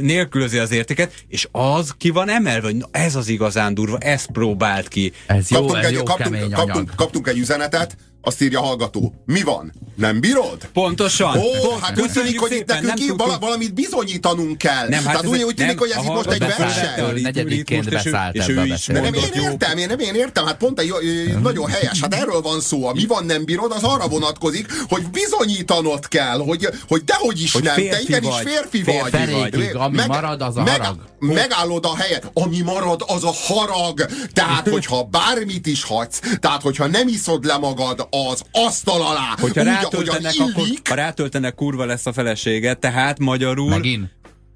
nélkülözi 0.00 0.58
az 0.58 0.72
értéket, 0.72 1.12
és 1.28 1.48
az 1.52 1.94
ki 1.98 2.10
van 2.10 2.28
emelve, 2.28 2.66
hogy 2.66 2.76
na, 2.76 2.86
ez 2.90 3.16
az 3.16 3.28
igazán 3.28 3.74
durva, 3.74 3.98
ezt 3.98 4.30
próbált 4.30 4.88
ki. 4.88 5.12
Ez 5.26 5.50
jó, 5.50 5.58
Kaptunk, 5.58 5.78
ez 5.78 5.86
egy, 5.86 5.94
jó 5.94 6.02
kaptunk, 6.02 6.52
kaptunk, 6.52 6.92
kaptunk 6.96 7.28
egy 7.28 7.38
üzenetet, 7.38 7.96
azt 8.22 8.42
írja 8.42 8.60
a 8.60 8.62
hallgató. 8.62 9.14
Mi 9.26 9.42
van? 9.42 9.72
Nem 9.96 10.20
bírod? 10.20 10.68
Pontosan. 10.72 11.36
Ó, 11.38 11.40
Pont- 11.68 11.84
hát 11.84 12.00
úgy 12.00 12.10
tűnik, 12.12 12.40
hogy 12.40 12.52
itt 12.52 12.66
nekünk 12.66 12.94
tudtuk- 12.94 13.20
vala, 13.20 13.38
valamit 13.38 13.74
bizonyítanunk 13.74 14.58
kell. 14.58 14.88
Nem, 14.88 14.92
hát 14.92 15.02
Tehát 15.04 15.22
ez 15.22 15.28
úgy, 15.30 15.42
úgy 15.42 15.54
tűnik, 15.54 15.78
hogy 15.78 15.90
ez 15.90 16.02
itt 16.04 16.08
most 16.10 16.28
egy 16.30 16.38
verseny. 16.38 17.22
Negyedikként 17.22 17.84
és 17.86 17.92
ő- 17.92 17.94
beszállt 17.94 18.34
és 18.34 18.48
ő 18.48 18.64
is. 18.64 18.86
Nem, 18.86 19.04
én 19.04 19.22
értem, 19.34 19.78
én, 19.78 19.90
én 19.90 20.14
értem, 20.14 20.46
hát 20.46 20.56
pont 20.56 20.78
egy 20.80 20.90
ö, 21.02 21.38
nagyon 21.38 21.68
helyes, 21.70 22.00
hát 22.00 22.14
erről 22.14 22.40
van 22.40 22.60
szó. 22.60 22.86
A 22.86 22.92
mi 22.92 23.06
van 23.06 23.24
nem 23.24 23.44
bírod, 23.44 23.72
az 23.72 23.82
arra 23.82 24.08
vonatkozik, 24.08 24.66
hogy 24.88 25.02
bizonyítanod 25.10 26.08
kell, 26.08 26.38
hogy, 26.38 26.68
hogy 26.88 27.04
dehogy 27.04 27.42
is 27.42 27.52
Hogy 27.52 27.62
nem, 27.62 27.74
te 27.74 27.80
férfi 27.80 28.02
igenis 28.02 28.28
vagy. 28.28 28.46
férfi 28.46 28.82
vagy. 28.82 29.10
Fenékig, 29.10 29.74
ami 29.74 29.98
marad, 30.06 30.42
az 30.42 30.56
a 30.56 30.60
harag. 30.70 30.96
Megállod 31.18 31.84
a 31.84 31.96
helyet, 31.96 32.30
ami 32.34 32.60
marad, 32.60 33.04
az 33.06 33.24
a 33.24 33.32
harag. 33.46 34.06
Tehát, 34.32 34.68
hogyha 34.72 35.02
bármit 35.04 35.66
is 35.66 35.82
hagysz, 35.84 36.20
tehát, 36.40 36.62
hogyha 36.62 36.86
nem 36.86 37.08
iszod 37.08 37.44
le 37.44 37.56
magad 37.56 38.06
az 38.10 38.42
asztal 38.52 39.02
alá, 39.02 39.34
Hogyha 39.40 39.60
úgy, 39.60 39.66
rátöltenek, 39.66 40.32
ahogyan 40.34 40.50
akkor, 40.50 40.66
illik, 40.66 40.88
ha 40.88 40.94
rátöltenek, 40.94 41.54
kurva 41.54 41.84
lesz 41.84 42.06
a 42.06 42.12
felesége, 42.12 42.74
tehát 42.74 43.18
magyarul... 43.18 43.68
Megint? 43.68 44.10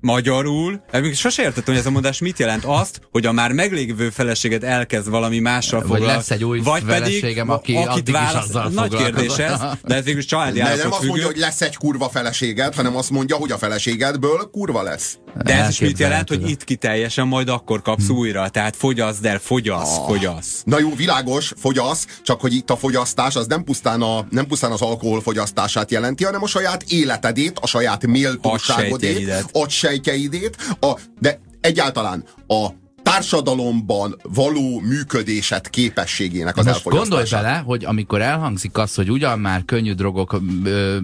Magyarul, 0.05 0.81
még 0.93 1.15
sose 1.15 1.43
értettem, 1.43 1.65
hogy 1.75 1.77
ez 1.77 1.87
a 1.87 1.91
mondás 1.91 2.19
mit 2.19 2.39
jelent 2.39 2.65
azt, 2.65 3.01
hogy 3.11 3.27
a 3.27 3.33
már 3.33 3.53
meglévő 3.53 4.11
feleséget 4.11 4.63
elkezd 4.65 5.09
valami 5.11 5.39
mással 5.39 5.81
Vagy 5.81 5.89
foglalkozni. 5.89 6.17
lesz 6.17 6.31
egy 6.31 6.45
új 6.45 6.61
vagy 6.61 6.85
pedig, 6.85 7.19
feleségem, 7.19 7.51
aki 7.51 7.77
addig 7.77 8.09
is 8.09 8.35
azzal 8.35 8.69
Nagy 8.69 8.95
kérdés 8.95 9.37
ez, 9.37 9.61
de 9.85 9.95
ez 9.95 10.05
végül 10.05 10.21
is 10.21 10.27
családi 10.27 10.59
ne, 10.59 10.75
nem 10.77 10.93
azt 10.93 11.03
mondja, 11.03 11.27
hogy 11.27 11.37
lesz 11.37 11.61
egy 11.61 11.77
kurva 11.77 12.09
feleséged, 12.09 12.75
hanem 12.75 12.97
azt 12.97 13.11
mondja, 13.11 13.37
hogy 13.37 13.51
a 13.53 13.59
feleségedből 13.59 14.49
kurva 14.53 14.83
lesz. 14.83 15.19
De 15.45 15.55
ez 15.63 15.69
is 15.69 15.81
mit 15.81 15.99
jelent, 15.99 16.29
hogy 16.29 16.51
itt 16.51 16.65
kiteljesen, 16.65 17.27
majd 17.27 17.49
akkor 17.49 17.83
kapsz 17.83 18.09
újra. 18.09 18.49
Tehát 18.49 18.77
fogyaszd 18.77 19.25
el, 19.25 19.39
fogyasz, 19.39 19.97
Ah. 19.99 20.07
fogyasz. 20.07 20.63
Na 20.65 20.79
jó, 20.79 20.95
világos, 20.95 21.53
fogyasz, 21.61 22.07
csak 22.23 22.41
hogy 22.41 22.55
itt 22.55 22.71
a 22.71 22.77
fogyasztás 22.77 23.37
az 23.37 23.47
nem 23.47 23.65
pusztán, 23.65 24.03
a, 24.03 24.27
nem 24.31 24.47
pusztán 24.47 24.73
az 24.73 24.81
alkohol 24.83 25.21
fogyasztását 25.23 25.91
jelenti, 25.91 26.25
hanem 26.25 26.43
a 26.43 26.47
saját 26.47 26.83
életedét, 26.89 27.59
a 27.61 27.67
saját 27.67 28.07
méltóságodét, 28.07 29.11
Agysejtjeidét. 29.11 29.49
Agysejtjeidét, 29.95 30.57
a, 30.81 30.99
de 31.21 31.41
egyáltalán 31.61 32.25
a 32.47 32.69
társadalomban 33.05 34.17
való 34.23 34.81
működésed 34.81 35.71
képességének 35.71 36.57
az 36.57 36.65
Most 36.65 36.85
gondolj 36.85 37.25
bele, 37.31 37.63
hogy 37.67 37.85
amikor 37.85 38.21
elhangzik 38.21 38.79
az, 38.79 38.95
hogy 38.95 39.11
ugyan 39.11 39.39
már 39.39 39.65
könnyű 39.65 39.93
drogok, 39.93 40.41
ö, 40.65 40.97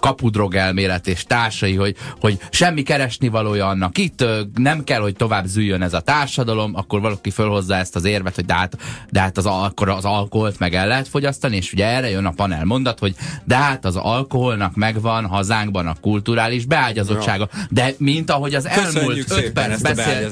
kapudrog 0.00 0.54
elmélet 0.54 1.06
és 1.06 1.24
társai, 1.24 1.74
hogy, 1.74 1.96
hogy 2.20 2.38
semmi 2.50 2.82
keresni 2.82 3.28
valója 3.28 3.66
annak 3.66 3.98
itt, 3.98 4.20
ö, 4.20 4.40
nem 4.54 4.84
kell, 4.84 5.00
hogy 5.00 5.16
tovább 5.16 5.46
zűjjön 5.46 5.82
ez 5.82 5.94
a 5.94 6.00
társadalom, 6.00 6.74
akkor 6.74 7.00
valaki 7.00 7.30
fölhozza 7.30 7.74
ezt 7.74 7.96
az 7.96 8.04
érvet, 8.04 8.34
hogy 8.34 8.44
de 8.44 8.54
hát, 8.54 8.76
de 9.10 9.20
hát 9.20 9.36
az, 9.36 9.46
akkor 9.46 9.88
az 9.88 10.04
alkoholt 10.04 10.58
meg 10.58 10.74
el 10.74 10.86
lehet 10.86 11.08
fogyasztani, 11.08 11.56
és 11.56 11.72
ugye 11.72 11.86
erre 11.86 12.10
jön 12.10 12.24
a 12.24 12.30
panel 12.30 12.64
mondat, 12.64 12.98
hogy 12.98 13.14
de 13.44 13.56
hát 13.56 13.84
az 13.84 13.96
alkoholnak 13.96 14.74
megvan 14.74 15.26
hazánkban 15.26 15.86
a 15.86 15.96
kulturális 16.00 16.64
beágyazottsága. 16.64 17.48
De 17.70 17.94
mint 17.98 18.30
ahogy 18.30 18.54
az 18.54 18.68
Köszönjük 18.74 18.96
elmúlt 18.96 19.30
öt 19.30 19.52
perc 19.52 19.80
beszél, 19.80 20.24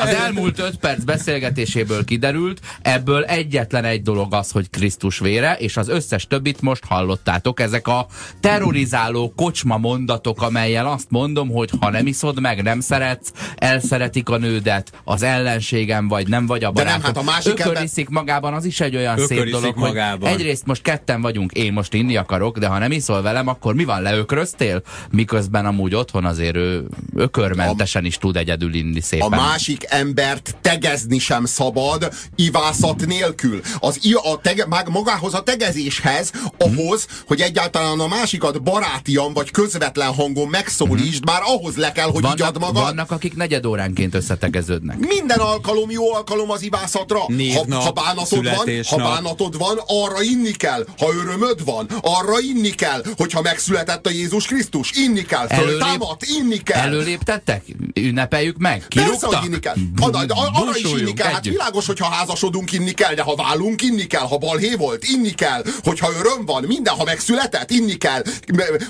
az 0.00 0.18
elmúlt 0.24 0.58
öt 0.58 0.76
perc 0.76 1.04
beszélgetéséből 1.04 2.04
kiderült, 2.04 2.60
ebből 2.82 3.24
egyetlen 3.24 3.84
egy 3.84 4.02
dolog 4.02 4.34
az, 4.34 4.50
hogy 4.50 4.70
Krisztus 4.70 5.18
vére, 5.18 5.54
és 5.58 5.76
az 5.76 5.88
összes 5.88 6.26
többit 6.26 6.60
most 6.60 6.84
hallottátok. 6.84 7.60
Ezek 7.60 7.88
a 7.88 8.06
terrorizáló 8.40 9.32
kocsma 9.36 9.76
mondatok, 9.76 10.42
amelyel 10.42 10.86
azt 10.86 11.06
mondom, 11.08 11.48
hogy 11.48 11.70
ha 11.80 11.90
nem 11.90 12.06
iszod 12.06 12.40
meg, 12.40 12.62
nem 12.62 12.80
szeretsz, 12.80 13.32
elszeretik 13.56 14.28
a 14.28 14.36
nődet, 14.36 14.92
az 15.04 15.22
ellenségem 15.22 16.08
vagy, 16.08 16.28
nem 16.28 16.46
vagy 16.46 16.64
a 16.64 16.70
De 16.72 16.82
nem, 16.82 17.00
barátom. 17.00 17.04
hát 17.04 17.16
a 17.16 17.30
másik 17.30 17.50
ember- 17.50 17.66
Ököriszik 17.66 18.08
magában, 18.08 18.54
az 18.54 18.64
is 18.64 18.80
egy 18.80 18.96
olyan 18.96 19.18
szép 19.18 19.44
dolog, 19.50 19.76
magában. 19.76 20.30
hogy 20.30 20.40
egyrészt 20.40 20.66
most 20.66 20.82
ketten 20.82 21.20
vagyunk, 21.20 21.52
én 21.52 21.72
most 21.72 21.94
inni 21.94 22.16
akarok, 22.16 22.58
de 22.58 22.66
ha 22.66 22.78
nem 22.78 22.92
iszol 22.92 23.22
velem, 23.22 23.48
akkor 23.48 23.74
mi 23.74 23.84
van, 23.84 24.02
leökröztél? 24.02 24.82
Miközben 25.10 25.66
amúgy 25.66 25.94
otthon 25.94 26.24
azért 26.24 26.56
ő 26.56 26.86
ökörmentesen 27.14 28.04
is 28.04 28.16
tud 28.18 28.36
egyedül 28.36 28.74
inni 28.74 29.00
szépen. 29.00 29.32
A 29.32 29.36
másik 29.36 29.84
embert 30.10 30.56
tegezni 30.60 31.18
sem 31.18 31.44
szabad, 31.44 32.12
ivászat 32.36 33.06
nélkül. 33.06 33.60
Az 33.78 33.98
a 34.22 34.40
tege, 34.40 34.66
mag, 34.66 34.88
magához 34.88 35.34
a 35.34 35.42
tegezéshez, 35.42 36.32
ahhoz, 36.58 37.06
hogy 37.26 37.40
egyáltalán 37.40 38.00
a 38.00 38.06
másikat 38.06 38.62
barátian 38.62 39.32
vagy 39.32 39.50
közvetlen 39.50 40.14
hangon 40.14 40.48
megszólítsd, 40.48 41.24
már 41.24 41.40
ahhoz 41.44 41.76
le 41.76 41.92
kell, 41.92 42.10
hogy 42.10 42.24
igyad 42.24 42.38
vannak, 42.38 42.58
magad. 42.60 42.82
vannak, 42.82 43.10
akik 43.10 43.36
negyedóránként 43.36 44.14
összetegeződnek. 44.14 44.98
Minden 44.98 45.38
alkalom 45.38 45.90
jó 45.90 46.14
alkalom 46.14 46.50
az 46.50 46.62
ivászatra. 46.62 47.18
Ha, 47.18 47.32
Névnap, 47.32 47.82
ha 47.82 47.90
bánatod 47.90 48.44
van, 48.44 48.66
ha 48.88 48.96
bánatod 48.96 49.58
van, 49.58 49.80
arra 49.86 50.22
inni 50.22 50.50
kell. 50.50 50.86
Ha 50.98 51.06
örömöd 51.22 51.64
van, 51.64 51.88
arra 52.00 52.40
inni 52.40 52.70
kell. 52.70 53.02
Hogyha 53.16 53.40
megszületett 53.40 54.06
a 54.06 54.10
Jézus 54.10 54.46
Krisztus, 54.46 54.92
inni 54.92 55.22
kell. 55.22 55.46
Föltámadt, 55.46 56.24
inni 56.24 56.58
kell. 56.58 56.80
Előléptettek? 56.80 57.64
Ünnepeljük 57.94 58.56
meg? 58.56 58.86
Persze, 58.88 59.04
Kirúgtak? 59.10 59.34
hogy 59.34 59.46
inni 59.46 59.58
kell. 59.58 59.74
Arra 60.52 60.76
is 60.76 60.84
inni 61.00 61.12
kell. 61.12 61.32
Hát 61.32 61.44
világos, 61.44 61.86
hogyha 61.86 62.10
házasodunk, 62.10 62.72
inni 62.72 62.92
kell, 62.92 63.14
de 63.14 63.22
ha 63.22 63.34
válunk, 63.34 63.82
inni 63.82 64.06
kell. 64.06 64.20
Ha 64.20 64.36
balhé 64.38 64.74
volt, 64.74 65.04
inni 65.04 65.30
kell. 65.30 65.62
Hogyha 65.82 66.10
öröm 66.18 66.44
van, 66.46 66.64
minden, 66.64 66.94
ha 66.94 67.04
megszületett, 67.04 67.70
inni 67.70 67.96
kell. 67.96 68.22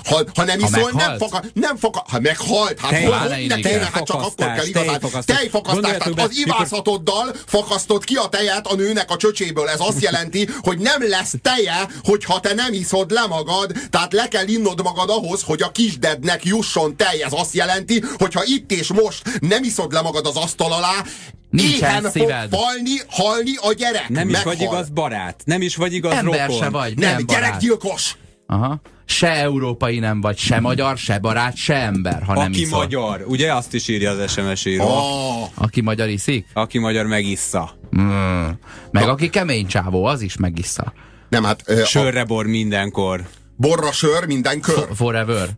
Ha, 0.03 0.21
ha 0.35 0.43
nem 0.43 0.59
Ha 0.61 0.67
iszol, 0.67 0.91
nem 0.93 1.17
fakad. 1.17 1.51
Nem 1.53 1.77
fakad. 1.77 2.03
Ha 2.07 2.19
meghalt, 2.19 2.79
hát 2.79 2.89
Tej- 2.89 3.05
hol, 3.05 3.27
tényleg, 3.61 3.91
hát 3.93 4.03
csak 4.05 4.21
akkor 4.21 4.53
kell 4.53 4.65
igazán. 4.65 4.99
tejfakasztás. 5.25 5.97
Tehát 5.97 6.19
az 6.19 6.37
ivászatoddal 6.37 7.35
fakasztod 7.45 8.03
ki 8.03 8.15
a 8.15 8.27
tejet 8.27 8.67
a 8.67 8.75
nőnek 8.75 9.11
a 9.11 9.17
csöcséből. 9.17 9.67
Ez 9.67 9.79
azt 9.79 10.01
jelenti, 10.01 10.49
hogy 10.61 10.77
nem 10.77 11.09
lesz 11.09 11.33
teje, 11.41 11.87
hogyha 12.03 12.39
te 12.39 12.53
nem 12.53 12.73
iszod 12.73 13.11
le 13.11 13.25
magad, 13.27 13.71
tehát 13.89 14.13
le 14.13 14.27
kell 14.27 14.47
innod 14.47 14.81
magad 14.83 15.09
ahhoz, 15.09 15.41
hogy 15.41 15.61
a 15.61 15.71
kisdednek 15.71 16.45
jusson 16.45 16.95
tej. 16.97 17.23
Ez 17.23 17.31
azt 17.33 17.53
jelenti, 17.53 18.03
hogyha 18.17 18.43
itt 18.45 18.71
és 18.71 18.87
most 18.87 19.21
nem 19.39 19.63
iszod 19.63 19.93
le 19.93 20.01
magad 20.01 20.25
az 20.25 20.35
asztal 20.35 20.73
alá, 20.73 21.00
Nincsen 21.49 21.89
éhen 21.89 22.01
fog 22.01 22.11
szíved. 22.11 22.49
falni, 22.49 22.91
halni 23.09 23.51
a 23.61 23.73
gyerek. 23.73 24.09
Nem 24.09 24.27
is 24.29 24.33
Meghal. 24.35 24.53
vagy 24.53 24.61
igaz 24.61 24.89
barát, 24.89 25.41
nem 25.45 25.61
is 25.61 25.75
vagy 25.75 25.93
igaz 25.93 26.13
Ember 26.13 26.47
rokon. 26.47 26.61
se 26.63 26.69
vagy, 26.69 26.97
Nem, 26.97 27.09
milyen 27.09 27.25
barát. 27.25 27.41
gyerekgyilkos. 27.43 28.15
Aha. 28.47 28.81
Se 29.05 29.31
európai 29.31 29.99
nem 29.99 30.21
vagy, 30.21 30.37
se 30.37 30.59
magyar, 30.59 30.97
se 30.97 31.19
barát, 31.19 31.55
se 31.55 31.73
ember, 31.75 32.23
ha 32.23 32.33
nem 32.33 32.51
Aki 32.51 32.61
iszol. 32.61 32.79
magyar, 32.79 33.23
ugye 33.27 33.53
azt 33.53 33.73
is 33.73 33.87
írja 33.87 34.11
az 34.11 34.31
SMS 34.31 34.65
író. 34.65 34.83
Oh, 34.85 35.47
Aki 35.53 35.81
magyar 35.81 36.09
iszik? 36.09 36.45
Aki 36.53 36.77
magyar 36.79 37.05
megissza. 37.05 37.77
Mm. 37.97 38.47
Meg 38.91 39.07
aki 39.07 39.29
kemény 39.29 39.67
csávó, 39.67 40.05
az 40.05 40.21
is 40.21 40.37
megissza. 40.37 40.93
nem, 41.29 41.43
hát 41.43 41.61
ö, 41.65 41.81
a 41.81 41.85
Sörre 41.85 42.23
bor 42.23 42.45
mindenkor. 42.45 43.27
borra 43.55 43.91
sör, 43.91 44.25
minden 44.27 44.59
kör. 44.61 44.87
Forever. 44.95 45.49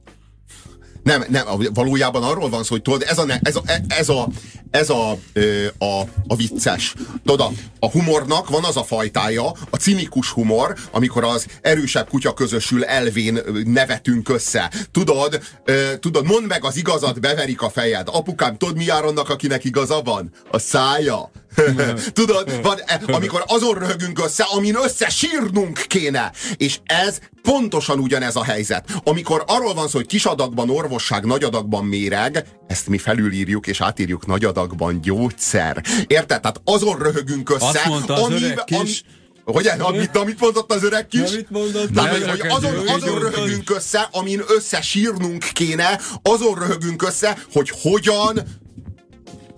Nem, 1.04 1.24
nem, 1.30 1.46
valójában 1.74 2.24
arról 2.24 2.50
van 2.50 2.64
szó, 2.64 2.70
hogy 2.70 2.82
tudod, 2.82 3.04
ez 3.08 3.18
a, 3.18 3.26
ne- 3.26 3.40
ez 3.42 3.56
a, 3.56 3.62
ez 3.88 4.10
a, 4.10 4.28
ez 4.72 4.90
a, 4.90 5.18
ö, 5.34 5.66
a, 5.78 6.02
a 6.28 6.36
vicces. 6.36 6.94
Tudod, 7.26 7.40
a, 7.40 7.52
a 7.80 7.90
humornak 7.90 8.50
van 8.50 8.64
az 8.64 8.78
a 8.78 8.84
fajtája, 8.84 9.52
a 9.70 9.76
cinikus 9.76 10.30
humor, 10.30 10.76
amikor 10.92 11.24
az 11.24 11.46
erősebb 11.62 12.10
kutya 12.10 12.34
közösül 12.34 12.86
elvén 12.86 13.40
nevetünk 13.66 14.30
össze. 14.30 14.72
Tudod, 14.92 15.40
tudod, 16.00 16.26
mondd 16.26 16.46
meg 16.46 16.66
az 16.66 16.76
igazat, 16.76 17.20
beverik 17.20 17.62
a 17.62 17.70
fejed. 17.70 18.08
Apukám, 18.12 18.58
tudod 18.58 18.78
mi 18.78 18.84
jár 18.84 19.06
annak, 19.06 19.30
akinek 19.30 19.64
igaza 19.64 20.02
van? 20.02 20.32
A 20.52 20.60
szája. 20.60 21.32
Tudod, 22.14 22.62
van, 22.62 22.80
e, 22.86 23.02
amikor 23.08 23.44
azon 23.48 23.74
röhögünk 23.74 24.20
össze, 24.26 24.44
amin 24.44 24.76
össze 24.76 25.10
sírnunk 25.10 25.86
kéne. 25.88 26.32
És 26.58 26.80
ez 26.84 27.20
pontosan 27.42 28.00
ugyanez 28.00 28.36
a 28.36 28.44
helyzet. 28.44 28.90
Amikor 29.04 29.44
arról 29.48 29.74
van 29.74 29.88
szó, 29.88 29.98
hogy 29.98 30.08
kis 30.08 30.26
adagban 30.26 30.70
orvosság, 30.94 31.26
nagy 31.26 31.44
adagban 31.44 31.86
méreg, 31.86 32.46
ezt 32.68 32.88
mi 32.88 32.98
felülírjuk 32.98 33.68
és 33.68 33.82
átírjuk 33.82 34.26
nagy 34.26 34.46
adagban 34.46 35.02
gyógyszer. 35.02 35.84
Érted? 36.08 36.42
Tehát 36.42 36.62
azon 36.64 36.98
röhögünk 36.98 37.50
össze, 37.50 37.66
Azt 37.66 37.86
mondta 37.86 38.14
az 38.14 38.32
öreg 38.32 38.64
kis. 38.64 39.04
hogy 39.44 39.68
amit, 39.68 40.18
amit 40.18 40.40
mondott 40.40 40.72
az 40.72 40.84
öreg 40.84 41.08
kis? 41.08 41.32
Amit 41.32 41.50
mondott? 41.50 41.94
Tehát, 41.94 42.30
hogy, 42.30 42.40
azon, 42.50 42.88
azon 42.88 43.20
röhögünk 43.20 43.70
össze, 43.70 44.10
amin 44.12 44.42
össze 44.48 44.82
sírnunk 44.82 45.44
kéne, 45.54 46.00
azon 46.22 46.60
röhögünk 46.60 47.02
össze, 47.04 47.38
hogy 47.54 47.72
hogyan 47.82 48.42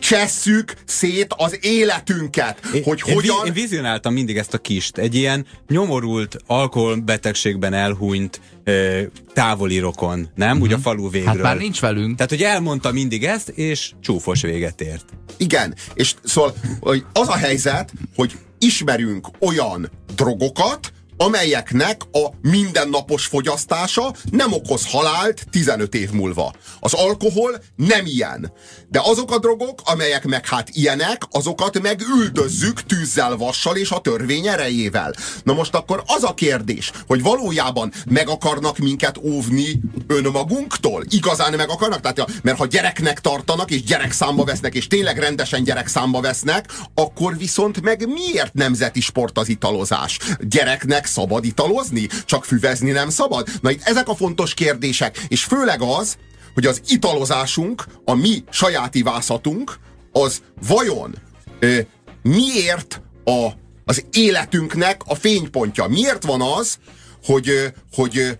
csesszük 0.07 0.73
szét 0.85 1.33
az 1.37 1.57
életünket, 1.61 2.59
Én, 2.73 2.83
hogy 2.83 3.01
én, 3.05 3.13
hogyan... 3.13 3.35
vi- 3.43 3.47
Én 3.47 3.53
vizionáltam 3.53 4.13
mindig 4.13 4.37
ezt 4.37 4.53
a 4.53 4.57
kist. 4.57 4.97
Egy 4.97 5.15
ilyen 5.15 5.45
nyomorult, 5.67 6.37
alkoholbetegségben 6.47 7.73
elhunyt 7.73 8.41
ö, 8.63 9.01
távoli 9.33 9.79
rokon, 9.79 10.29
nem? 10.35 10.61
Úgy 10.61 10.73
a 10.73 10.77
falu 10.77 11.09
végről. 11.09 11.33
Hát 11.33 11.41
már 11.41 11.57
nincs 11.57 11.79
velünk. 11.79 12.15
Tehát, 12.15 12.31
hogy 12.31 12.41
elmondta 12.43 12.91
mindig 12.91 13.23
ezt, 13.23 13.49
és 13.49 13.91
csúfos 14.01 14.41
véget 14.41 14.81
ért. 14.81 15.05
Igen, 15.37 15.75
és 15.93 16.13
szóval 16.23 16.55
hogy 16.79 17.05
az 17.13 17.27
a 17.27 17.35
helyzet, 17.35 17.91
hogy 18.15 18.37
ismerünk 18.59 19.27
olyan 19.39 19.91
drogokat, 20.15 20.93
amelyeknek 21.17 22.01
a 22.11 22.29
mindennapos 22.41 23.25
fogyasztása 23.25 24.13
nem 24.31 24.53
okoz 24.53 24.85
halált 24.89 25.45
15 25.51 25.95
év 25.95 26.11
múlva. 26.11 26.53
Az 26.79 26.93
alkohol 26.93 27.63
nem 27.75 28.05
ilyen. 28.05 28.51
De 28.89 29.01
azok 29.03 29.31
a 29.31 29.39
drogok, 29.39 29.81
amelyek 29.85 30.25
meg 30.25 30.47
hát 30.47 30.69
ilyenek, 30.71 31.21
azokat 31.31 31.81
meg 31.81 32.01
üldözzük 32.17 32.83
tűzzel, 32.83 33.35
vassal 33.35 33.75
és 33.75 33.89
a 33.89 33.99
törvény 33.99 34.47
erejével. 34.47 35.13
Na 35.43 35.53
most 35.53 35.75
akkor 35.75 36.03
az 36.05 36.23
a 36.23 36.33
kérdés, 36.33 36.91
hogy 37.07 37.21
valójában 37.21 37.91
meg 38.09 38.29
akarnak 38.29 38.77
minket 38.77 39.17
óvni 39.17 39.79
önmagunktól? 40.07 41.03
Igazán 41.09 41.53
meg 41.53 41.69
akarnak? 41.69 42.01
Tehát, 42.01 42.31
mert 42.43 42.57
ha 42.57 42.65
gyereknek 42.65 43.21
tartanak, 43.21 43.71
és 43.71 43.83
gyerekszámba 43.83 44.43
vesznek, 44.43 44.75
és 44.75 44.87
tényleg 44.87 45.17
rendesen 45.17 45.63
gyerekszámba 45.63 46.21
vesznek, 46.21 46.71
akkor 46.93 47.37
viszont 47.37 47.81
meg 47.81 48.07
miért 48.07 48.53
nemzeti 48.53 49.01
sport 49.01 49.37
az 49.37 49.49
italozás? 49.49 50.19
Gyereknek 50.39 51.04
szabad 51.05 51.45
italozni? 51.45 52.07
Csak 52.25 52.45
füvezni 52.45 52.91
nem 52.91 53.09
szabad? 53.09 53.47
Na 53.61 53.71
itt 53.71 53.81
ezek 53.83 54.07
a 54.07 54.15
fontos 54.15 54.53
kérdések, 54.53 55.17
és 55.27 55.43
főleg 55.43 55.81
az, 55.81 56.17
hogy 56.53 56.65
az 56.65 56.81
italozásunk, 56.87 57.85
a 58.05 58.13
mi 58.13 58.43
saját 58.49 58.95
ivászatunk, 58.95 59.79
az 60.11 60.41
vajon 60.67 61.15
ö, 61.59 61.79
miért 62.21 63.01
a, 63.23 63.47
az 63.85 64.05
életünknek 64.11 65.01
a 65.05 65.15
fénypontja? 65.15 65.87
Miért 65.87 66.23
van 66.23 66.41
az, 66.41 66.77
hogy, 67.23 67.49
ö, 67.49 67.65
hogy 67.93 68.37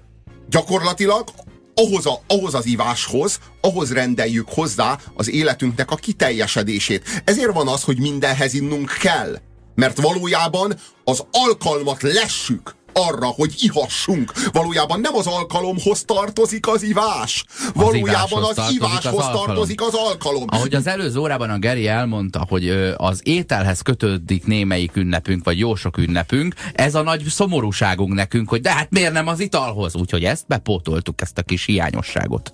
gyakorlatilag 0.49 1.30
ahhoz, 1.76 2.05
a, 2.05 2.22
ahhoz 2.28 2.53
az 2.53 2.66
iváshoz, 2.66 3.39
ahhoz 3.61 3.93
rendeljük 3.93 4.49
hozzá 4.49 4.99
az 5.13 5.30
életünknek 5.30 5.91
a 5.91 5.95
kiteljesedését. 5.95 7.22
Ezért 7.26 7.53
van 7.53 7.68
az, 7.68 7.84
hogy 7.84 7.99
mindenhez 7.99 8.53
innunk 8.53 8.97
kell. 9.01 9.39
Mert 9.76 10.02
valójában 10.02 10.74
az 11.04 11.26
alkalmat 11.32 12.02
lessük 12.02 12.76
arra, 12.96 13.26
hogy 13.26 13.54
ihassunk. 13.58 14.32
Valójában 14.52 15.00
nem 15.00 15.16
az 15.16 15.28
alkalomhoz 15.28 16.04
tartozik 16.04 16.68
az 16.68 16.84
ivás. 16.84 17.46
Valójában 17.74 18.08
iváshoz 18.08 18.58
az 18.58 18.72
iváshoz 18.72 19.06
az 19.06 19.26
alkalom. 19.26 19.46
tartozik 19.46 19.82
az 19.82 19.94
alkalom. 19.94 20.46
Ahogy 20.48 20.76
az 20.76 20.88
előző 20.88 21.20
órában 21.20 21.50
a 21.50 21.58
Geri 21.58 21.88
elmondta, 21.88 22.46
hogy 22.50 22.70
az 22.98 23.20
ételhez 23.24 23.82
kötődik 23.82 24.46
némelyik 24.46 24.96
ünnepünk, 24.96 25.44
vagy 25.44 25.60
jó 25.60 25.76
sok 25.76 25.98
ünnepünk, 25.98 26.54
ez 26.74 26.96
a 26.96 27.02
nagy 27.02 27.24
szomorúságunk 27.24 28.14
nekünk, 28.14 28.50
hogy 28.50 28.62
de 28.62 28.74
hát 28.74 28.90
miért 28.90 29.14
nem 29.14 29.28
az 29.28 29.40
italhoz? 29.40 29.96
Úgyhogy 29.96 30.24
ezt 30.24 30.48
bepótoltuk, 30.48 31.22
ezt 31.22 31.38
a 31.38 31.42
kis 31.42 31.66
hiányosságot. 31.66 32.54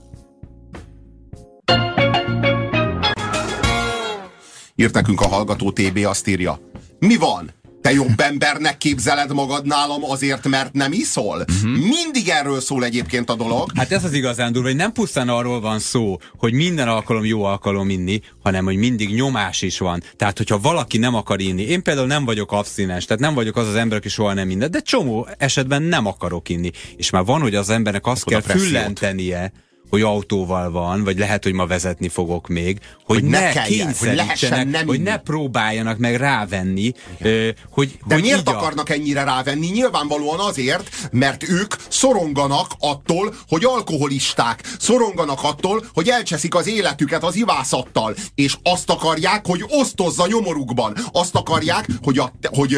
Írt 4.75 4.93
nekünk 4.93 5.21
a 5.21 5.27
hallgató 5.27 5.71
TB, 5.71 5.97
azt 6.05 6.27
írja. 6.27 6.59
Mi 7.07 7.15
van? 7.15 7.49
Te 7.81 7.91
jobb 7.91 8.19
embernek 8.19 8.77
képzeled 8.77 9.33
magad 9.33 9.65
nálam 9.65 10.03
azért, 10.03 10.47
mert 10.47 10.73
nem 10.73 10.91
iszol? 10.91 11.45
Uh-huh. 11.49 11.71
Mindig 11.71 12.27
erről 12.27 12.61
szól 12.61 12.83
egyébként 12.83 13.29
a 13.29 13.35
dolog. 13.35 13.71
Hát 13.75 13.91
ez 13.91 14.03
az 14.03 14.13
igazán 14.13 14.51
durva, 14.51 14.67
hogy 14.67 14.77
nem 14.77 14.91
pusztán 14.91 15.29
arról 15.29 15.61
van 15.61 15.79
szó, 15.79 16.17
hogy 16.37 16.53
minden 16.53 16.87
alkalom 16.87 17.25
jó 17.25 17.43
alkalom 17.43 17.89
inni, 17.89 18.21
hanem 18.43 18.65
hogy 18.65 18.75
mindig 18.75 19.13
nyomás 19.13 19.61
is 19.61 19.77
van. 19.77 20.03
Tehát, 20.15 20.37
hogyha 20.37 20.59
valaki 20.59 20.97
nem 20.97 21.15
akar 21.15 21.39
inni, 21.39 21.61
én 21.63 21.83
például 21.83 22.07
nem 22.07 22.25
vagyok 22.25 22.51
abszinens, 22.51 23.05
tehát 23.05 23.21
nem 23.21 23.33
vagyok 23.33 23.55
az 23.55 23.67
az 23.67 23.75
ember, 23.75 23.97
aki 23.97 24.09
soha 24.09 24.33
nem 24.33 24.47
minden, 24.47 24.71
de 24.71 24.79
csomó 24.79 25.27
esetben 25.37 25.81
nem 25.81 26.05
akarok 26.05 26.49
inni. 26.49 26.71
És 26.95 27.09
már 27.09 27.25
van, 27.25 27.41
hogy 27.41 27.55
az 27.55 27.69
embernek 27.69 28.05
azt 28.05 28.21
Akkor 28.21 28.33
a 28.35 28.41
kell 28.41 28.57
füllentenie, 28.57 29.51
hogy 29.91 30.01
autóval 30.01 30.71
van, 30.71 31.03
vagy 31.03 31.17
lehet, 31.17 31.43
hogy 31.43 31.53
ma 31.53 31.65
vezetni 31.67 32.09
fogok 32.09 32.47
még, 32.47 32.77
hogy, 33.05 33.19
Hogy 33.19 33.23
ne 33.29 33.39
ne, 33.39 33.51
kelljen, 33.51 33.85
hogy 33.85 33.95
kényszerítsenek, 33.97 34.69
nem 34.69 34.85
hogy 34.87 34.95
inni. 34.95 35.09
ne 35.09 35.17
próbáljanak 35.17 35.97
meg 35.97 36.15
rávenni, 36.15 36.91
ö, 37.19 37.49
hogy, 37.69 37.97
De 38.07 38.13
hogy 38.13 38.23
miért 38.23 38.39
így 38.39 38.47
a- 38.47 38.57
akarnak 38.57 38.89
ennyire 38.89 39.23
rávenni? 39.23 39.67
Nyilvánvalóan 39.67 40.39
azért, 40.39 40.89
mert 41.11 41.49
ők 41.49 41.75
szoronganak 41.89 42.71
attól, 42.79 43.33
hogy 43.47 43.63
alkoholisták. 43.65 44.63
Szoronganak 44.79 45.39
attól, 45.43 45.85
hogy 45.93 46.09
elcseszik 46.09 46.55
az 46.55 46.67
életüket 46.67 47.23
az 47.23 47.35
ivászattal. 47.35 48.15
És 48.35 48.55
azt 48.63 48.89
akarják, 48.89 49.45
hogy 49.45 49.65
osztozza 49.67 50.27
nyomorukban. 50.27 50.95
Azt 51.11 51.35
akarják, 51.35 51.85
hogy, 52.01 52.17
a, 52.17 52.31
hogy 52.43 52.77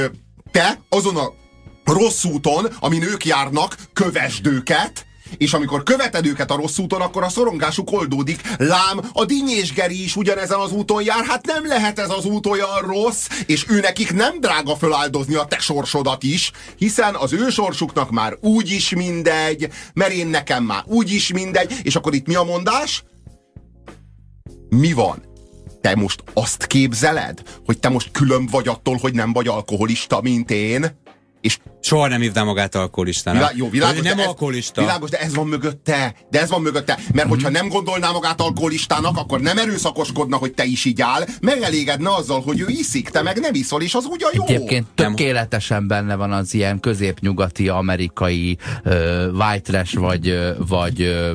te 0.52 0.80
azon 0.90 1.16
a 1.18 1.34
rossz 1.86 2.24
úton, 2.24 2.68
amin 2.80 3.04
ők 3.04 3.26
járnak, 3.26 3.78
kövesd 3.94 4.46
őket, 4.48 5.06
és 5.38 5.54
amikor 5.54 5.84
követed 5.84 6.26
őket 6.26 6.52
a 6.52 6.56
rossz 6.56 6.78
úton, 6.78 7.02
akkor 7.02 7.24
a 7.24 7.30
szorongásuk 7.30 7.92
oldódik. 7.92 8.42
Lám, 8.58 9.02
a 9.14 9.26
Dinny 9.26 9.50
és 9.50 9.74
Geri 9.74 10.04
is 10.04 10.16
ugyanezen 10.16 10.60
az 10.60 10.72
úton 10.72 11.04
jár, 11.04 11.26
hát 11.26 11.46
nem 11.46 11.68
lehet 11.68 12.00
ez 12.00 12.10
az 12.10 12.26
út 12.26 12.46
olyan 12.46 12.80
rossz, 12.80 13.28
és 13.46 13.66
ő 13.68 13.80
nekik 13.80 14.14
nem 14.14 14.40
drága 14.40 14.76
föláldozni 14.76 15.36
a 15.36 15.46
te 15.46 15.60
sorsodat 15.60 16.24
is, 16.24 16.52
hiszen 16.78 17.16
az 17.16 17.34
ő 17.34 17.50
sorsuknak 17.50 18.12
már 18.12 18.38
úgy 18.42 18.72
is 18.72 18.90
mindegy, 18.90 19.70
mert 19.94 20.12
én 20.12 20.28
nekem 20.28 20.64
már 20.64 20.84
úgy 20.86 21.12
is 21.12 21.34
mindegy, 21.34 21.76
és 21.84 21.96
akkor 21.96 22.14
itt 22.14 22.28
mi 22.28 22.36
a 22.36 22.44
mondás? 22.44 23.04
Mi 24.70 24.94
van? 24.94 25.24
Te 25.82 25.96
most 25.96 26.24
azt 26.34 26.68
képzeled, 26.68 27.42
hogy 27.66 27.80
te 27.80 27.90
most 27.90 28.12
külön 28.12 28.46
vagy 28.46 28.68
attól, 28.68 28.98
hogy 28.98 29.14
nem 29.14 29.34
vagy 29.34 29.48
alkoholista, 29.48 30.22
mint 30.22 30.52
én? 30.52 31.03
És 31.44 31.58
Soha 31.84 32.08
nem 32.08 32.22
hívná 32.22 32.44
magát 32.44 32.76
alkoholistának. 32.76 33.42
Vilá, 33.42 33.52
jó, 33.56 33.70
világos, 33.70 34.02
nem 34.02 34.16
de 34.16 34.22
ez, 34.22 34.28
alkoholista. 34.28 34.82
Világos, 34.82 35.10
de 35.10 35.20
ez 35.20 35.36
van 35.36 35.48
mögötte. 35.48 36.14
De 36.30 36.42
ez 36.42 36.50
van 36.50 36.62
mögötte. 36.62 37.00
Mert 37.14 37.28
hogyha 37.28 37.50
nem 37.50 37.68
gondolná 37.68 38.12
magát 38.12 38.42
alkoholistának, 38.42 39.18
akkor 39.18 39.40
nem 39.40 39.58
erőszakoskodna, 39.58 40.38
hogy 40.38 40.54
te 40.54 40.64
is 40.64 40.86
így 40.86 41.02
áll, 41.02 41.26
megelégedne 41.42 42.14
azzal, 42.14 42.42
hogy 42.42 42.60
ő 42.60 42.66
iszik, 42.68 43.10
te 43.10 43.22
meg 43.22 43.40
nem 43.40 43.54
iszol, 43.54 43.82
és 43.82 43.94
az 43.94 44.06
ugyan 44.06 44.32
jó. 44.34 44.46
Egyébként 44.46 44.88
tökéletesen 44.96 45.88
benne 45.88 46.16
van 46.16 46.32
az 46.32 46.54
ilyen 46.54 46.80
középnyugati, 46.80 47.68
amerikai 47.68 48.58
uh, 48.86 48.94
white 49.34 49.72
trash 49.72 49.98
vagy, 49.98 50.30
ö, 50.30 50.52
vagy 50.68 51.02
uh, 51.02 51.32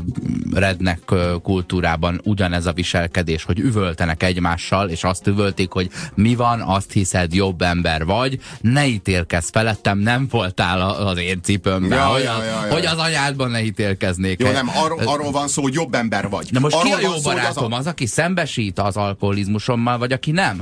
redneck 0.52 1.10
ö, 1.10 1.34
kultúrában 1.42 2.20
ugyanez 2.24 2.66
a 2.66 2.72
viselkedés, 2.72 3.44
hogy 3.44 3.58
üvöltenek 3.58 4.22
egymással, 4.22 4.88
és 4.88 5.04
azt 5.04 5.26
üvöltik, 5.26 5.72
hogy 5.72 5.90
mi 6.14 6.34
van, 6.34 6.60
azt 6.60 6.92
hiszed, 6.92 7.34
jobb 7.34 7.62
ember 7.62 8.04
vagy, 8.04 8.38
ne 8.60 8.86
ítélkezz 8.86 9.48
felettem, 9.50 9.97
nem 10.02 10.26
voltál 10.30 10.80
a- 10.80 11.06
az 11.08 11.18
én 11.18 11.40
cipőmben, 11.42 11.98
Ja, 11.98 12.04
hogy, 12.04 12.22
ja, 12.22 12.34
a- 12.34 12.44
ja, 12.44 12.66
ja. 12.66 12.72
hogy 12.72 12.86
az 12.86 12.98
anyádban 12.98 13.50
ne 13.50 13.62
ítélkeznék. 13.62 14.40
Jó, 14.40 14.50
nem, 14.50 14.68
arról, 14.74 14.98
arról 15.04 15.30
van 15.30 15.48
szó, 15.48 15.62
hogy 15.62 15.74
jobb 15.74 15.94
ember 15.94 16.28
vagy. 16.28 16.48
Na 16.50 16.60
most 16.60 16.74
arról 16.76 16.96
ki 16.96 17.04
a 17.04 17.08
jó 17.08 17.20
barátom? 17.22 17.72
Az 17.72 17.78
Az, 17.78 17.86
aki 17.86 18.06
szembesít 18.06 18.78
az 18.78 18.96
alkoholizmusommal, 18.96 19.98
vagy 19.98 20.12
aki 20.12 20.30
nem? 20.30 20.60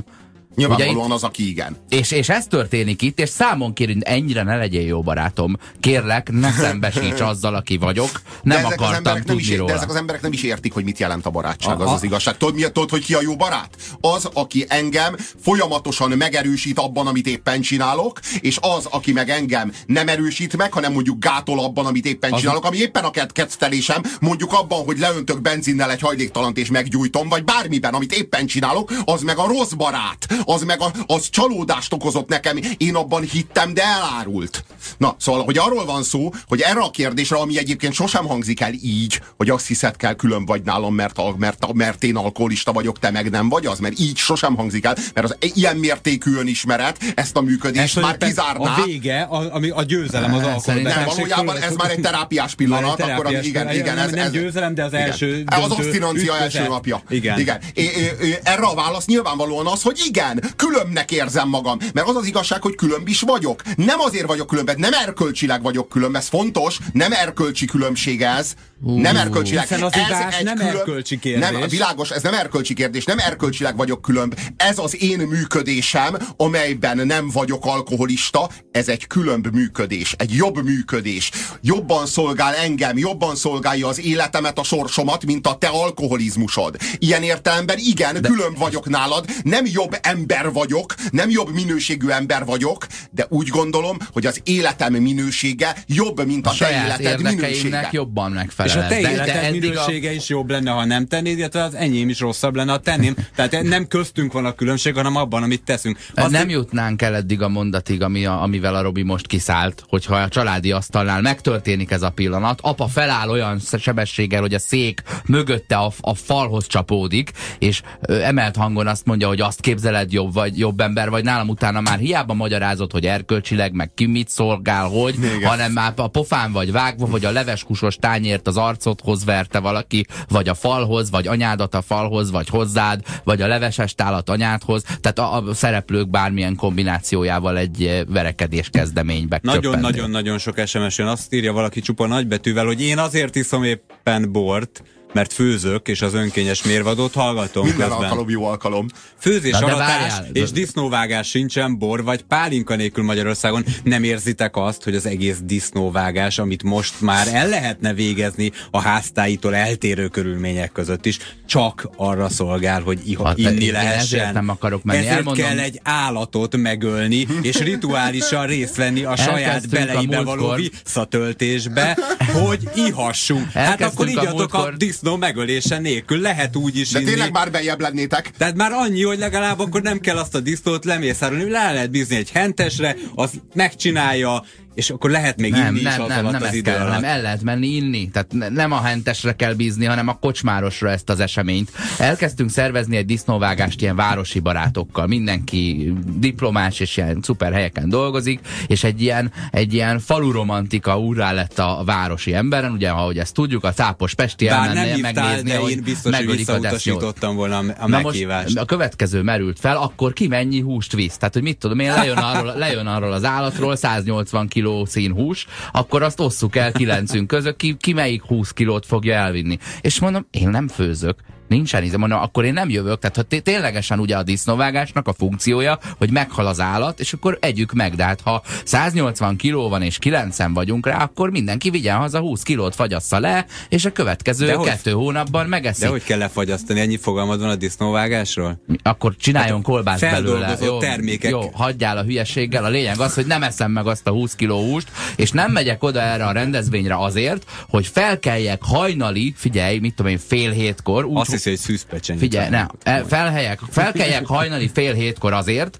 Nyilvánvalóan 0.57 1.05
Ugye 1.05 1.13
az, 1.13 1.23
aki 1.23 1.49
igen. 1.49 1.77
És, 1.89 2.11
és 2.11 2.29
ez 2.29 2.47
történik 2.47 3.01
itt, 3.01 3.19
és 3.19 3.29
számon 3.29 3.73
kérünk, 3.73 4.01
ennyire 4.05 4.43
ne 4.43 4.55
legyél 4.57 4.85
jó 4.85 5.01
barátom. 5.01 5.57
Kérlek, 5.79 6.31
ne 6.31 6.51
szembesíts 6.51 7.19
azzal, 7.31 7.55
aki 7.55 7.77
vagyok. 7.77 8.21
Nem 8.41 8.61
de 8.61 8.65
ezek, 8.67 8.79
az 8.79 8.85
akartam 8.85 8.95
emberek 8.95 9.25
nem 9.25 9.35
tudni 9.35 9.51
is, 9.51 9.57
róla. 9.57 9.69
de 9.71 9.77
ezek 9.77 9.89
az 9.89 9.95
emberek 9.95 10.21
nem 10.21 10.31
is 10.31 10.43
értik, 10.43 10.73
hogy 10.73 10.83
mit 10.83 10.99
jelent 10.99 11.25
a 11.25 11.29
barátság, 11.29 11.79
az 11.79 11.85
Aha. 11.85 11.95
az 11.95 12.03
igazság. 12.03 12.37
Tudod, 12.37 12.55
mi, 12.55 12.61
tudod, 12.61 12.89
hogy 12.89 13.03
ki 13.05 13.13
a 13.13 13.21
jó 13.21 13.35
barát? 13.35 13.75
Az, 14.01 14.29
aki 14.33 14.65
engem 14.67 15.15
folyamatosan 15.41 16.11
megerősít 16.11 16.79
abban, 16.79 17.07
amit 17.07 17.27
éppen 17.27 17.61
csinálok, 17.61 18.19
és 18.39 18.57
az, 18.61 18.85
aki 18.85 19.11
meg 19.11 19.29
engem 19.29 19.71
nem 19.85 20.07
erősít 20.07 20.57
meg, 20.57 20.73
hanem 20.73 20.93
mondjuk 20.93 21.19
gátol 21.19 21.59
abban, 21.59 21.85
amit 21.85 22.05
éppen 22.05 22.33
Az- 22.33 22.39
csinálok, 22.39 22.65
ami 22.65 22.77
éppen 22.77 23.03
a 23.03 23.11
kett- 23.11 23.31
kettelésem, 23.31 24.01
mondjuk 24.19 24.53
abban, 24.53 24.83
hogy 24.85 24.99
leöntök 24.99 25.41
benzinnel 25.41 25.91
egy 25.91 26.01
hajléktalant 26.01 26.57
és 26.57 26.69
meggyújtom, 26.69 27.29
vagy 27.29 27.43
bármiben, 27.43 27.93
amit 27.93 28.13
éppen 28.13 28.45
csinálok, 28.45 28.91
az 29.05 29.21
meg 29.21 29.37
a 29.37 29.47
rossz 29.47 29.71
barát, 29.71 30.27
az 30.47 30.63
meg 30.63 30.81
a, 30.81 30.91
az 31.05 31.29
csalódást 31.29 31.93
okozott 31.93 32.29
nekem, 32.29 32.59
én 32.77 32.95
abban 32.95 33.21
hittem, 33.21 33.73
de 33.73 33.83
elárult. 33.83 34.63
Na, 34.97 35.15
szóval, 35.19 35.43
hogy 35.43 35.57
arról 35.57 35.85
van 35.85 36.03
szó, 36.03 36.31
hogy 36.47 36.61
erre 36.61 36.79
a 36.79 36.89
kérdésre, 36.89 37.37
ami 37.37 37.57
egyébként 37.57 37.93
sosem 37.93 38.25
hangzik 38.25 38.61
el 38.61 38.73
így, 38.81 39.21
hogy 39.37 39.49
azt 39.49 39.67
hiszed 39.67 39.95
kell 39.95 40.13
külön 40.13 40.45
vagy 40.45 40.61
nálam, 40.61 40.95
mert, 40.95 41.37
mert, 41.37 41.73
mert 41.73 42.03
én 42.03 42.15
alkoholista 42.15 42.71
vagyok, 42.71 42.99
te 42.99 43.11
meg 43.11 43.29
nem 43.29 43.49
vagy 43.49 43.65
az, 43.65 43.79
mert 43.79 43.99
így 43.99 44.17
sosem 44.17 44.55
hangzik 44.55 44.85
el, 44.85 44.97
mert 45.13 45.27
az 45.27 45.51
ilyen 45.53 45.77
mértékű 45.77 46.35
önismeret 46.35 46.97
ezt 47.15 47.37
a 47.37 47.41
működést 47.41 47.95
már 48.01 48.17
tulajdonképpen 48.17 48.29
kizárná. 48.29 48.81
A 48.81 48.85
vége, 48.85 49.21
a, 49.21 49.55
ami 49.55 49.69
a 49.69 49.83
győzelem 49.83 50.33
az 50.33 50.43
alkohol. 50.43 50.81
Nem, 50.81 51.05
valójában 51.05 51.57
ez 51.57 51.75
már 51.75 51.91
egy 51.91 51.99
terápiás 51.99 52.55
pillanat, 52.55 53.01
akkor 53.01 53.25
ami, 53.25 53.37
igen, 53.43 53.73
igen, 53.73 53.95
nem, 53.95 54.05
ez, 54.05 54.11
nem 54.11 54.25
ez, 54.25 54.31
győzelem, 54.31 54.73
de 54.73 54.83
az 54.83 54.93
igen. 54.93 55.05
első 55.05 55.43
Az 55.45 55.71
ütközet. 55.79 56.39
első 56.39 56.67
napja. 56.67 57.01
Igen. 57.09 57.39
igen. 57.39 57.59
É, 57.73 57.83
é, 57.83 58.17
é, 58.21 58.39
erre 58.43 58.65
a 58.65 58.75
válasz 58.75 59.05
nyilvánvalóan 59.05 59.67
az, 59.67 59.81
hogy 59.81 59.99
igen, 60.07 60.36
Igen, 60.37 60.55
különbnek 60.55 61.11
érzem 61.11 61.49
magam, 61.49 61.77
mert 61.93 62.07
az 62.07 62.15
az 62.15 62.25
igazság, 62.25 62.61
hogy 62.61 62.75
különb 62.75 63.07
is 63.07 63.21
vagyok. 63.21 63.61
Nem 63.75 63.99
azért 63.99 64.25
vagyok 64.25 64.47
különb, 64.47 64.71
nem 64.77 64.93
erkölcsileg 64.93 65.61
vagyok 65.61 65.89
különb, 65.89 66.15
ez 66.15 66.27
fontos, 66.27 66.79
nem 66.93 67.11
erkölcsi 67.11 67.65
különbség 67.65 68.21
ez. 68.21 68.53
Uh, 68.81 69.01
nem 69.01 69.15
erkölcsileg. 69.15 69.67
Hiszen 69.67 69.83
az 69.83 69.93
ez 69.93 70.33
egy 70.39 70.43
nem 70.43 70.55
különb, 70.55 70.77
erkölcsi 70.77 71.19
kérdés. 71.19 71.49
Nem, 71.49 71.67
világos, 71.69 72.09
ez 72.09 72.21
nem 72.21 72.33
erkölcsi 72.33 72.73
kérdés, 72.73 73.03
nem 73.05 73.19
erkölcsileg 73.19 73.77
vagyok 73.77 74.01
különb. 74.01 74.39
Ez 74.57 74.77
az 74.77 75.01
én 75.01 75.19
működésem, 75.19 76.17
amelyben 76.37 77.07
nem 77.07 77.29
vagyok 77.29 77.65
alkoholista, 77.65 78.49
ez 78.71 78.87
egy 78.87 79.07
különb 79.07 79.47
működés, 79.47 80.15
egy 80.17 80.33
jobb 80.33 80.63
működés. 80.63 81.31
Jobban 81.61 82.05
szolgál 82.05 82.53
engem, 82.55 82.97
jobban 82.97 83.35
szolgálja 83.35 83.87
az 83.87 83.99
életemet, 83.99 84.59
a 84.59 84.63
sorsomat, 84.63 85.25
mint 85.25 85.47
a 85.47 85.57
te 85.57 85.67
alkoholizmusod. 85.67 86.75
Ilyen 86.97 87.23
értelemben 87.23 87.77
igen, 87.77 88.21
de... 88.21 88.27
különb 88.27 88.57
vagyok 88.57 88.89
nálad, 88.89 89.25
nem 89.43 89.65
jobb 89.65 89.97
ember 90.01 90.16
vagyok, 90.53 90.93
nem 91.11 91.29
jobb 91.29 91.53
minőségű 91.53 92.07
ember 92.07 92.45
vagyok, 92.45 92.87
de 93.11 93.25
úgy 93.29 93.47
gondolom, 93.47 93.97
hogy 94.11 94.25
az 94.25 94.41
életem 94.43 94.93
minősége 94.93 95.75
jobb, 95.87 96.25
mint 96.25 96.47
a, 96.47 96.49
a 96.49 96.55
te 96.57 96.83
életed 96.85 97.21
minősége. 97.21 97.89
jobban 97.91 98.31
megfelel. 98.31 98.77
És 98.77 98.83
a 98.83 98.87
te 98.87 98.99
életed 98.99 99.51
minősége 99.51 100.09
a... 100.09 100.11
is 100.11 100.29
jobb 100.29 100.49
lenne, 100.49 100.71
ha 100.71 100.85
nem 100.85 101.07
tennéd, 101.07 101.37
illetve 101.37 101.63
az 101.63 101.73
enyém 101.73 102.09
is 102.09 102.19
rosszabb 102.19 102.55
lenne, 102.55 102.71
ha 102.71 102.79
tenném. 102.79 103.15
Tehát 103.35 103.63
nem 103.63 103.87
köztünk 103.87 104.31
van 104.33 104.45
a 104.45 104.53
különbség, 104.53 104.95
hanem 104.95 105.15
abban, 105.15 105.43
amit 105.43 105.63
teszünk. 105.63 105.97
Azt 106.15 106.31
nem 106.31 106.49
jutnánk 106.49 107.01
el 107.01 107.15
eddig 107.15 107.41
a 107.41 107.49
mondatig, 107.49 108.01
ami 108.01 108.25
a, 108.25 108.41
amivel 108.41 108.75
a 108.75 108.81
Robi 108.81 109.03
most 109.03 109.27
kiszállt, 109.27 109.83
hogyha 109.87 110.15
a 110.15 110.27
családi 110.27 110.71
asztalnál 110.71 111.21
megtörténik 111.21 111.91
ez 111.91 112.01
a 112.01 112.09
pillanat, 112.09 112.59
apa 112.61 112.87
feláll 112.87 113.29
olyan 113.29 113.59
sebességgel, 113.79 114.41
hogy 114.41 114.53
a 114.53 114.59
szék 114.59 115.01
mögötte 115.25 115.75
a, 115.75 115.91
a 116.01 116.15
falhoz 116.15 116.67
csapódik, 116.67 117.31
és 117.59 117.81
emelt 118.01 118.55
hangon 118.55 118.87
azt 118.87 119.05
mondja, 119.05 119.27
hogy 119.27 119.41
azt 119.41 119.61
képzeled 119.61 120.06
jobb 120.13 120.33
vagy 120.33 120.59
jobb 120.59 120.79
ember, 120.79 121.09
vagy 121.09 121.23
nálam 121.23 121.49
utána 121.49 121.81
már 121.81 121.99
hiába 121.99 122.33
magyarázott, 122.33 122.91
hogy 122.91 123.05
erkölcsileg, 123.05 123.73
meg 123.73 123.93
ki 123.93 124.05
mit 124.05 124.29
szolgál, 124.29 124.87
hogy, 124.87 125.15
Igen. 125.17 125.49
hanem 125.49 125.71
már 125.71 125.93
a 125.95 126.07
pofán 126.07 126.51
vagy 126.51 126.71
vágva, 126.71 127.05
vagy 127.05 127.25
a 127.25 127.31
leveskusos 127.31 127.95
tányért 127.95 128.47
az 128.47 128.57
arcodhoz 128.57 129.25
verte 129.25 129.59
valaki, 129.59 130.05
vagy 130.27 130.49
a 130.49 130.53
falhoz, 130.53 131.09
vagy 131.09 131.27
anyádat 131.27 131.75
a 131.75 131.81
falhoz, 131.81 132.31
vagy 132.31 132.49
hozzád, 132.49 133.01
vagy 133.23 133.41
a 133.41 133.47
leveses 133.47 133.95
tálat 133.95 134.29
anyádhoz. 134.29 134.83
Tehát 134.83 135.19
a, 135.19 135.35
a 135.35 135.53
szereplők 135.53 136.09
bármilyen 136.09 136.55
kombinációjával 136.55 137.57
egy 137.57 138.05
verekedés 138.07 138.69
kezdeménybe 138.69 139.39
Nagyon-nagyon-nagyon 139.43 140.37
sok 140.37 140.61
SMS 140.65 140.97
jön. 140.97 141.07
Azt 141.07 141.33
írja 141.33 141.53
valaki 141.53 141.79
csupa 141.79 142.07
nagybetűvel, 142.07 142.65
hogy 142.65 142.81
én 142.81 142.97
azért 142.97 143.35
iszom 143.35 143.63
éppen 143.63 144.31
bort, 144.31 144.83
mert 145.13 145.33
főzök, 145.33 145.87
és 145.87 146.01
az 146.01 146.13
önkényes 146.13 146.63
mérvadót 146.63 147.13
hallgatom 147.13 147.65
Minden 147.65 147.87
közben. 147.87 148.03
alkalom 148.03 148.29
jó 148.29 148.45
alkalom. 148.45 148.87
Főzés, 149.19 149.53
aratás 149.53 150.13
és 150.31 150.51
disznóvágás 150.51 151.29
sincsen, 151.29 151.77
bor 151.77 152.03
vagy 152.03 152.21
pálinka 152.21 152.75
nélkül 152.75 153.03
Magyarországon. 153.03 153.65
Nem 153.83 154.03
érzitek 154.03 154.55
azt, 154.55 154.83
hogy 154.83 154.95
az 154.95 155.05
egész 155.05 155.37
disznóvágás, 155.43 156.39
amit 156.39 156.63
most 156.63 157.01
már 157.01 157.27
el 157.33 157.47
lehetne 157.47 157.93
végezni 157.93 158.51
a 158.71 158.81
háztáitól 158.81 159.55
eltérő 159.55 160.07
körülmények 160.07 160.71
között 160.71 161.05
is, 161.05 161.17
csak 161.45 161.89
arra 161.95 162.29
szolgál, 162.29 162.81
hogy 162.81 162.99
iha, 163.09 163.27
hát, 163.27 163.37
inni 163.37 163.71
lehessen. 163.71 164.19
Ezért 164.19 164.33
nem 164.33 164.49
akarok 164.49 164.83
menni. 164.83 164.99
Ezért 164.99 165.15
Elmondom. 165.15 165.45
kell 165.45 165.59
egy 165.59 165.79
állatot 165.83 166.57
megölni, 166.57 167.27
és 167.41 167.59
rituálisan 167.59 168.45
részt 168.45 168.75
venni 168.75 169.03
a 169.03 169.15
saját 169.15 169.69
beleibe 169.69 170.21
való 170.21 170.53
visszatöltésbe, 170.53 171.97
hogy 172.33 172.69
ihassunk. 172.75 173.51
Hát 173.51 173.81
akkor 173.81 174.07
így 174.07 174.17
a, 174.17 174.47
a 174.49 174.71
disznó 174.99 175.17
megölése 175.17 175.79
nélkül. 175.79 176.21
Lehet 176.21 176.55
úgy 176.55 176.77
is 176.77 176.89
De 176.91 176.99
inni. 176.99 177.09
tényleg 177.09 177.31
már 177.31 177.51
bejebb 177.51 177.79
lennétek. 177.79 178.31
Tehát 178.37 178.55
már 178.55 178.71
annyi, 178.71 179.03
hogy 179.03 179.17
legalább 179.17 179.59
akkor 179.59 179.81
nem 179.81 179.99
kell 179.99 180.17
azt 180.17 180.35
a 180.35 180.39
disznót 180.39 180.85
lemészárolni. 180.85 181.49
Le 181.49 181.71
lehet 181.71 181.91
bízni 181.91 182.15
egy 182.15 182.31
hentesre, 182.31 182.95
az 183.15 183.31
megcsinálja, 183.53 184.43
és 184.77 184.89
akkor 184.89 185.09
lehet 185.09 185.39
még 185.39 185.51
nem, 185.51 185.75
inni 185.75 185.83
nem, 185.83 185.91
is 185.91 186.07
nem, 186.07 186.25
alatt 186.25 186.31
nem 186.31 186.49
az 186.51 186.59
kell, 186.63 186.89
Nem, 186.89 187.03
el 187.03 187.21
lehet 187.21 187.43
menni 187.43 187.67
inni. 187.67 188.09
Tehát 188.09 188.33
ne, 188.33 188.49
nem 188.49 188.71
a 188.71 188.81
hentesre 188.81 189.35
kell 189.35 189.53
bízni, 189.53 189.85
hanem 189.85 190.07
a 190.07 190.13
kocsmárosra 190.13 190.89
ezt 190.89 191.09
az 191.09 191.19
eseményt. 191.19 191.71
Elkezdtünk 191.97 192.49
szervezni 192.49 192.97
egy 192.97 193.05
disznóvágást 193.05 193.81
ilyen 193.81 193.95
városi 193.95 194.39
barátokkal. 194.39 195.07
Mindenki 195.07 195.93
diplomás 196.17 196.79
és 196.79 196.97
ilyen 196.97 197.19
szuper 197.21 197.53
helyeken 197.53 197.89
dolgozik, 197.89 198.39
és 198.67 198.83
egy 198.83 199.01
ilyen, 199.01 199.31
egy 199.51 199.73
ilyen 199.73 199.99
falu 199.99 200.31
romantika 200.31 200.99
úrrá 200.99 201.31
lett 201.31 201.59
a, 201.59 201.81
városi 201.85 202.33
emberen, 202.33 202.71
ugye, 202.71 202.89
ahogy 202.89 203.17
ezt 203.17 203.33
tudjuk, 203.33 203.63
a 203.63 203.73
tápos 203.73 204.13
Pesti 204.13 204.45
Bár 204.45 204.73
nem 204.73 204.83
hívtál, 204.83 205.13
megnézni, 205.13 205.49
de 205.49 205.59
én 205.59 205.81
biztos, 205.83 206.15
hogy 206.15 206.35
visszautasítottam 206.35 207.35
volna 207.35 207.57
a 207.57 207.87
Na 207.87 208.01
meghívást. 208.01 208.43
Most 208.43 208.57
a 208.57 208.65
következő 208.65 209.21
merült 209.21 209.59
fel, 209.59 209.77
akkor 209.77 210.13
ki 210.13 210.27
mennyi 210.27 210.59
húst 210.59 210.93
visz? 210.93 211.17
Tehát, 211.17 211.33
hogy 211.33 211.43
mit 211.43 211.57
tudom 211.57 211.79
én, 211.79 211.93
lejön 211.93 212.17
arról, 212.17 212.53
lejön 212.55 212.87
arról 212.87 213.11
az 213.11 213.23
állatról 213.23 213.75
180 213.75 214.47
kg 214.47 214.65
kiló 214.67 214.85
színhús, 214.85 215.47
akkor 215.71 216.03
azt 216.03 216.19
osszuk 216.19 216.55
el 216.55 216.71
kilencünk 216.71 217.27
között, 217.35 217.55
ki, 217.55 217.77
ki 217.79 217.93
melyik 217.93 218.23
20 218.23 218.51
kilót 218.51 218.85
fogja 218.85 219.13
elvinni. 219.13 219.57
És 219.81 219.99
mondom, 219.99 220.27
én 220.31 220.49
nem 220.49 220.67
főzök. 220.67 221.15
Nincsen 221.47 221.83
íze, 221.83 221.97
mondom, 221.97 222.19
akkor 222.19 222.45
én 222.45 222.53
nem 222.53 222.69
jövök. 222.69 222.99
Tehát, 222.99 223.15
ha 223.15 223.41
ténylegesen 223.41 223.99
ugye 223.99 224.17
a 224.17 224.23
disznóvágásnak 224.23 225.07
a 225.07 225.13
funkciója, 225.13 225.79
hogy 225.97 226.11
meghal 226.11 226.47
az 226.47 226.59
állat, 226.59 226.99
és 226.99 227.13
akkor 227.13 227.37
együk 227.41 227.73
meg. 227.73 227.95
De 227.95 228.03
hát 228.03 228.21
ha 228.21 228.41
180 228.63 229.35
kiló 229.35 229.69
van 229.69 229.81
és 229.81 229.97
9 229.97 230.37
vagyunk 230.53 230.85
rá, 230.85 231.03
akkor 231.03 231.29
mindenki 231.29 231.69
vigyen 231.69 231.97
haza 231.97 232.19
20 232.19 232.43
kilót 232.43 232.75
fagyassza 232.75 233.19
le, 233.19 233.45
és 233.69 233.85
a 233.85 233.91
következő 233.91 234.45
de 234.45 234.57
kettő 234.63 234.91
hogy, 234.91 235.03
hónapban 235.03 235.47
megeszi. 235.47 235.81
De 235.81 235.87
hogy 235.87 236.03
kell 236.03 236.17
lefagyasztani? 236.17 236.79
Ennyi 236.79 236.97
fogalmad 236.97 237.39
van 237.39 237.49
a 237.49 237.55
disznóvágásról? 237.55 238.61
Akkor 238.83 239.15
csináljon 239.15 239.55
hát 239.55 239.65
kolbászt 239.65 240.01
belőle. 240.01 240.57
Jó, 240.61 240.77
termékek. 240.77 241.31
Jó, 241.31 241.49
hagyjál 241.53 241.97
a 241.97 242.03
hülyeséggel. 242.03 242.65
A 242.65 242.69
lényeg 242.69 242.99
az, 242.99 243.13
hogy 243.13 243.25
nem 243.25 243.43
eszem 243.43 243.71
meg 243.71 243.87
azt 243.87 244.07
a 244.07 244.11
20 244.11 244.35
kiló 244.35 244.56
húst, 244.57 244.91
és 245.15 245.31
nem 245.31 245.51
megyek 245.51 245.83
oda 245.83 246.01
erre 246.01 246.25
a 246.25 246.31
rendezvényre 246.31 246.97
azért, 246.97 247.45
hogy 247.69 247.87
felkeljek 247.87 248.63
hajnali, 248.63 249.33
figyelj, 249.37 249.79
mit 249.79 249.95
tudom 249.95 250.11
én, 250.11 250.17
fél 250.17 250.51
hétkor, 250.51 251.05
úgy, 251.05 251.27
hiszi, 251.27 251.49
hogy 251.49 251.59
szűzpecsenyit. 251.59 252.21
Figyelj, 252.21 252.49
ne, 252.49 252.65
felhelyek, 253.07 253.59
felkeljek 253.69 254.25
hajnali 254.35 254.69
fél 254.73 254.93
hétkor 254.93 255.33
azért, 255.33 255.79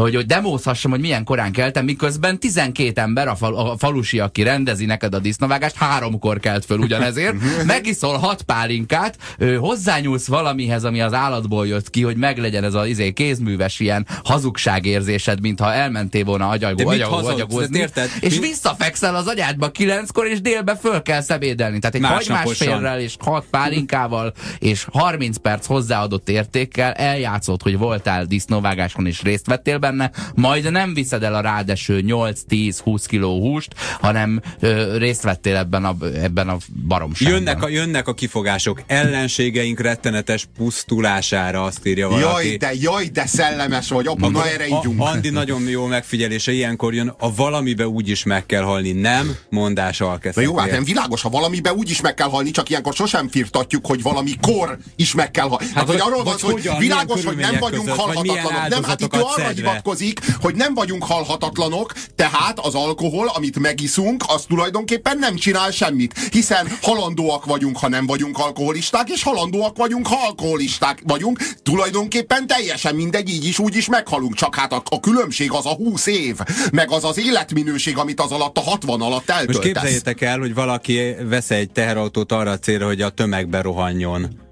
hogy, 0.00 0.14
hogy 0.14 0.26
demózhassam, 0.26 0.90
hogy 0.90 1.00
milyen 1.00 1.24
korán 1.24 1.52
keltem, 1.52 1.84
miközben 1.84 2.38
12 2.38 3.00
ember, 3.00 3.28
a, 3.28 3.34
fal, 3.34 3.56
a 3.56 3.76
falusi, 3.78 4.18
aki 4.18 4.42
rendezi 4.42 4.84
neked 4.84 5.14
a 5.14 5.18
disznóvágást, 5.18 5.76
háromkor 5.76 6.40
kelt 6.40 6.64
föl 6.64 6.78
ugyanezért, 6.78 7.34
megiszol 7.66 8.16
hat 8.16 8.42
pálinkát, 8.42 9.18
ő, 9.38 9.56
hozzányúlsz 9.56 10.26
valamihez, 10.26 10.84
ami 10.84 11.00
az 11.00 11.12
állatból 11.12 11.66
jött 11.66 11.90
ki, 11.90 12.02
hogy 12.02 12.16
meglegyen 12.16 12.64
ez 12.64 12.74
az 12.74 12.86
izé, 12.86 13.12
kézműves 13.12 13.80
ilyen 13.80 14.06
hazugságérzésed, 14.24 15.40
mintha 15.40 15.72
elmentél 15.72 16.24
volna 16.24 16.48
agyagó, 16.48 16.88
agyagó, 16.88 17.14
agyagozni, 17.14 17.86
és 18.20 18.34
mi? 18.34 18.46
visszafekszel 18.46 19.14
az 19.14 19.26
agyádba 19.26 19.70
kilenckor, 19.70 20.26
és 20.26 20.40
délbe 20.40 20.76
föl 20.76 21.02
kell 21.02 21.20
szebédelni. 21.20 21.78
Tehát 21.78 21.94
egy 21.94 22.04
hagymásfélrel 22.04 23.00
és 23.00 23.16
hat 23.20 23.44
pálinkával, 23.50 24.32
és 24.58 24.86
30 24.92 25.36
perc 25.36 25.66
hozzáadott 25.66 26.28
értékkel 26.28 26.92
eljátszott, 26.92 27.62
hogy 27.62 27.78
voltál 27.78 28.24
disznóvágáson 28.24 29.06
és 29.06 29.22
részt 29.22 29.46
vettél 29.46 29.78
benne, 29.86 30.10
majd 30.34 30.70
nem 30.70 30.94
viszed 30.94 31.22
el 31.22 31.34
a 31.34 31.40
rádeső 31.40 32.04
8-10-20 32.06 33.04
kiló 33.06 33.40
húst, 33.40 33.74
hanem 34.00 34.40
ö, 34.60 34.98
részt 34.98 35.22
vettél 35.22 35.56
ebben 35.56 35.84
a, 35.84 35.96
ebben 36.22 36.48
a 36.48 36.56
baromságban. 36.86 37.38
Jönnek 37.38 37.62
a, 37.62 37.68
jönnek 37.68 38.08
a 38.08 38.14
kifogások. 38.14 38.82
Ellenségeink 38.86 39.80
rettenetes 39.80 40.46
pusztulására, 40.56 41.62
azt 41.62 41.86
írja 41.86 42.08
valaki. 42.08 42.46
Jaj, 42.48 42.56
de, 42.56 42.70
jaj, 42.80 43.06
de 43.06 43.26
szellemes 43.26 43.88
vagy, 43.88 44.06
apa, 44.06 44.28
na 44.28 44.48
erre 44.48 44.66
ígyunk. 44.66 45.00
Andi 45.00 45.30
nagyon 45.30 45.68
jó 45.68 45.86
megfigyelése, 45.86 46.52
ilyenkor 46.52 46.94
jön, 46.94 47.14
a 47.18 47.34
valamibe 47.34 47.88
úgy 47.88 48.08
is 48.08 48.24
meg 48.24 48.46
kell 48.46 48.62
halni, 48.62 48.92
nem 48.92 49.36
mondás 49.50 50.00
alkezet. 50.00 50.44
jó, 50.44 50.56
hát 50.56 50.70
nem 50.70 50.84
világos, 50.84 51.22
ha 51.22 51.28
valamibe 51.28 51.72
úgy 51.72 51.90
is 51.90 52.00
meg 52.00 52.14
kell 52.14 52.28
halni, 52.28 52.50
csak 52.50 52.68
ilyenkor 52.68 52.94
sosem 52.94 53.28
firtatjuk, 53.28 53.86
hogy 53.86 54.02
valami 54.02 54.30
kor 54.40 54.78
is 54.96 55.14
meg 55.14 55.30
kell 55.30 55.48
halni. 55.48 55.64
Hát, 55.64 55.74
hát 55.74 55.86
hogy 55.86 56.00
arról 56.00 56.24
van 56.24 56.34
hogy 56.40 56.70
világos, 56.78 57.24
hogy 57.24 57.36
nem 57.36 57.56
vagyunk 57.60 57.88
halhatatlanok. 57.88 58.68
Nem, 58.68 58.84
hát 58.84 59.00
itt 59.00 59.14
arra 59.14 59.52
hivatkozik, 59.76 60.20
hogy 60.40 60.54
nem 60.54 60.74
vagyunk 60.74 61.04
halhatatlanok, 61.04 61.92
tehát 62.16 62.58
az 62.58 62.74
alkohol, 62.74 63.28
amit 63.34 63.58
megiszunk, 63.58 64.24
az 64.26 64.44
tulajdonképpen 64.48 65.18
nem 65.18 65.36
csinál 65.36 65.70
semmit. 65.70 66.18
Hiszen 66.30 66.68
halandóak 66.82 67.44
vagyunk, 67.44 67.78
ha 67.78 67.88
nem 67.88 68.06
vagyunk 68.06 68.38
alkoholisták, 68.38 69.08
és 69.08 69.22
halandóak 69.22 69.76
vagyunk, 69.76 70.06
ha 70.06 70.16
alkoholisták 70.26 71.02
vagyunk. 71.06 71.38
Tulajdonképpen 71.62 72.46
teljesen 72.46 72.94
mindegy, 72.94 73.28
így 73.28 73.44
is, 73.44 73.58
úgy 73.58 73.76
is 73.76 73.88
meghalunk. 73.88 74.34
Csak 74.34 74.54
hát 74.54 74.72
a, 74.72 74.82
a 74.84 75.00
különbség 75.00 75.52
az 75.52 75.66
a 75.66 75.74
20 75.74 76.06
év, 76.06 76.36
meg 76.72 76.90
az 76.90 77.04
az 77.04 77.18
életminőség, 77.18 77.98
amit 77.98 78.20
az 78.20 78.30
alatt 78.30 78.58
a 78.58 78.60
60 78.60 79.00
alatt 79.00 79.30
eltöltesz. 79.30 79.56
Most 79.56 79.66
képzeljétek 79.66 80.20
el, 80.20 80.38
hogy 80.38 80.54
valaki 80.54 81.14
vesz 81.28 81.50
egy 81.50 81.70
teherautót 81.70 82.32
arra 82.32 82.50
a 82.50 82.58
célra, 82.58 82.86
hogy 82.86 83.02
a 83.02 83.08
tömegbe 83.08 83.60
rohanjon 83.60 84.44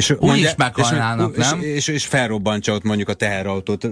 És 0.00 0.10
úgy 0.10 0.20
mondja, 0.20 0.48
is 0.48 0.54
meghalnának, 0.56 1.36
és, 1.36 1.48
nem? 1.48 1.60
És, 1.60 1.66
és, 1.66 1.88
és 1.88 2.06
felrobbantsa 2.06 2.72
ott 2.72 2.82
mondjuk 2.82 3.08
a 3.08 3.14
teherautót, 3.14 3.88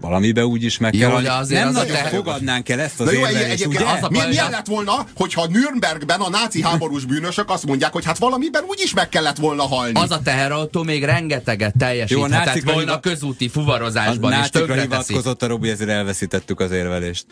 valamibe 0.00 0.46
úgy 0.46 0.62
is 0.62 0.78
meg 0.78 0.94
Jó, 0.94 1.08
kell 1.08 1.22
de 1.22 1.32
azért 1.32 1.60
Nem 1.60 1.68
az 1.68 1.74
nagyon 1.74 1.92
teher... 1.92 2.10
fogadnánk 2.10 2.68
el 2.68 2.80
ezt 2.80 3.00
az 3.00 3.12
jó, 3.12 3.18
érvelést, 3.18 3.66
ugye? 3.66 3.84
Az 3.84 4.02
a 4.02 4.08
mi, 4.10 4.18
milyen 4.28 4.50
lett 4.50 4.66
volna, 4.66 5.06
hogyha 5.16 5.46
Nürnbergben 5.46 6.20
a 6.20 6.28
náci 6.28 6.62
háborús 6.62 7.04
bűnösök 7.04 7.50
azt 7.50 7.66
mondják, 7.66 7.92
hogy 7.92 8.04
hát 8.04 8.18
valamiben 8.18 8.64
úgy 8.66 8.80
is 8.82 8.94
meg 8.94 9.08
kellett 9.08 9.36
volna 9.36 9.62
halni. 9.62 10.00
Az 10.00 10.10
a 10.10 10.20
teherautó 10.22 10.82
még 10.82 11.04
rengeteget 11.04 11.74
teljesíthetett 11.78 12.62
volna 12.62 12.80
hivat... 12.80 13.00
közúti 13.00 13.48
fuvarozásban, 13.48 14.32
a 14.32 14.40
és 14.42 14.50
tönkre 14.50 14.80
hivatkozott 14.80 15.42
a 15.42 15.46
Robi, 15.46 15.70
ezért 15.70 15.90
elveszítettük 15.90 16.60
az 16.60 16.70
érvelést. 16.70 17.26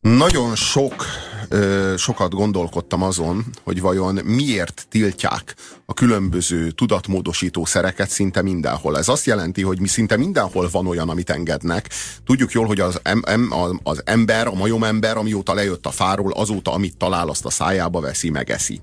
Nagyon 0.00 0.56
sok 0.56 1.06
ö, 1.50 1.94
sokat 1.96 2.34
gondolkodtam 2.34 3.02
azon, 3.02 3.44
hogy 3.62 3.80
vajon 3.80 4.14
miért 4.24 4.86
tiltják 4.88 5.54
a 5.86 5.94
különböző 5.94 6.70
tudatmódosító 6.70 7.64
szereket 7.64 8.10
szinte 8.10 8.42
mindenhol. 8.42 8.98
Ez 8.98 9.08
azt 9.08 9.26
jelenti, 9.26 9.62
hogy 9.62 9.80
mi 9.80 9.88
szinte 9.88 10.16
mindenhol 10.16 10.68
van 10.72 10.86
olyan, 10.86 11.08
amit 11.08 11.30
engednek. 11.30 11.90
Tudjuk 12.26 12.52
jól, 12.52 12.66
hogy 12.66 12.80
az, 12.80 13.00
em, 13.02 13.22
em, 13.26 13.52
az 13.82 14.02
ember, 14.04 14.46
a 14.46 14.54
majomember, 14.54 15.16
amióta 15.16 15.54
lejött 15.54 15.86
a 15.86 15.90
fáról, 15.90 16.32
azóta, 16.32 16.72
amit 16.72 16.96
talál, 16.96 17.28
azt 17.28 17.44
a 17.44 17.50
szájába 17.50 18.00
veszi, 18.00 18.30
megeszi. 18.30 18.80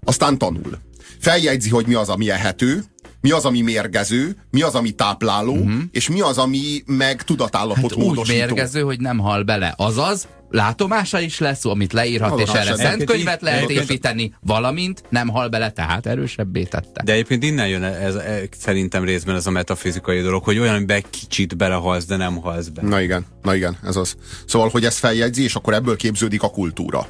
Aztán 0.00 0.38
tanul. 0.38 0.78
Feljegyzi, 1.18 1.70
hogy 1.70 1.86
mi 1.86 1.94
az, 1.94 2.08
ami 2.08 2.30
ehető, 2.30 2.84
mi 3.20 3.30
az, 3.30 3.44
ami 3.44 3.60
mérgező, 3.60 4.36
mi 4.50 4.62
az, 4.62 4.74
ami 4.74 4.90
tápláló, 4.90 5.52
uh-huh. 5.52 5.82
és 5.90 6.08
mi 6.08 6.20
az, 6.20 6.38
ami 6.38 6.82
meg 6.86 7.22
tudatállapot 7.22 7.90
hát 7.90 7.98
módosító. 7.98 8.20
Úgy 8.20 8.46
mérgező, 8.46 8.80
hogy 8.80 9.00
nem 9.00 9.18
hal 9.18 9.42
bele. 9.42 9.74
Azaz, 9.76 10.28
látomása 10.52 11.20
is 11.20 11.38
lesz, 11.38 11.64
amit 11.64 11.92
leírhat, 11.92 12.40
és 12.40 12.48
erre 12.48 12.76
szent 12.76 13.04
könyvet 13.04 13.42
lehet 13.42 13.70
építeni, 13.70 14.34
valamint 14.40 15.02
nem 15.08 15.28
hal 15.28 15.48
bele, 15.48 15.70
tehát 15.70 16.06
erősebbé 16.06 16.62
tette. 16.62 17.02
De 17.04 17.12
egyébként 17.12 17.42
innen 17.42 17.68
jön 17.68 17.82
ez, 17.82 18.14
ez, 18.14 18.48
szerintem 18.58 19.04
részben 19.04 19.34
ez 19.34 19.46
a 19.46 19.50
metafizikai 19.50 20.20
dolog, 20.20 20.44
hogy 20.44 20.58
olyan, 20.58 20.86
be 20.86 21.00
kicsit 21.00 21.56
belehalsz, 21.56 22.04
de 22.06 22.16
nem 22.16 22.36
halsz 22.36 22.66
be. 22.66 22.82
Na 22.82 23.00
igen, 23.00 23.26
na 23.42 23.54
igen, 23.54 23.76
ez 23.84 23.96
az. 23.96 24.16
Szóval, 24.46 24.68
hogy 24.68 24.84
ezt 24.84 24.98
feljegyzi, 24.98 25.42
és 25.42 25.54
akkor 25.54 25.74
ebből 25.74 25.96
képződik 25.96 26.42
a 26.42 26.50
kultúra. 26.50 27.06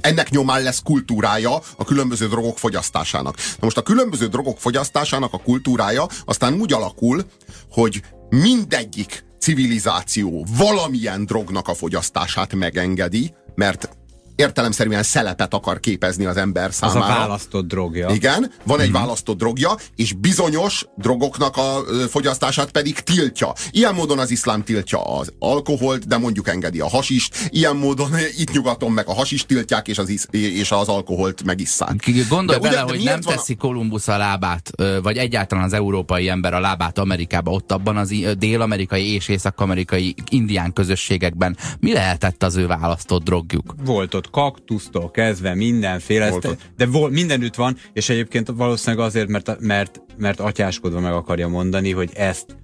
Ennek 0.00 0.30
nyomán 0.30 0.62
lesz 0.62 0.82
kultúrája 0.82 1.60
a 1.76 1.84
különböző 1.84 2.26
drogok 2.26 2.58
fogyasztásának. 2.58 3.36
Na 3.36 3.42
most 3.60 3.76
a 3.76 3.82
különböző 3.82 4.26
drogok 4.26 4.58
fogyasztásának 4.58 5.32
a 5.32 5.38
kultúrája 5.38 6.06
aztán 6.24 6.54
úgy 6.54 6.72
alakul, 6.72 7.24
hogy 7.70 8.02
mindegyik 8.28 9.26
civilizáció 9.38 10.44
valamilyen 10.56 11.24
drognak 11.24 11.68
a 11.68 11.74
fogyasztását 11.74 12.54
megengedi, 12.54 13.34
mert 13.54 13.97
értelemszerűen 14.38 15.02
szelepet 15.02 15.54
akar 15.54 15.80
képezni 15.80 16.24
az 16.24 16.36
ember 16.36 16.72
számára. 16.72 17.04
Az 17.04 17.10
a 17.10 17.18
választott 17.18 17.66
drogja. 17.66 18.08
Igen, 18.10 18.52
van 18.64 18.80
egy 18.80 18.86
uh-huh. 18.86 19.00
választott 19.00 19.38
drogja, 19.38 19.76
és 19.96 20.12
bizonyos 20.12 20.84
drogoknak 20.96 21.56
a 21.56 21.82
fogyasztását 22.08 22.70
pedig 22.70 23.00
tiltja. 23.00 23.52
Ilyen 23.70 23.94
módon 23.94 24.18
az 24.18 24.30
iszlám 24.30 24.64
tiltja 24.64 25.18
az 25.18 25.32
alkoholt, 25.38 26.06
de 26.06 26.16
mondjuk 26.16 26.48
engedi 26.48 26.80
a 26.80 26.88
hasist. 26.88 27.48
Ilyen 27.48 27.76
módon 27.76 28.10
itt 28.36 28.52
nyugaton 28.52 28.92
meg 28.92 29.08
a 29.08 29.14
hasist 29.14 29.46
tiltják, 29.46 29.88
és 29.88 29.98
az, 29.98 30.08
isz, 30.08 30.28
és 30.30 30.70
az 30.70 30.88
alkoholt 30.88 31.44
megisszák. 31.44 32.10
Gondolj 32.28 32.58
bele, 32.58 32.80
hogy 32.80 33.02
nem 33.02 33.20
van 33.22 33.34
teszi 33.34 33.52
a... 33.52 33.60
Kolumbusz 33.60 34.08
a 34.08 34.16
lábát, 34.16 34.70
vagy 35.02 35.16
egyáltalán 35.16 35.64
az 35.64 35.72
európai 35.72 36.28
ember 36.28 36.54
a 36.54 36.60
lábát 36.60 36.98
Amerikába, 36.98 37.50
ott 37.50 37.72
abban 37.72 37.96
az 37.96 38.14
dél-amerikai 38.38 39.14
és 39.14 39.28
észak-amerikai 39.28 40.14
indián 40.30 40.72
közösségekben. 40.72 41.56
Mi 41.80 41.92
lehetett 41.92 42.42
az 42.42 42.56
ő 42.56 42.66
választott 42.66 43.24
drogjuk? 43.24 43.74
Volt 43.84 44.14
ott 44.14 44.27
kaktusztól 44.30 45.10
kezdve 45.10 45.54
mindenféle, 45.54 46.24
ezt, 46.24 46.56
de 46.76 46.86
vol, 46.86 47.10
mindenütt 47.10 47.54
van, 47.54 47.76
és 47.92 48.08
egyébként 48.08 48.50
valószínűleg 48.56 49.06
azért, 49.06 49.28
mert, 49.28 49.60
mert, 49.60 50.00
mert 50.16 50.40
atyáskodva 50.40 51.00
meg 51.00 51.12
akarja 51.12 51.48
mondani, 51.48 51.92
hogy 51.92 52.10
ezt 52.14 52.56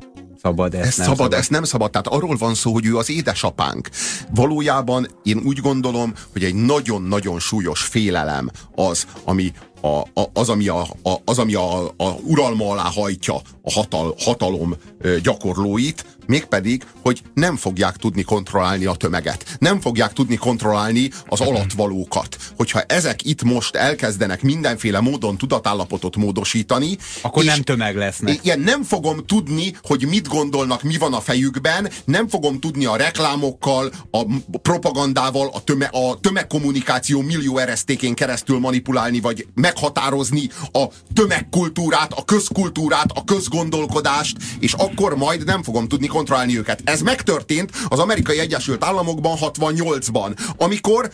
szabad, 0.43 0.75
ezt 0.75 0.87
ez 0.87 0.97
nem 0.97 1.07
szabad, 1.07 1.17
szabad. 1.17 1.39
ez 1.39 1.49
nem 1.49 1.65
szabad. 1.65 1.91
Tehát 1.91 2.07
arról 2.07 2.37
van 2.37 2.55
szó, 2.55 2.73
hogy 2.73 2.87
ő 2.87 2.97
az 2.97 3.11
édesapánk. 3.11 3.89
Valójában 4.35 5.07
én 5.23 5.41
úgy 5.45 5.59
gondolom, 5.59 6.13
hogy 6.33 6.45
egy 6.45 6.55
nagyon-nagyon 6.55 7.39
súlyos 7.39 7.83
félelem 7.83 8.51
az, 8.75 9.07
ami 9.25 9.53
a, 9.85 10.01
a, 10.21 10.31
az, 10.33 10.49
ami, 10.49 10.69
a, 10.69 10.81
a, 10.81 11.15
az, 11.25 11.39
ami 11.39 11.55
a, 11.55 11.87
a 11.87 12.09
uralma 12.23 12.71
alá 12.71 12.91
hajtja 12.95 13.35
a 13.63 13.73
hatal, 13.73 14.15
hatalom 14.19 14.77
gyakorlóit, 15.23 16.05
mégpedig, 16.27 16.85
hogy 17.03 17.23
nem 17.35 17.57
fogják 17.57 17.97
tudni 17.97 18.23
kontrollálni 18.23 18.85
a 18.85 18.95
tömeget. 18.95 19.57
Nem 19.59 19.81
fogják 19.81 20.13
tudni 20.13 20.37
kontrollálni 20.37 21.11
az 21.27 21.41
alatvalókat. 21.41 22.37
Hogyha 22.57 22.81
ezek 22.81 23.25
itt 23.25 23.43
most 23.43 23.75
elkezdenek 23.75 24.43
mindenféle 24.43 25.01
módon 25.01 25.37
tudatállapotot 25.37 26.17
módosítani, 26.17 26.97
akkor 27.23 27.45
nem 27.45 27.63
tömeg 27.63 27.97
lesznek. 27.97 28.35
Igen, 28.35 28.61
nem 28.61 28.83
fogom 28.83 29.27
tudni, 29.27 29.77
hogy 29.83 30.07
mit 30.09 30.29
gondolnak, 30.29 30.83
mi 30.83 30.97
van 30.97 31.15
a 31.15 31.21
fejükben, 31.21 31.91
nem 32.05 32.29
fogom 32.29 32.61
tudni 32.61 32.85
a 32.85 32.97
reklámokkal, 32.97 33.93
a 34.11 34.27
propagandával, 34.63 35.51
a, 35.53 35.61
töme, 35.65 35.85
a 35.85 36.19
tömegkommunikáció 36.21 37.21
millió 37.21 37.59
eresztékén 37.59 38.15
keresztül 38.15 38.59
manipulálni, 38.59 39.21
vagy 39.21 39.47
meghatározni 39.75 40.49
a 40.73 40.85
tömegkultúrát, 41.15 42.13
a 42.13 42.25
közkultúrát, 42.25 43.11
a 43.15 43.25
közgondolkodást, 43.25 44.37
és 44.59 44.73
akkor 44.73 45.17
majd 45.17 45.45
nem 45.45 45.63
fogom 45.63 45.89
tudni 45.89 46.07
kontrollálni 46.07 46.59
őket. 46.59 46.81
Ez 46.85 47.01
megtörtént 47.01 47.71
az 47.89 47.99
amerikai 47.99 48.39
Egyesült 48.39 48.85
Államokban 48.85 49.39
68-ban, 49.41 50.39
amikor 50.57 51.11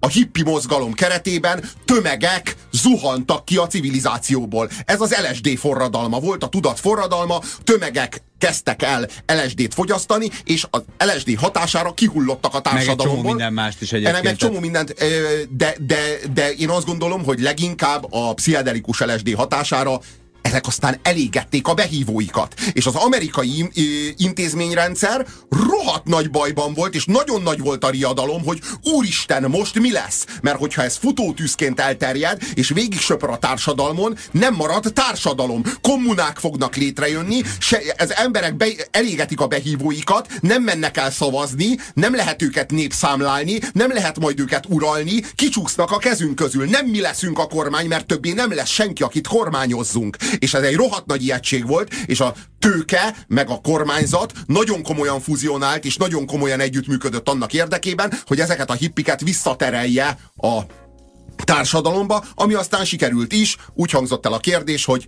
a 0.00 0.08
hippi 0.08 0.42
mozgalom 0.42 0.92
keretében 0.92 1.64
tömegek 1.84 2.56
zuhantak 2.72 3.44
ki 3.44 3.56
a 3.56 3.66
civilizációból. 3.66 4.70
Ez 4.84 5.00
az 5.00 5.16
LSD 5.30 5.58
forradalma 5.58 6.20
volt, 6.20 6.42
a 6.42 6.48
tudat 6.48 6.80
forradalma, 6.80 7.40
tömegek 7.64 8.22
kezdtek 8.38 8.82
el 8.82 9.08
LSD-t 9.26 9.74
fogyasztani, 9.74 10.30
és 10.44 10.66
az 10.70 10.82
LSD 10.98 11.34
hatására 11.38 11.94
kihullottak 11.94 12.54
a 12.54 12.60
társadalomból. 12.60 13.22
Meg 13.22 13.22
egy 13.22 13.22
csomó 13.22 13.28
minden 13.28 13.52
mást 13.52 13.82
is 13.82 13.92
egyébként. 13.92 14.22
Meg 14.22 14.36
csomó 14.36 14.58
mindent, 14.58 14.94
de, 15.50 15.74
de, 15.86 16.18
de 16.34 16.52
én 16.52 16.70
azt 16.70 16.86
gondolom, 16.86 17.24
hogy 17.24 17.40
leginkább 17.40 18.06
a 18.10 18.34
pszichedelikus 18.34 18.98
LSD 19.00 19.34
hatására 19.34 20.00
ezek 20.48 20.66
aztán 20.66 20.98
elégették 21.02 21.66
a 21.68 21.74
behívóikat. 21.74 22.54
És 22.72 22.86
az 22.86 22.94
amerikai 22.94 23.70
intézményrendszer 24.16 25.26
rohadt 25.50 26.04
nagy 26.04 26.30
bajban 26.30 26.74
volt, 26.74 26.94
és 26.94 27.04
nagyon 27.04 27.42
nagy 27.42 27.60
volt 27.60 27.84
a 27.84 27.90
riadalom, 27.90 28.44
hogy 28.44 28.60
úristen, 28.82 29.42
most 29.42 29.78
mi 29.78 29.92
lesz? 29.92 30.26
Mert 30.42 30.58
hogyha 30.58 30.82
ez 30.82 30.96
futótűzként 30.96 31.80
elterjed, 31.80 32.42
és 32.54 32.68
végig 32.68 33.00
söpör 33.00 33.30
a 33.30 33.38
társadalmon, 33.38 34.16
nem 34.30 34.54
marad 34.54 34.92
társadalom. 34.92 35.62
Kommunák 35.80 36.38
fognak 36.38 36.76
létrejönni, 36.76 37.42
se, 37.58 37.80
ez 37.96 38.10
emberek 38.10 38.56
be, 38.56 38.66
elégetik 38.90 39.40
a 39.40 39.46
behívóikat, 39.46 40.28
nem 40.40 40.62
mennek 40.62 40.96
el 40.96 41.10
szavazni, 41.10 41.78
nem 41.94 42.14
lehet 42.14 42.42
őket 42.42 42.70
népszámlálni, 42.70 43.58
nem 43.72 43.92
lehet 43.92 44.18
majd 44.18 44.40
őket 44.40 44.64
uralni, 44.68 45.22
kicsúsznak 45.34 45.90
a 45.90 45.98
kezünk 45.98 46.34
közül. 46.34 46.64
Nem 46.64 46.86
mi 46.86 47.00
leszünk 47.00 47.38
a 47.38 47.46
kormány, 47.46 47.86
mert 47.86 48.06
többé 48.06 48.32
nem 48.32 48.54
lesz 48.54 48.70
senki, 48.70 49.02
akit 49.02 49.26
kormányozzunk 49.26 50.16
és 50.38 50.54
ez 50.54 50.62
egy 50.62 50.76
rohadt 50.76 51.06
nagy 51.06 51.22
ijegység 51.22 51.66
volt, 51.66 51.94
és 52.06 52.20
a 52.20 52.34
tőke, 52.58 53.16
meg 53.28 53.50
a 53.50 53.60
kormányzat 53.60 54.32
nagyon 54.46 54.82
komolyan 54.82 55.20
fuzionált, 55.20 55.84
és 55.84 55.96
nagyon 55.96 56.26
komolyan 56.26 56.60
együttműködött 56.60 57.28
annak 57.28 57.52
érdekében, 57.52 58.12
hogy 58.26 58.40
ezeket 58.40 58.70
a 58.70 58.74
hippiket 58.74 59.20
visszaterelje 59.20 60.18
a 60.36 60.60
társadalomba, 61.44 62.24
ami 62.34 62.54
aztán 62.54 62.84
sikerült 62.84 63.32
is. 63.32 63.56
Úgy 63.74 63.90
hangzott 63.90 64.26
el 64.26 64.32
a 64.32 64.38
kérdés, 64.38 64.84
hogy 64.84 65.06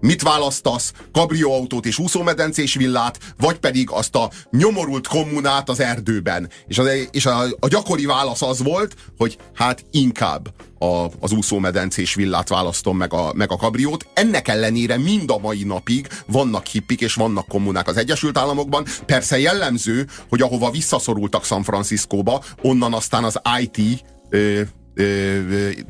Mit 0.00 0.22
választasz? 0.22 0.92
Kabrióautót 1.12 1.86
és 1.86 1.98
úszómedencés 1.98 2.74
villát, 2.74 3.18
vagy 3.36 3.58
pedig 3.58 3.90
azt 3.90 4.14
a 4.14 4.30
nyomorult 4.50 5.06
kommunát 5.06 5.68
az 5.68 5.80
erdőben? 5.80 6.50
És, 6.66 6.78
az, 6.78 6.88
és 7.10 7.26
a, 7.26 7.42
a 7.60 7.68
gyakori 7.68 8.06
válasz 8.06 8.42
az 8.42 8.62
volt, 8.62 8.94
hogy 9.16 9.38
hát 9.54 9.84
inkább 9.90 10.48
a, 10.78 11.06
az 11.20 11.32
úszómedencés 11.32 12.14
villát 12.14 12.48
választom 12.48 12.96
meg 12.96 13.12
a, 13.12 13.32
meg 13.34 13.52
a 13.52 13.56
kabriót. 13.56 14.06
Ennek 14.14 14.48
ellenére 14.48 14.96
mind 14.96 15.30
a 15.30 15.38
mai 15.38 15.62
napig 15.62 16.08
vannak 16.26 16.66
hippik 16.66 17.00
és 17.00 17.14
vannak 17.14 17.46
kommunák 17.48 17.88
az 17.88 17.96
Egyesült 17.96 18.38
Államokban. 18.38 18.84
Persze 19.06 19.38
jellemző, 19.38 20.06
hogy 20.28 20.42
ahova 20.42 20.70
visszaszorultak 20.70 21.44
San 21.44 21.62
Franciscóba, 21.62 22.44
onnan 22.62 22.94
aztán 22.94 23.24
az 23.24 23.40
IT 23.60 24.04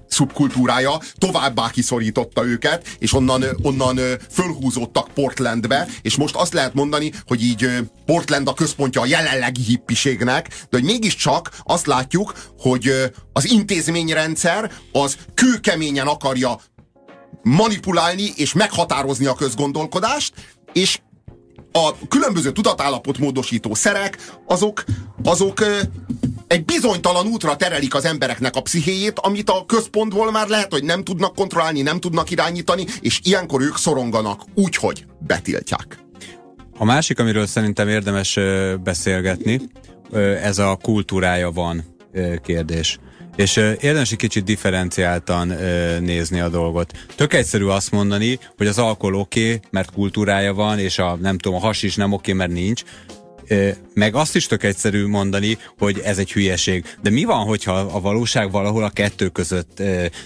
szubkultúrája 0.09 1.01
továbbá 1.19 1.71
kiszorította 1.71 2.47
őket, 2.47 2.89
és 2.99 3.13
onnan, 3.13 3.45
onnan 3.63 3.99
fölhúzódtak 4.31 5.09
Portlandbe, 5.15 5.89
és 6.03 6.17
most 6.17 6.35
azt 6.35 6.53
lehet 6.53 6.75
mondani, 6.75 7.13
hogy 7.27 7.43
így 7.43 7.69
Portland 8.07 8.49
a 8.49 8.55
központja 8.55 9.01
a 9.01 9.07
jelenlegi 9.07 9.63
hippiségnek, 9.63 10.49
de 10.49 10.77
hogy 10.77 10.85
mégiscsak 10.85 11.51
azt 11.65 11.87
látjuk, 11.87 12.33
hogy 12.59 12.93
az 13.33 13.51
intézményrendszer 13.51 14.73
az 14.93 15.17
kőkeményen 15.35 16.07
akarja 16.07 16.61
manipulálni 17.43 18.33
és 18.37 18.53
meghatározni 18.53 19.27
a 19.27 19.35
közgondolkodást, 19.35 20.33
és 20.73 20.99
a 21.87 21.97
különböző 22.09 22.53
tudatállapot 22.53 23.19
módosító 23.19 23.75
szerek, 23.75 24.33
azok, 24.47 24.85
azok 25.25 25.65
egy 26.47 26.65
bizonytalan 26.65 27.27
útra 27.27 27.57
terelik 27.57 27.95
az 27.95 28.05
embereknek 28.05 28.57
a 28.57 28.61
pszichéjét, 28.61 29.19
amit 29.19 29.51
a 29.51 29.65
központból 29.67 30.31
már 30.31 30.49
lehet, 30.49 30.73
hogy 30.73 30.85
nem 30.85 31.05
tudnak 31.05 31.35
kontrollálni, 31.35 31.83
nem 31.83 32.01
tudnak 32.01 32.31
irányítani, 32.31 32.85
és 33.01 33.21
ilyenkor 33.23 33.63
ők 33.63 33.77
szoronganak 33.77 34.43
úgy, 34.55 34.77
hogy 34.77 35.05
betiltják. 35.19 35.99
A 36.79 36.85
másik, 36.85 37.19
amiről 37.19 37.47
szerintem 37.47 37.89
érdemes 37.89 38.39
beszélgetni, 38.83 39.61
ez 40.43 40.59
a 40.59 40.79
kultúrája 40.83 41.51
van 41.51 41.85
kérdés. 42.43 42.99
És 43.39 43.57
érdemes 43.57 44.13
egy 44.13 44.19
kicsit 44.19 44.45
differenciáltan 44.45 45.49
nézni 46.01 46.41
a 46.41 46.49
dolgot. 46.49 46.93
Tök 47.15 47.35
egyszerű 47.35 47.65
azt 47.65 47.91
mondani, 47.91 48.39
hogy 48.57 48.67
az 48.67 48.79
alkohol 48.79 49.15
oké, 49.15 49.45
okay, 49.45 49.61
mert 49.71 49.93
kultúrája 49.93 50.55
van, 50.55 50.79
és 50.79 50.99
a 50.99 51.17
nem 51.21 51.39
tudom, 51.39 51.59
a 51.59 51.61
has 51.61 51.83
is 51.83 51.95
nem 51.95 52.13
oké, 52.13 52.33
okay, 52.33 52.47
mert 52.47 52.61
nincs 52.61 52.83
meg 53.95 54.15
azt 54.15 54.37
is 54.37 54.47
tök 54.47 54.63
egyszerű 54.63 55.07
mondani, 55.07 55.59
hogy 55.79 56.01
ez 56.05 56.19
egy 56.19 56.33
hülyeség. 56.33 56.97
De 57.03 57.11
mi 57.11 57.25
van, 57.25 57.47
hogyha 57.47 57.73
a 57.73 58.01
valóság 58.01 58.51
valahol 58.51 58.85
a 58.85 58.91
kettő 58.91 59.29
között? 59.29 59.83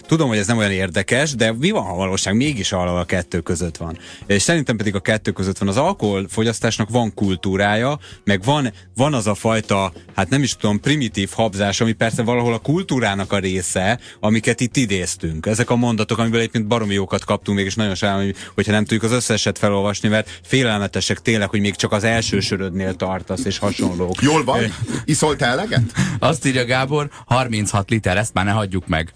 Tudom, 0.06 0.28
hogy 0.28 0.38
ez 0.38 0.46
nem 0.46 0.56
olyan 0.56 0.70
érdekes, 0.70 1.34
de 1.34 1.52
mi 1.52 1.70
van, 1.70 1.82
ha 1.82 1.92
a 1.92 1.96
valóság 1.96 2.36
mégis 2.36 2.70
valahol 2.70 3.00
a 3.00 3.04
kettő 3.04 3.40
között 3.40 3.76
van? 3.76 3.98
És 4.26 4.42
szerintem 4.42 4.76
pedig 4.76 4.94
a 4.94 5.00
kettő 5.00 5.30
között 5.30 5.58
van. 5.58 5.68
Az 5.68 5.76
alkoholfogyasztásnak 5.76 6.90
van 6.90 7.14
kultúrája, 7.14 7.98
meg 8.24 8.42
van, 8.44 8.72
van 8.96 9.14
az 9.14 9.26
a 9.26 9.34
fajta, 9.34 9.92
hát 10.14 10.28
nem 10.28 10.42
is 10.42 10.56
tudom, 10.56 10.80
primitív 10.80 11.30
habzás, 11.32 11.80
ami 11.80 11.92
persze 11.92 12.22
valahol 12.22 12.52
a 12.52 12.58
kultúrának 12.58 13.32
a 13.32 13.38
része, 13.38 13.98
amiket 14.20 14.60
itt 14.60 14.76
idéztünk. 14.76 15.46
Ezek 15.46 15.70
a 15.70 15.76
mondatok, 15.76 16.18
amiből 16.18 16.40
egyébként 16.40 16.66
baromi 16.66 16.94
jókat 16.94 17.24
kaptunk, 17.24 17.58
mégis 17.58 17.74
nagyon 17.74 17.94
sajnálom, 17.94 18.30
hogyha 18.54 18.72
nem 18.72 18.84
tudjuk 18.84 19.02
az 19.02 19.12
összeset 19.12 19.58
felolvasni, 19.58 20.08
mert 20.08 20.40
félelmetesek 20.42 21.22
tényleg, 21.22 21.48
hogy 21.48 21.60
még 21.60 21.74
csak 21.74 21.92
az 21.92 22.04
első 22.04 22.40
sörödnél 22.40 22.94
tart 22.94 23.11
tartasz, 23.12 23.44
és 23.44 23.58
hasonlók. 23.58 24.22
Jól 24.22 24.44
van? 24.44 24.60
Iszol 25.04 25.36
te 25.36 25.46
eleget? 25.46 25.82
Azt 26.18 26.46
írja 26.46 26.64
Gábor, 26.64 27.10
36 27.26 27.90
liter, 27.90 28.16
ezt 28.16 28.34
már 28.34 28.44
ne 28.44 28.50
hagyjuk 28.50 28.86
meg. 28.86 29.12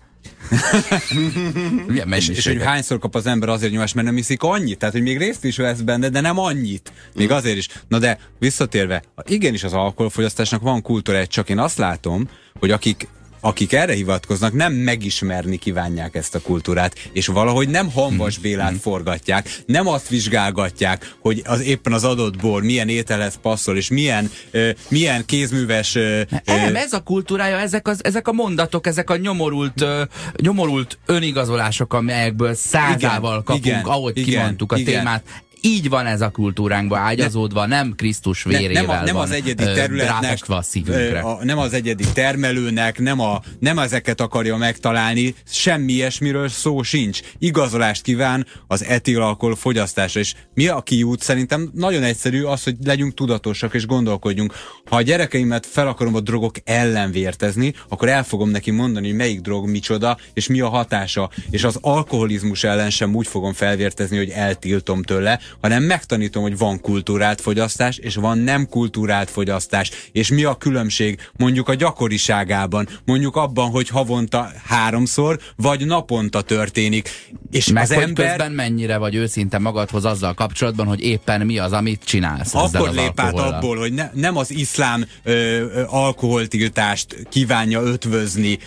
Milyen 1.86 2.12
és, 2.12 2.28
és 2.28 2.46
hogy 2.46 2.62
hányszor 2.62 2.98
kap 2.98 3.14
az 3.14 3.26
ember 3.26 3.48
azért 3.48 3.72
nyomást, 3.72 3.94
mert 3.94 4.06
nem 4.06 4.16
iszik 4.16 4.42
annyit? 4.42 4.78
Tehát, 4.78 4.94
hogy 4.94 5.02
még 5.02 5.18
részt 5.18 5.44
is 5.44 5.56
lesz 5.56 5.80
benne, 5.80 6.08
de 6.08 6.20
nem 6.20 6.38
annyit. 6.38 6.92
Még 7.14 7.30
azért 7.30 7.56
is. 7.56 7.68
Na 7.88 7.98
de 7.98 8.18
visszatérve, 8.38 9.02
igenis 9.24 9.64
az 9.64 9.72
alkoholfogyasztásnak 9.72 10.62
van 10.62 10.82
kultúra, 10.82 11.26
csak 11.26 11.48
én 11.48 11.58
azt 11.58 11.78
látom, 11.78 12.28
hogy 12.58 12.70
akik 12.70 13.08
akik 13.40 13.72
erre 13.72 13.94
hivatkoznak, 13.94 14.52
nem 14.52 14.72
megismerni 14.72 15.56
kívánják 15.56 16.14
ezt 16.14 16.34
a 16.34 16.40
kultúrát, 16.40 17.08
és 17.12 17.26
valahogy 17.26 17.68
nem 17.68 17.90
Hanvas 17.90 18.34
hmm. 18.34 18.42
Bélát 18.42 18.68
hmm. 18.68 18.78
forgatják, 18.78 19.62
nem 19.66 19.86
azt 19.86 20.08
vizsgálgatják, 20.08 21.14
hogy 21.20 21.42
az 21.44 21.60
éppen 21.60 21.92
az 21.92 22.04
adott 22.04 22.36
bor 22.36 22.62
milyen 22.62 22.88
ételhez 22.88 23.38
passzol, 23.42 23.76
és 23.76 23.88
milyen, 23.88 24.30
uh, 24.52 24.70
milyen 24.88 25.24
kézműves... 25.24 25.94
Uh, 25.94 26.20
nem, 26.44 26.76
ez 26.76 26.92
a 26.92 27.00
kultúrája, 27.00 27.58
ezek, 27.58 27.88
az, 27.88 28.04
ezek 28.04 28.28
a 28.28 28.32
mondatok, 28.32 28.86
ezek 28.86 29.10
a 29.10 29.16
nyomorult, 29.16 29.80
uh, 29.80 30.00
nyomorult 30.36 30.98
önigazolások, 31.06 31.94
amelyekből 31.94 32.54
százával 32.54 33.30
igen, 33.30 33.44
kapunk, 33.44 33.66
igen, 33.66 33.82
ahogy 33.84 34.18
igen, 34.18 34.30
kimondtuk 34.30 34.72
a 34.72 34.76
igen. 34.76 34.94
témát, 34.94 35.22
így 35.66 35.88
van 35.88 36.06
ez 36.06 36.20
a 36.20 36.30
kultúránkba 36.30 36.98
ágyazódva, 36.98 37.66
nem 37.66 37.94
Krisztus 37.96 38.42
vérével 38.42 38.82
ne, 38.82 38.88
nem, 38.88 39.00
a, 39.00 39.04
nem 39.04 39.16
az 39.16 39.30
egyedi 39.30 39.64
területnek, 39.64 40.38
a 40.46 40.62
szívünkre. 40.62 41.20
A, 41.20 41.44
nem 41.44 41.58
az 41.58 41.72
egyedi 41.72 42.04
termelőnek, 42.12 42.98
nem, 42.98 43.20
a, 43.20 43.40
nem 43.58 43.78
ezeket 43.78 44.20
akarja 44.20 44.56
megtalálni, 44.56 45.34
semmi 45.48 45.92
ilyesmiről 45.92 46.48
szó 46.48 46.82
sincs. 46.82 47.20
Igazolást 47.38 48.02
kíván 48.02 48.46
az 48.66 48.84
etilalkohol 48.84 49.56
fogyasztásra, 49.56 50.20
és 50.20 50.34
mi 50.54 50.66
a 50.66 50.80
kiút 50.80 51.22
szerintem 51.22 51.70
nagyon 51.74 52.02
egyszerű 52.02 52.42
az, 52.42 52.62
hogy 52.62 52.76
legyünk 52.84 53.14
tudatosak 53.14 53.74
és 53.74 53.86
gondolkodjunk. 53.86 54.54
Ha 54.86 54.96
a 54.96 55.02
gyerekeimet 55.02 55.66
fel 55.66 55.88
akarom 55.88 56.14
a 56.14 56.20
drogok 56.20 56.54
ellen 56.64 57.10
vértezni, 57.10 57.74
akkor 57.88 58.08
el 58.08 58.24
fogom 58.24 58.50
neki 58.50 58.70
mondani, 58.70 59.06
hogy 59.06 59.16
melyik 59.16 59.40
drog 59.40 59.68
micsoda, 59.68 60.18
és 60.32 60.46
mi 60.46 60.60
a 60.60 60.68
hatása. 60.68 61.30
És 61.50 61.64
az 61.64 61.78
alkoholizmus 61.80 62.64
ellen 62.64 62.90
sem 62.90 63.14
úgy 63.14 63.26
fogom 63.26 63.52
felvértezni, 63.52 64.16
hogy 64.16 64.30
eltiltom 64.30 65.02
tőle, 65.02 65.40
hanem 65.60 65.82
megtanítom, 65.82 66.42
hogy 66.42 66.58
van 66.58 66.80
kultúrált 66.80 67.40
fogyasztás, 67.40 67.96
és 67.96 68.14
van 68.14 68.38
nem 68.38 68.68
kultúrált 68.68 69.30
fogyasztás, 69.30 69.90
és 70.12 70.28
mi 70.28 70.44
a 70.44 70.54
különbség 70.54 71.30
mondjuk 71.36 71.68
a 71.68 71.74
gyakoriságában, 71.74 72.88
mondjuk 73.04 73.36
abban, 73.36 73.70
hogy 73.70 73.88
havonta 73.88 74.50
háromszor, 74.64 75.38
vagy 75.56 75.86
naponta 75.86 76.42
történik. 76.42 77.10
És 77.50 77.66
Meg 77.66 77.82
az 77.82 77.94
hogy 77.94 78.02
ember... 78.02 78.28
közben 78.28 78.52
mennyire 78.52 78.96
vagy 78.96 79.14
őszinte 79.14 79.58
magadhoz 79.58 80.04
azzal 80.04 80.34
kapcsolatban, 80.34 80.86
hogy 80.86 81.00
éppen 81.00 81.46
mi 81.46 81.58
az, 81.58 81.72
amit 81.72 82.04
csinálsz. 82.04 82.54
Akkor 82.54 82.90
lép 82.90 83.20
át 83.20 83.38
abból, 83.38 83.76
hogy 83.76 83.92
ne, 83.92 84.10
nem 84.12 84.36
az 84.36 84.50
iszlám 84.50 85.04
ö, 85.22 85.32
ö, 85.32 85.82
alkoholtiltást 85.86 87.26
kívánja 87.28 87.82
ötvözni, 87.82 88.58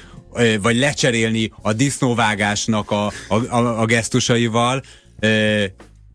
vagy 0.61 0.77
lecserélni 0.77 1.51
a 1.61 1.73
disznóvágásnak 1.73 2.91
a, 2.91 3.05
a, 3.27 3.35
a, 3.49 3.81
a 3.81 3.85
gesztusaival, 3.85 4.83
ö, 5.19 5.63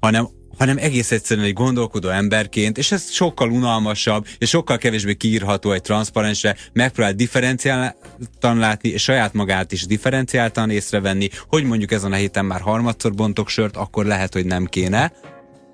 hanem 0.01 0.29
hanem 0.59 0.77
egész 0.79 1.11
egyszerűen 1.11 1.47
egy 1.47 1.53
gondolkodó 1.53 2.09
emberként, 2.09 2.79
és 2.79 2.93
ez 2.93 3.11
sokkal 3.11 3.51
unalmasabb, 3.51 4.27
és 4.39 4.49
sokkal 4.49 4.79
kevésbé 4.79 5.15
kiírható 5.15 5.73
egy 5.73 5.83
transzparensre, 5.83 6.57
megpróbál 6.73 7.13
differenciáltan 7.13 8.59
látni, 8.59 8.89
és 8.89 9.03
saját 9.03 9.33
magát 9.33 9.73
is 9.73 9.87
differenciáltan 9.87 10.71
észrevenni, 10.71 11.29
hogy 11.49 11.65
mondjuk 11.65 11.93
ezen 11.93 12.13
a 12.13 12.17
héten 12.17 12.45
már 12.45 12.61
harmadszor 12.61 13.15
bontok 13.15 13.49
sört, 13.49 13.77
akkor 13.77 14.05
lehet, 14.05 14.33
hogy 14.33 14.47
nem 14.47 14.65
kéne, 14.65 15.13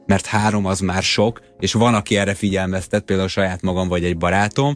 mert 0.07 0.26
három 0.26 0.66
az 0.66 0.81
már 0.81 1.03
sok, 1.03 1.41
és 1.59 1.72
van, 1.72 1.95
aki 1.95 2.16
erre 2.16 2.35
figyelmeztet, 2.35 3.05
például 3.05 3.28
saját 3.28 3.62
magam 3.62 3.89
vagy 3.89 4.05
egy 4.05 4.16
barátom, 4.16 4.74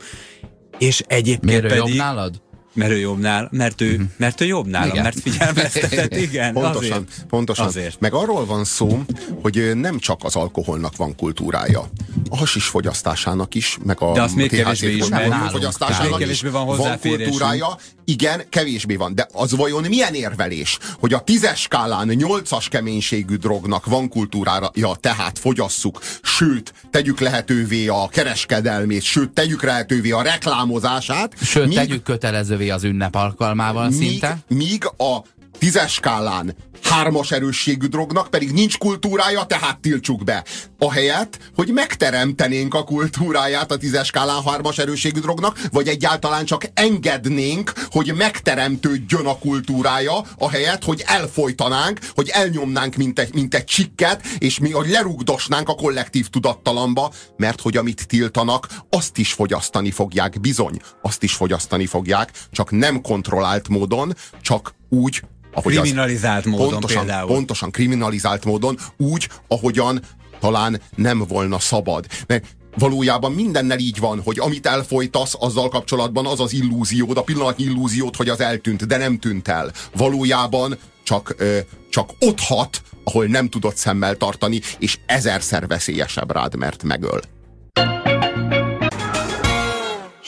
és 0.78 1.02
egyébként 1.06 1.44
Miért 1.44 1.66
pedig... 1.66 1.78
jobb 1.78 1.96
nálad? 1.96 2.42
Mert 2.74 2.90
ő 2.90 2.98
jobb 2.98 3.18
nál, 3.18 3.48
mert 3.52 3.80
ő, 3.80 3.92
uh-huh. 3.92 4.06
mert 4.16 4.40
ő 4.40 4.44
jobb 4.44 4.66
nálam, 4.66 4.88
igen. 4.88 5.02
mert 5.02 5.20
figyelmeztetett, 5.20 6.16
igen. 6.16 6.52
Pontosan, 6.52 6.92
azért. 6.92 7.26
pontosan. 7.28 7.66
Azért. 7.66 8.00
Meg 8.00 8.12
arról 8.12 8.46
van 8.46 8.64
szó, 8.64 9.04
hogy 9.42 9.70
nem 9.74 9.98
csak 9.98 10.20
az 10.24 10.36
alkoholnak 10.36 10.96
van 10.96 11.16
kultúrája. 11.16 11.88
A 12.34 12.36
hasis 12.36 12.64
fogyasztásának 12.66 13.54
is, 13.54 13.78
meg 13.84 14.00
a 14.00 14.12
De 14.12 14.22
azt 14.22 14.34
még 14.34 14.50
kevésbé 14.50 14.96
is, 14.96 15.04
fogyasztásának 15.50 16.20
is 16.20 16.40
van, 16.40 16.66
van 16.66 16.98
kultúrája. 17.00 17.76
Igen, 18.04 18.42
kevésbé 18.48 18.96
van. 18.96 19.14
De 19.14 19.28
az 19.32 19.56
vajon 19.56 19.84
milyen 19.88 20.14
érvelés, 20.14 20.78
hogy 20.98 21.12
a 21.12 21.20
tízes 21.20 21.60
skálán 21.60 22.06
nyolcas 22.06 22.68
keménységű 22.68 23.36
drognak 23.36 23.86
van 23.86 24.08
kultúrája, 24.08 24.70
tehát 25.00 25.38
fogyasszuk, 25.38 26.00
sőt, 26.22 26.74
tegyük 26.90 27.20
lehetővé 27.20 27.86
a 27.86 28.08
kereskedelmét, 28.08 29.02
sőt, 29.02 29.30
tegyük 29.30 29.62
lehetővé 29.62 30.10
a 30.10 30.22
reklámozását. 30.22 31.32
Sőt, 31.42 31.66
míg... 31.66 31.76
tegyük 31.76 32.02
kötelezővé 32.02 32.70
az 32.70 32.84
ünnep 32.84 33.14
alkalmával 33.14 33.88
míg, 33.88 34.08
szinte. 34.08 34.38
Míg 34.48 34.84
a 34.96 35.22
tízes 35.58 35.92
skálán 35.92 36.54
hármas 36.84 37.30
erősségű 37.30 37.86
drognak 37.86 38.30
pedig 38.30 38.52
nincs 38.52 38.78
kultúrája, 38.78 39.44
tehát 39.44 39.78
tiltsuk 39.78 40.24
be. 40.24 40.44
Ahelyett, 40.78 41.38
hogy 41.54 41.68
megteremtenénk 41.68 42.74
a 42.74 42.84
kultúráját 42.84 43.72
a 43.72 43.76
tízes 43.76 44.06
skálán 44.06 44.42
hármas 44.42 44.78
erősségű 44.78 45.20
drognak, 45.20 45.60
vagy 45.70 45.88
egyáltalán 45.88 46.44
csak 46.44 46.70
engednénk, 46.74 47.72
hogy 47.90 48.12
megteremtődjön 48.16 49.26
a 49.26 49.38
kultúrája, 49.38 50.24
ahelyett, 50.38 50.84
hogy 50.84 51.02
elfolytanánk, 51.06 51.98
hogy 52.14 52.28
elnyomnánk, 52.28 52.94
mint 52.94 53.18
egy, 53.18 53.34
mint 53.34 53.54
egy 53.54 53.64
csikket, 53.64 54.26
és 54.38 54.58
mi, 54.58 54.70
hogy 54.70 54.88
lerugdosnánk 54.88 55.68
a 55.68 55.74
kollektív 55.74 56.28
tudattalamba, 56.28 57.12
mert 57.36 57.60
hogy 57.60 57.76
amit 57.76 58.06
tiltanak, 58.06 58.68
azt 58.90 59.18
is 59.18 59.32
fogyasztani 59.32 59.90
fogják, 59.90 60.40
bizony, 60.40 60.80
azt 61.02 61.22
is 61.22 61.34
fogyasztani 61.34 61.86
fogják, 61.86 62.30
csak 62.50 62.70
nem 62.70 63.00
kontrollált 63.00 63.68
módon, 63.68 64.14
csak 64.40 64.74
úgy, 64.88 65.22
ahogy 65.54 65.74
kriminalizált 65.74 66.44
az, 66.44 66.50
módon 66.50 66.68
pontosan, 66.68 67.04
például. 67.04 67.26
Pontosan, 67.26 67.70
kriminalizált 67.70 68.44
módon, 68.44 68.78
úgy, 68.96 69.28
ahogyan 69.48 70.00
talán 70.40 70.80
nem 70.94 71.24
volna 71.28 71.58
szabad. 71.58 72.06
Mert 72.26 72.44
valójában 72.76 73.32
mindennel 73.32 73.78
így 73.78 73.98
van, 73.98 74.20
hogy 74.24 74.38
amit 74.38 74.66
elfolytasz, 74.66 75.34
azzal 75.38 75.68
kapcsolatban 75.68 76.26
az 76.26 76.40
az 76.40 76.52
illúziód, 76.52 77.16
a 77.16 77.22
pillanatnyi 77.22 77.64
illúziód, 77.64 78.16
hogy 78.16 78.28
az 78.28 78.40
eltűnt, 78.40 78.86
de 78.86 78.96
nem 78.96 79.18
tűnt 79.18 79.48
el. 79.48 79.72
Valójában 79.96 80.78
csak, 81.02 81.34
ö, 81.38 81.58
csak 81.90 82.10
ott 82.20 82.40
hat, 82.40 82.82
ahol 83.04 83.26
nem 83.26 83.48
tudod 83.48 83.76
szemmel 83.76 84.16
tartani, 84.16 84.60
és 84.78 84.98
ezerszer 85.06 85.66
veszélyesebb 85.66 86.32
rád, 86.32 86.56
mert 86.56 86.82
megöl 86.82 87.20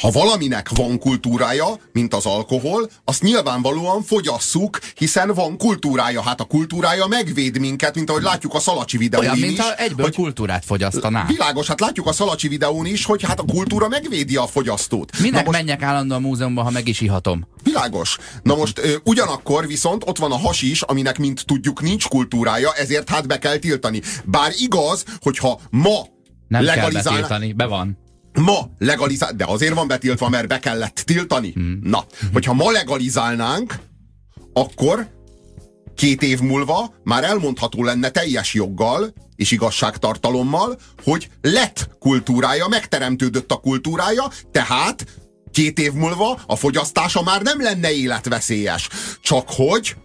ha 0.00 0.10
valaminek 0.10 0.68
van 0.68 0.98
kultúrája, 0.98 1.66
mint 1.92 2.14
az 2.14 2.26
alkohol, 2.26 2.90
azt 3.04 3.22
nyilvánvalóan 3.22 4.02
fogyasszuk, 4.02 4.78
hiszen 4.94 5.34
van 5.34 5.56
kultúrája. 5.56 6.22
Hát 6.22 6.40
a 6.40 6.44
kultúrája 6.44 7.06
megvéd 7.06 7.58
minket, 7.58 7.94
mint 7.94 8.10
ahogy 8.10 8.22
látjuk 8.22 8.54
a 8.54 8.58
Szalacsi 8.58 8.96
videón 8.96 9.24
Olyan, 9.24 9.36
is. 9.36 9.40
mint 9.40 9.60
ha 9.60 9.74
egyből 9.74 10.04
hogy 10.04 10.14
kultúrát 10.14 10.64
fogyasztaná. 10.64 11.24
Világos, 11.26 11.66
hát 11.66 11.80
látjuk 11.80 12.06
a 12.06 12.12
Szalacsi 12.12 12.48
videón 12.48 12.86
is, 12.86 13.04
hogy 13.04 13.22
hát 13.22 13.40
a 13.40 13.44
kultúra 13.44 13.88
megvédi 13.88 14.36
a 14.36 14.46
fogyasztót. 14.46 15.18
Minek 15.18 15.44
most, 15.44 15.58
menjek 15.58 15.82
állandóan 15.82 16.24
a 16.24 16.26
múzeumban, 16.26 16.64
ha 16.64 16.70
meg 16.70 16.88
is 16.88 17.00
ihatom? 17.00 17.46
Világos. 17.62 18.18
Na 18.42 18.54
most 18.54 18.78
ö, 18.78 18.94
ugyanakkor 19.04 19.66
viszont 19.66 20.02
ott 20.06 20.18
van 20.18 20.32
a 20.32 20.38
hasis, 20.38 20.82
aminek, 20.82 21.18
mint 21.18 21.44
tudjuk, 21.46 21.82
nincs 21.82 22.08
kultúrája, 22.08 22.72
ezért 22.72 23.10
hát 23.10 23.26
be 23.26 23.38
kell 23.38 23.56
tiltani. 23.56 24.02
Bár 24.24 24.52
igaz, 24.58 25.04
hogyha 25.20 25.60
ma 25.70 26.06
nem 26.48 26.62
legalizálná... 26.62 27.02
kell 27.02 27.20
betiltani, 27.20 27.52
be 27.52 27.66
van 27.66 28.04
ma 28.40 28.70
legalizál, 28.78 29.32
de 29.32 29.44
azért 29.44 29.74
van 29.74 29.86
betiltva, 29.86 30.28
mert 30.28 30.48
be 30.48 30.58
kellett 30.58 31.02
tiltani. 31.04 31.52
Hmm. 31.52 31.78
Na, 31.82 32.04
hogyha 32.32 32.52
ma 32.52 32.70
legalizálnánk, 32.70 33.74
akkor 34.52 35.14
két 35.94 36.22
év 36.22 36.40
múlva 36.40 36.94
már 37.04 37.24
elmondható 37.24 37.84
lenne 37.84 38.08
teljes 38.08 38.54
joggal 38.54 39.12
és 39.36 39.50
igazságtartalommal, 39.50 40.78
hogy 41.02 41.28
lett 41.40 41.88
kultúrája, 41.98 42.66
megteremtődött 42.68 43.52
a 43.52 43.56
kultúrája, 43.56 44.30
tehát 44.52 45.06
két 45.52 45.78
év 45.78 45.92
múlva 45.92 46.40
a 46.46 46.56
fogyasztása 46.56 47.22
már 47.22 47.42
nem 47.42 47.62
lenne 47.62 47.92
életveszélyes. 47.92 48.88
Csak 49.20 49.48
hogy, 49.50 49.96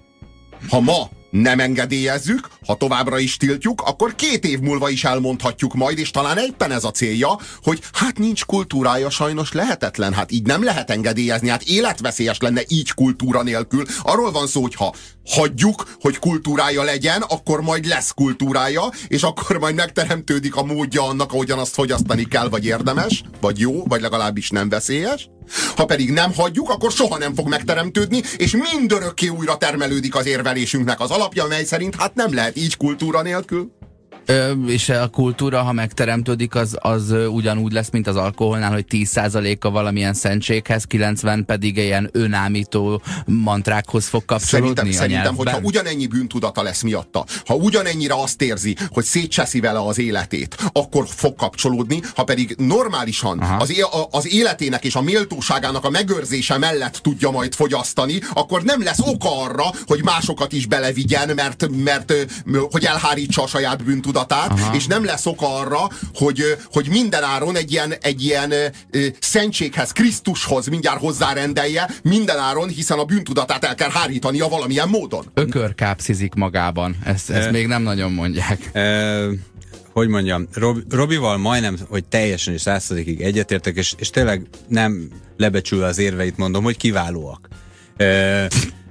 ha 0.69 0.79
ma 0.79 1.09
nem 1.31 1.59
engedélyezzük, 1.59 2.49
ha 2.65 2.75
továbbra 2.75 3.19
is 3.19 3.37
tiltjuk, 3.37 3.81
akkor 3.81 4.15
két 4.15 4.45
év 4.45 4.59
múlva 4.59 4.89
is 4.89 5.03
elmondhatjuk 5.03 5.73
majd, 5.73 5.97
és 5.97 6.11
talán 6.11 6.37
éppen 6.37 6.71
ez 6.71 6.83
a 6.83 6.91
célja, 6.91 7.39
hogy 7.63 7.79
hát 7.93 8.17
nincs 8.17 8.45
kultúrája, 8.45 9.09
sajnos 9.09 9.51
lehetetlen, 9.51 10.13
hát 10.13 10.31
így 10.31 10.45
nem 10.45 10.63
lehet 10.63 10.89
engedélyezni, 10.89 11.49
hát 11.49 11.63
életveszélyes 11.63 12.37
lenne 12.39 12.61
így 12.67 12.91
kultúra 12.91 13.43
nélkül. 13.43 13.85
Arról 14.01 14.31
van 14.31 14.47
szó, 14.47 14.61
hogy 14.61 14.75
ha 14.75 14.93
hagyjuk, 15.31 15.95
hogy 16.01 16.19
kultúrája 16.19 16.83
legyen, 16.83 17.21
akkor 17.21 17.61
majd 17.61 17.85
lesz 17.85 18.11
kultúrája, 18.11 18.89
és 19.07 19.23
akkor 19.23 19.57
majd 19.57 19.75
megteremtődik 19.75 20.55
a 20.55 20.63
módja 20.63 21.03
annak, 21.03 21.33
ahogyan 21.33 21.59
azt 21.59 21.73
fogyasztani 21.73 22.23
kell, 22.23 22.49
vagy 22.49 22.65
érdemes, 22.65 23.23
vagy 23.41 23.59
jó, 23.59 23.83
vagy 23.83 24.01
legalábbis 24.01 24.49
nem 24.49 24.69
veszélyes. 24.69 25.29
Ha 25.75 25.85
pedig 25.85 26.11
nem 26.11 26.33
hagyjuk, 26.33 26.69
akkor 26.69 26.91
soha 26.91 27.17
nem 27.17 27.35
fog 27.35 27.47
megteremtődni, 27.47 28.21
és 28.37 28.57
mindörökké 28.71 29.27
újra 29.27 29.57
termelődik 29.57 30.15
az 30.15 30.25
érvelésünknek 30.25 30.99
az 30.99 31.11
alapja, 31.11 31.45
mely 31.45 31.63
szerint 31.63 31.95
hát 31.95 32.15
nem 32.15 32.33
lehet 32.33 32.57
így 32.57 32.77
kultúra 32.77 33.21
nélkül. 33.21 33.71
Ö, 34.25 34.51
és 34.67 34.89
a 34.89 35.07
kultúra, 35.07 35.61
ha 35.61 35.71
megteremtődik, 35.71 36.55
az, 36.55 36.77
az 36.79 37.13
ugyanúgy 37.29 37.71
lesz, 37.71 37.89
mint 37.89 38.07
az 38.07 38.15
alkoholnál, 38.15 38.71
hogy 38.71 38.85
10%-a 38.89 39.69
valamilyen 39.69 40.13
szentséghez, 40.13 40.83
90 40.83 41.45
pedig 41.45 41.77
ilyen 41.77 42.09
önámító 42.11 43.01
mantrákhoz 43.25 44.05
fog 44.05 44.25
kapcsolódni 44.25 44.73
Szerintem, 44.75 44.91
szerintem 44.91 45.35
hogyha 45.35 45.59
ugyanennyi 45.61 46.07
bűntudata 46.07 46.61
lesz 46.61 46.81
miatta, 46.81 47.25
ha 47.45 47.55
ugyanennyire 47.55 48.13
azt 48.13 48.41
érzi, 48.41 48.75
hogy 48.89 49.03
szétcseszi 49.03 49.59
vele 49.59 49.79
az 49.79 49.99
életét, 49.99 50.57
akkor 50.71 51.05
fog 51.07 51.35
kapcsolódni, 51.35 52.01
ha 52.15 52.23
pedig 52.23 52.55
normálisan 52.57 53.39
az, 53.59 53.73
az 54.11 54.33
életének 54.33 54.85
és 54.85 54.95
a 54.95 55.01
méltóságának 55.01 55.85
a 55.85 55.89
megőrzése 55.89 56.57
mellett 56.57 56.95
tudja 56.95 57.29
majd 57.29 57.53
fogyasztani, 57.53 58.19
akkor 58.33 58.63
nem 58.63 58.83
lesz 58.83 58.99
oka 58.99 59.41
arra, 59.41 59.65
hogy 59.85 60.03
másokat 60.03 60.53
is 60.53 60.65
belevigyen, 60.65 61.31
mert, 61.35 61.67
mert 61.83 62.13
hogy 62.71 62.85
elhárítsa 62.85 63.43
a 63.43 63.47
saját 63.47 63.83
bűntudatát, 63.83 64.10
Aha. 64.19 64.75
és 64.75 64.87
nem 64.87 65.05
lesz 65.05 65.25
oka 65.25 65.55
arra, 65.55 65.89
hogy, 66.13 66.57
hogy 66.71 66.87
mindenáron 66.89 67.55
egy 67.55 67.71
ilyen, 67.71 67.93
egy 68.01 68.23
ilyen 68.23 68.53
szentséghez, 69.19 69.91
Krisztushoz 69.91 70.67
mindjárt 70.67 70.99
hozzárendelje, 70.99 71.89
mindenáron, 72.03 72.67
hiszen 72.67 72.99
a 72.99 73.03
bűntudatát 73.03 73.63
el 73.63 73.75
kell 73.75 73.89
hárítania 73.89 74.47
valamilyen 74.47 74.89
módon. 74.89 75.25
Ökörkápszizik 75.33 76.33
magában. 76.33 76.95
Ezt, 77.03 77.29
ezt 77.29 77.47
Ö. 77.47 77.51
még 77.51 77.67
nem 77.67 77.81
nagyon 77.81 78.11
mondják. 78.11 78.69
Ö, 78.73 79.31
hogy 79.93 80.07
mondjam, 80.07 80.47
Rob, 80.53 80.93
Robival 80.93 81.37
majdnem, 81.37 81.77
hogy 81.89 82.05
teljesen 82.05 82.53
és 82.53 82.61
százszerzékig 82.61 83.21
egyetértek, 83.21 83.75
és, 83.75 83.93
és 83.97 84.09
tényleg 84.09 84.47
nem 84.67 85.09
lebecsülve 85.37 85.85
az 85.85 85.97
érveit 85.97 86.37
mondom, 86.37 86.63
hogy 86.63 86.77
kiválóak. 86.77 87.47
Ö, 87.97 88.45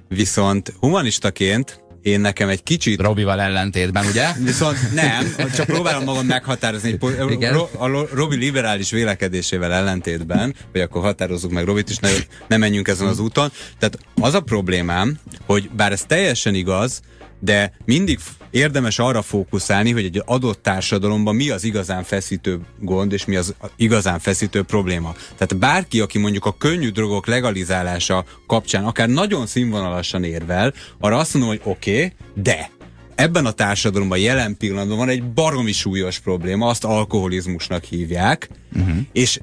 viszont 0.08 0.72
humanistaként 0.80 1.80
én 2.02 2.20
nekem 2.20 2.48
egy 2.48 2.62
kicsit 2.62 3.00
Robival 3.00 3.40
ellentétben, 3.40 4.06
ugye? 4.06 4.28
Viszont 4.44 4.94
nem, 4.94 5.34
csak 5.54 5.66
próbálom 5.66 6.04
magam 6.04 6.26
meghatározni. 6.26 6.88
Egy 6.90 7.30
Igen. 7.30 7.52
Ro, 7.52 7.68
a 7.78 8.06
Robi 8.14 8.36
liberális 8.36 8.90
vélekedésével 8.90 9.72
ellentétben, 9.72 10.54
vagy 10.72 10.80
akkor 10.80 11.02
határozzuk 11.02 11.50
meg 11.50 11.64
Robit 11.64 11.90
is, 11.90 11.96
ne, 11.96 12.10
ne 12.48 12.56
menjünk 12.56 12.88
ezen 12.88 13.06
az 13.06 13.18
úton. 13.18 13.52
Tehát 13.78 13.98
az 14.20 14.34
a 14.34 14.40
problémám, 14.40 15.18
hogy 15.46 15.70
bár 15.76 15.92
ez 15.92 16.04
teljesen 16.06 16.54
igaz, 16.54 17.00
de 17.38 17.72
mindig 17.84 18.18
érdemes 18.50 18.98
arra 18.98 19.22
fókuszálni, 19.22 19.92
hogy 19.92 20.04
egy 20.04 20.22
adott 20.26 20.62
társadalomban 20.62 21.34
mi 21.34 21.50
az 21.50 21.64
igazán 21.64 22.02
feszítő 22.02 22.60
gond, 22.78 23.12
és 23.12 23.24
mi 23.24 23.36
az 23.36 23.54
igazán 23.76 24.18
feszítő 24.18 24.62
probléma. 24.62 25.14
Tehát 25.36 25.58
bárki, 25.58 26.00
aki 26.00 26.18
mondjuk 26.18 26.44
a 26.44 26.56
könnyű 26.58 26.88
drogok 26.88 27.26
legalizálása 27.26 28.24
kapcsán 28.46 28.84
akár 28.84 29.08
nagyon 29.08 29.46
színvonalasan 29.46 30.24
érvel, 30.24 30.72
arra 30.98 31.16
azt 31.16 31.34
mondom, 31.34 31.50
hogy 31.50 31.60
oké, 31.64 31.94
okay, 31.94 32.12
de 32.34 32.70
ebben 33.14 33.46
a 33.46 33.50
társadalomban 33.50 34.18
jelen 34.18 34.56
pillanatban 34.56 34.96
van 34.96 35.08
egy 35.08 35.24
baromi 35.24 35.72
súlyos 35.72 36.18
probléma, 36.18 36.68
azt 36.68 36.84
alkoholizmusnak 36.84 37.84
hívják, 37.84 38.48
uh-huh. 38.72 38.96
és 39.12 39.40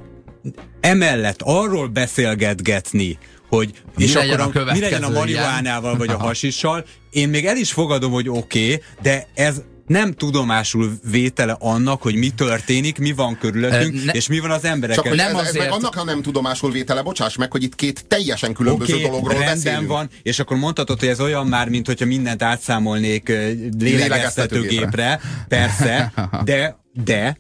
emellett 0.80 1.42
arról 1.42 1.88
beszélgetgetni, 1.88 3.18
hogy 3.50 3.72
Mi 3.96 4.04
és 4.04 4.14
legyen 4.14 4.40
akkor 4.40 4.62
a 4.62 4.70
a, 4.70 4.74
mi 4.74 4.80
legyen 4.80 5.04
a 5.04 5.10
marihuánával 5.10 5.98
vagy 5.98 6.10
a 6.10 6.18
hasissal, 6.18 6.86
én 7.10 7.30
még 7.30 7.46
el 7.46 7.58
is 7.58 7.72
fogadom, 7.72 8.12
hogy 8.12 8.30
oké, 8.30 8.64
okay, 8.64 8.82
de 9.02 9.28
ez 9.34 9.62
nem 9.88 10.14
tudomásul 10.14 11.00
vétele 11.12 11.56
annak, 11.60 12.02
hogy 12.02 12.16
mi 12.16 12.30
történik, 12.30 12.98
mi 12.98 13.12
van 13.12 13.38
körülöttünk, 13.38 14.06
ne- 14.06 14.14
és 14.14 14.28
mi 14.28 14.40
van 14.40 14.52
az 14.52 14.64
emberekkel. 14.64 15.04
Csak 15.04 15.16
Nem 15.16 15.26
ez, 15.26 15.32
ez 15.32 15.54
meg 15.54 15.62
azért- 15.62 15.74
annak 15.74 15.96
a 15.96 16.04
nem 16.04 16.22
tudomásul 16.22 16.72
vétele, 16.72 17.02
bocsáss 17.02 17.36
meg, 17.36 17.52
hogy 17.52 17.64
itt 17.64 17.76
két 17.76 18.06
teljesen 18.08 18.54
különböző 18.54 18.94
Oké, 18.94 19.04
dologról 19.04 19.34
rendben 19.34 19.56
beszélünk. 19.56 19.88
van, 19.88 20.10
és 20.24 20.40
akkor 20.40 20.58
mondhatod, 20.58 21.00
hogy 21.00 21.10
ez 21.10 21.20
olyan 21.20 21.48
már, 21.48 21.70
mint 21.70 21.86
hogyha 21.88 22.06
mindent 22.06 22.44
átszámolnék 22.44 23.32
lélegeztetőgépre, 23.80 25.20
persze, 25.48 26.14
de, 26.44 26.78
de 27.04 27.38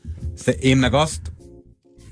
én 0.59 0.77
meg 0.77 0.93
azt 0.93 1.19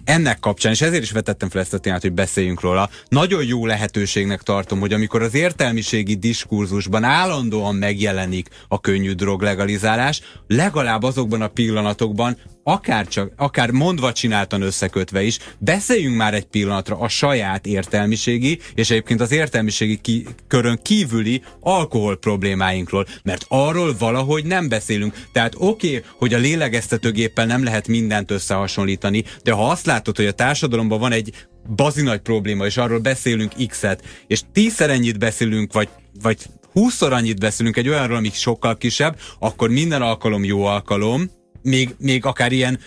ennek 0.05 0.39
kapcsán, 0.39 0.71
és 0.71 0.81
ezért 0.81 1.03
is 1.03 1.11
vetettem 1.11 1.49
fel 1.49 1.61
ezt 1.61 1.73
a 1.73 1.77
témát, 1.77 2.01
hogy 2.01 2.13
beszéljünk 2.13 2.61
róla, 2.61 2.89
nagyon 3.09 3.45
jó 3.45 3.65
lehetőségnek 3.65 4.41
tartom, 4.41 4.79
hogy 4.79 4.93
amikor 4.93 5.21
az 5.21 5.35
értelmiségi 5.35 6.15
diskurzusban 6.15 7.03
állandóan 7.03 7.75
megjelenik 7.75 8.49
a 8.67 8.79
könnyű 8.79 9.11
drog 9.11 9.41
legalizálás, 9.41 10.21
legalább 10.47 11.03
azokban 11.03 11.41
a 11.41 11.47
pillanatokban, 11.47 12.37
akár, 12.67 13.07
csak, 13.07 13.31
akár 13.35 13.71
mondva 13.71 14.11
csináltan 14.11 14.61
összekötve 14.61 15.23
is, 15.23 15.37
beszéljünk 15.57 16.15
már 16.15 16.33
egy 16.33 16.45
pillanatra 16.45 16.97
a 16.97 17.07
saját 17.07 17.65
értelmiségi, 17.65 18.59
és 18.75 18.89
egyébként 18.89 19.21
az 19.21 19.31
értelmiségi 19.31 19.97
ki, 20.01 20.25
körön 20.47 20.79
kívüli 20.81 21.41
alkohol 21.59 22.17
problémáinkról, 22.17 23.05
mert 23.23 23.45
arról 23.47 23.95
valahogy 23.99 24.45
nem 24.45 24.69
beszélünk. 24.69 25.27
Tehát 25.31 25.53
oké, 25.57 25.87
okay, 25.87 26.09
hogy 26.17 26.33
a 26.33 26.37
lélegeztetőgéppel 26.37 27.45
nem 27.45 27.63
lehet 27.63 27.87
mindent 27.87 28.31
összehasonlítani, 28.31 29.23
de 29.43 29.51
ha 29.51 29.69
azt 29.69 29.85
látod, 29.85 30.15
hogy 30.15 30.25
a 30.25 30.31
társadalomban 30.31 30.99
van 30.99 31.11
egy 31.11 31.47
bazi 31.75 32.01
nagy 32.01 32.19
probléma, 32.19 32.65
és 32.65 32.77
arról 32.77 32.99
beszélünk 32.99 33.53
X-et, 33.67 34.03
és 34.27 34.41
tízszer 34.53 34.89
ennyit 34.89 35.19
beszélünk, 35.19 35.73
vagy, 35.73 35.89
vagy 36.21 36.37
húszszor 36.71 37.13
annyit 37.13 37.39
beszélünk 37.39 37.77
egy 37.77 37.89
olyanról, 37.89 38.17
ami 38.17 38.29
sokkal 38.33 38.77
kisebb, 38.77 39.19
akkor 39.39 39.69
minden 39.69 40.01
alkalom 40.01 40.43
jó 40.43 40.63
alkalom, 40.63 41.29
még, 41.65 41.95
még 41.99 42.25
akár 42.25 42.51
ilyen 42.51 42.79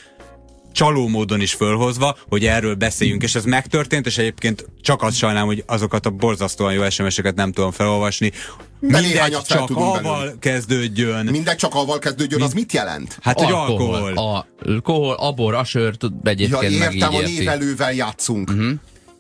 csaló 0.73 1.09
módon 1.09 1.41
is 1.41 1.53
fölhozva, 1.53 2.17
hogy 2.29 2.47
erről 2.47 2.75
beszéljünk, 2.75 3.23
és 3.23 3.35
ez 3.35 3.45
megtörtént, 3.45 4.07
és 4.07 4.19
egyébként 4.19 4.67
csak 4.81 5.03
azt 5.03 5.17
sajnálom, 5.17 5.49
hogy 5.49 5.63
azokat 5.67 6.07
a 6.07 6.11
borzasztóan 6.11 6.73
jó 6.73 6.91
SMS-eket 6.91 7.35
nem 7.35 7.53
tudom 7.53 7.71
felolvasni. 7.71 8.33
De 8.81 9.01
Mindegy, 9.01 9.37
csak 9.47 9.71
avval 9.71 10.03
belőle. 10.03 10.35
kezdődjön. 10.39 11.27
Mindegy 11.27 11.57
csak 11.57 11.75
avval 11.75 11.99
kezdődjön, 11.99 12.43
az 12.43 12.53
mit 12.53 12.73
jelent? 12.73 13.19
Hát, 13.23 13.41
hogy 13.41 13.53
alkohol. 13.53 14.13
A, 14.17 14.47
alkohol, 14.67 15.15
abor, 15.15 15.55
a 15.55 15.65
sör, 15.65 15.97
tud, 15.97 16.13
Ja, 16.25 16.31
egyébként 16.31 16.79
meg 16.79 16.95
értem, 16.95 17.11
így 17.13 17.17
a 17.17 17.21
érti. 17.21 17.39
névelővel 17.39 17.93
játszunk. 17.93 18.51
Uh-huh. 18.51 18.71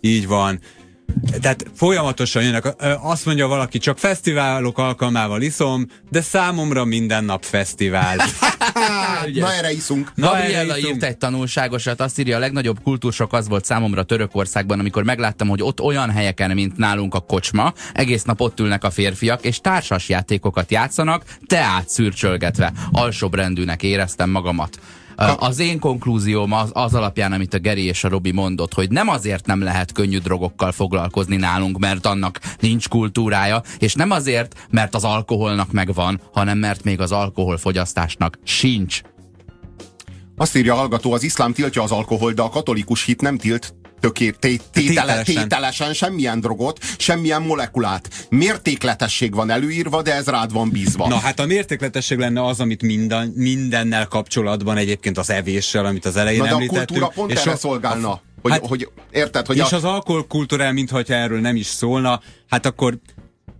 Így 0.00 0.26
van. 0.26 0.60
Tehát 1.40 1.64
folyamatosan 1.74 2.42
jönnek. 2.42 2.74
Azt 3.02 3.24
mondja 3.24 3.46
valaki, 3.46 3.78
csak 3.78 3.98
fesztiválok 3.98 4.78
alkalmával 4.78 5.42
iszom, 5.42 5.86
de 6.10 6.20
számomra 6.20 6.84
minden 6.84 7.24
nap 7.24 7.44
fesztivál. 7.44 8.16
Na 9.34 9.52
erre 9.52 9.72
iszunk. 9.72 10.12
Na, 10.14 10.26
Gabriella 10.26 10.58
erre 10.58 10.78
iszunk. 10.78 10.94
írt 10.94 11.04
egy 11.04 11.16
tanulságosat, 11.16 12.00
azt 12.00 12.18
írja, 12.18 12.36
a 12.36 12.38
legnagyobb 12.38 12.82
kultúrsok 12.82 13.32
az 13.32 13.48
volt 13.48 13.64
számomra 13.64 14.02
Törökországban, 14.02 14.78
amikor 14.78 15.04
megláttam, 15.04 15.48
hogy 15.48 15.62
ott 15.62 15.80
olyan 15.80 16.10
helyeken, 16.10 16.50
mint 16.50 16.76
nálunk 16.76 17.14
a 17.14 17.20
kocsma, 17.20 17.72
egész 17.92 18.22
nap 18.22 18.40
ott 18.40 18.60
ülnek 18.60 18.84
a 18.84 18.90
férfiak, 18.90 19.44
és 19.44 19.60
társas 19.60 20.08
játékokat 20.08 20.70
játszanak, 20.70 21.24
teát 21.46 21.88
szürcsölgetve. 21.88 22.72
Alsóbrendűnek 22.92 23.82
éreztem 23.82 24.30
magamat. 24.30 24.78
Az 25.18 25.58
én 25.58 25.78
konklúzióm 25.78 26.52
az, 26.52 26.70
az 26.72 26.94
alapján, 26.94 27.32
amit 27.32 27.54
a 27.54 27.58
Geri 27.58 27.84
és 27.84 28.04
a 28.04 28.08
Robi 28.08 28.32
mondott, 28.32 28.74
hogy 28.74 28.90
nem 28.90 29.08
azért 29.08 29.46
nem 29.46 29.62
lehet 29.62 29.92
könnyű 29.92 30.18
drogokkal 30.18 30.72
foglalkozni 30.72 31.36
nálunk, 31.36 31.78
mert 31.78 32.06
annak 32.06 32.40
nincs 32.60 32.88
kultúrája, 32.88 33.62
és 33.78 33.94
nem 33.94 34.10
azért, 34.10 34.66
mert 34.70 34.94
az 34.94 35.04
alkoholnak 35.04 35.72
megvan, 35.72 36.20
hanem 36.32 36.58
mert 36.58 36.84
még 36.84 37.00
az 37.00 37.12
alkoholfogyasztásnak 37.12 38.38
sincs. 38.44 39.00
Azt 40.36 40.56
írja 40.56 40.72
a 40.74 40.76
hallgató, 40.76 41.12
az 41.12 41.22
iszlám 41.22 41.52
tiltja 41.52 41.82
az 41.82 41.90
alkohol, 41.90 42.32
de 42.32 42.42
a 42.42 42.48
katolikus 42.48 43.04
hit 43.04 43.20
nem 43.20 43.38
tilt 43.38 43.74
töké, 44.00 44.30
té, 44.30 44.56
tétele, 44.72 45.22
Tételesen. 45.22 45.92
semmilyen 45.92 46.40
drogot, 46.40 46.78
semmilyen 46.98 47.42
molekulát. 47.42 48.26
Mértékletesség 48.30 49.34
van 49.34 49.50
előírva, 49.50 50.02
de 50.02 50.14
ez 50.14 50.26
rád 50.26 50.52
van 50.52 50.70
bízva. 50.70 51.08
Na 51.08 51.16
hát 51.18 51.40
a 51.40 51.46
mértékletesség 51.46 52.18
lenne 52.18 52.44
az, 52.44 52.60
amit 52.60 52.82
minden, 52.82 53.32
mindennel 53.36 54.06
kapcsolatban 54.06 54.76
egyébként 54.76 55.18
az 55.18 55.30
evéssel, 55.30 55.84
amit 55.86 56.04
az 56.06 56.16
elején 56.16 56.38
Na 56.38 56.44
de 56.44 56.50
a 56.50 56.54
említettünk. 56.54 56.86
kultúra 56.86 57.08
pont 57.14 57.30
és 57.30 57.38
erre 57.40 57.50
a- 57.50 57.56
szolgálna. 57.56 58.20
Hogy, 58.42 58.50
Hát- 58.52 58.66
hogy 58.66 58.88
érted, 59.10 59.46
hogy 59.46 59.56
és 59.56 59.72
a, 59.72 59.76
az 59.76 59.84
alkoholkultúrál, 59.84 60.72
mintha 60.72 61.02
erről 61.06 61.40
nem 61.40 61.56
is 61.56 61.66
szólna, 61.66 62.20
hát 62.48 62.66
akkor 62.66 62.98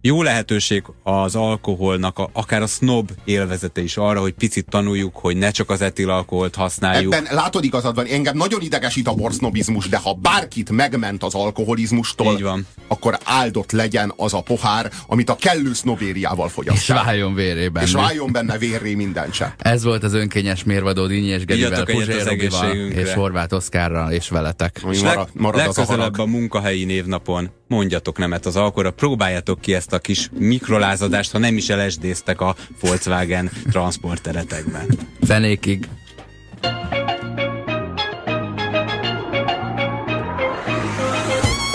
jó 0.00 0.22
lehetőség 0.22 0.82
az 1.02 1.34
alkoholnak, 1.34 2.18
a, 2.18 2.30
akár 2.32 2.62
a 2.62 2.66
snob 2.66 3.10
élvezete 3.24 3.80
is 3.80 3.96
arra, 3.96 4.20
hogy 4.20 4.32
picit 4.32 4.66
tanuljuk, 4.68 5.16
hogy 5.16 5.36
ne 5.36 5.50
csak 5.50 5.70
az 5.70 5.80
etilalkoholt 5.80 6.54
használjuk. 6.54 7.14
Ebben 7.14 7.34
látod 7.34 7.64
igazad 7.64 7.94
van, 7.94 8.06
engem 8.06 8.36
nagyon 8.36 8.60
idegesít 8.60 9.08
a 9.08 9.14
borsznobizmus, 9.14 9.88
de 9.88 9.96
ha 9.96 10.12
bárkit 10.14 10.70
megment 10.70 11.22
az 11.22 11.34
alkoholizmustól, 11.34 12.32
Így 12.32 12.42
van. 12.42 12.66
akkor 12.88 13.18
áldott 13.24 13.72
legyen 13.72 14.12
az 14.16 14.34
a 14.34 14.40
pohár, 14.40 14.90
amit 15.06 15.30
a 15.30 15.36
kellő 15.36 15.72
sznobériával 15.72 16.46
És 16.46 16.52
fogyasztják. 16.52 17.04
váljon 17.04 17.34
vérében. 17.34 17.82
És 17.82 17.92
váljon 17.92 18.32
benne 18.32 18.58
vérré 18.58 18.94
minden 18.94 19.32
se. 19.32 19.54
Ez 19.58 19.84
volt 19.84 20.04
az 20.04 20.14
önkényes 20.14 20.64
mérvadó 20.64 21.06
Dínyi 21.06 21.28
és 21.28 21.44
Gerivel, 21.44 21.84
Puzsér 21.84 22.26
Robival 22.26 22.76
és 22.76 23.12
Horváth 23.12 23.54
Oszkárral 23.54 24.12
és 24.12 24.28
veletek. 24.28 24.80
És 24.90 25.00
marad, 25.00 25.28
marad 25.32 25.60
az 25.60 25.78
a 25.78 25.80
legközelebb 25.80 26.18
a 26.18 26.26
munkahelyi 26.26 26.84
névnapon 26.84 27.50
mondjatok 27.68 28.18
nemet 28.18 28.46
az 28.46 28.56
alkora, 28.56 28.90
próbáljátok 28.90 29.60
ki 29.60 29.74
ezt 29.74 29.92
a 29.92 29.98
kis 29.98 30.30
mikrolázadást, 30.38 31.32
ha 31.32 31.38
nem 31.38 31.56
is 31.56 31.68
LSD-ztek 31.68 32.40
a 32.40 32.56
Volkswagen 32.80 33.50
transporteretekben. 33.70 34.86
Fenékig. 35.20 35.88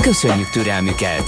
Köszönjük 0.01 0.49
türelmüket! 0.49 1.23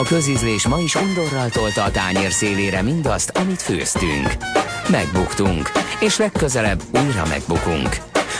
A 0.00 0.02
közízlés 0.02 0.66
ma 0.66 0.78
is 0.78 0.94
undorral 0.94 1.48
tolta 1.48 1.82
a 1.82 1.90
tányér 1.90 2.30
szélére 2.30 2.82
mindazt, 2.82 3.30
amit 3.30 3.62
főztünk. 3.62 4.36
Megbuktunk, 4.90 5.70
és 6.00 6.18
legközelebb 6.18 6.82
újra 6.92 7.26
megbukunk. 7.26 8.09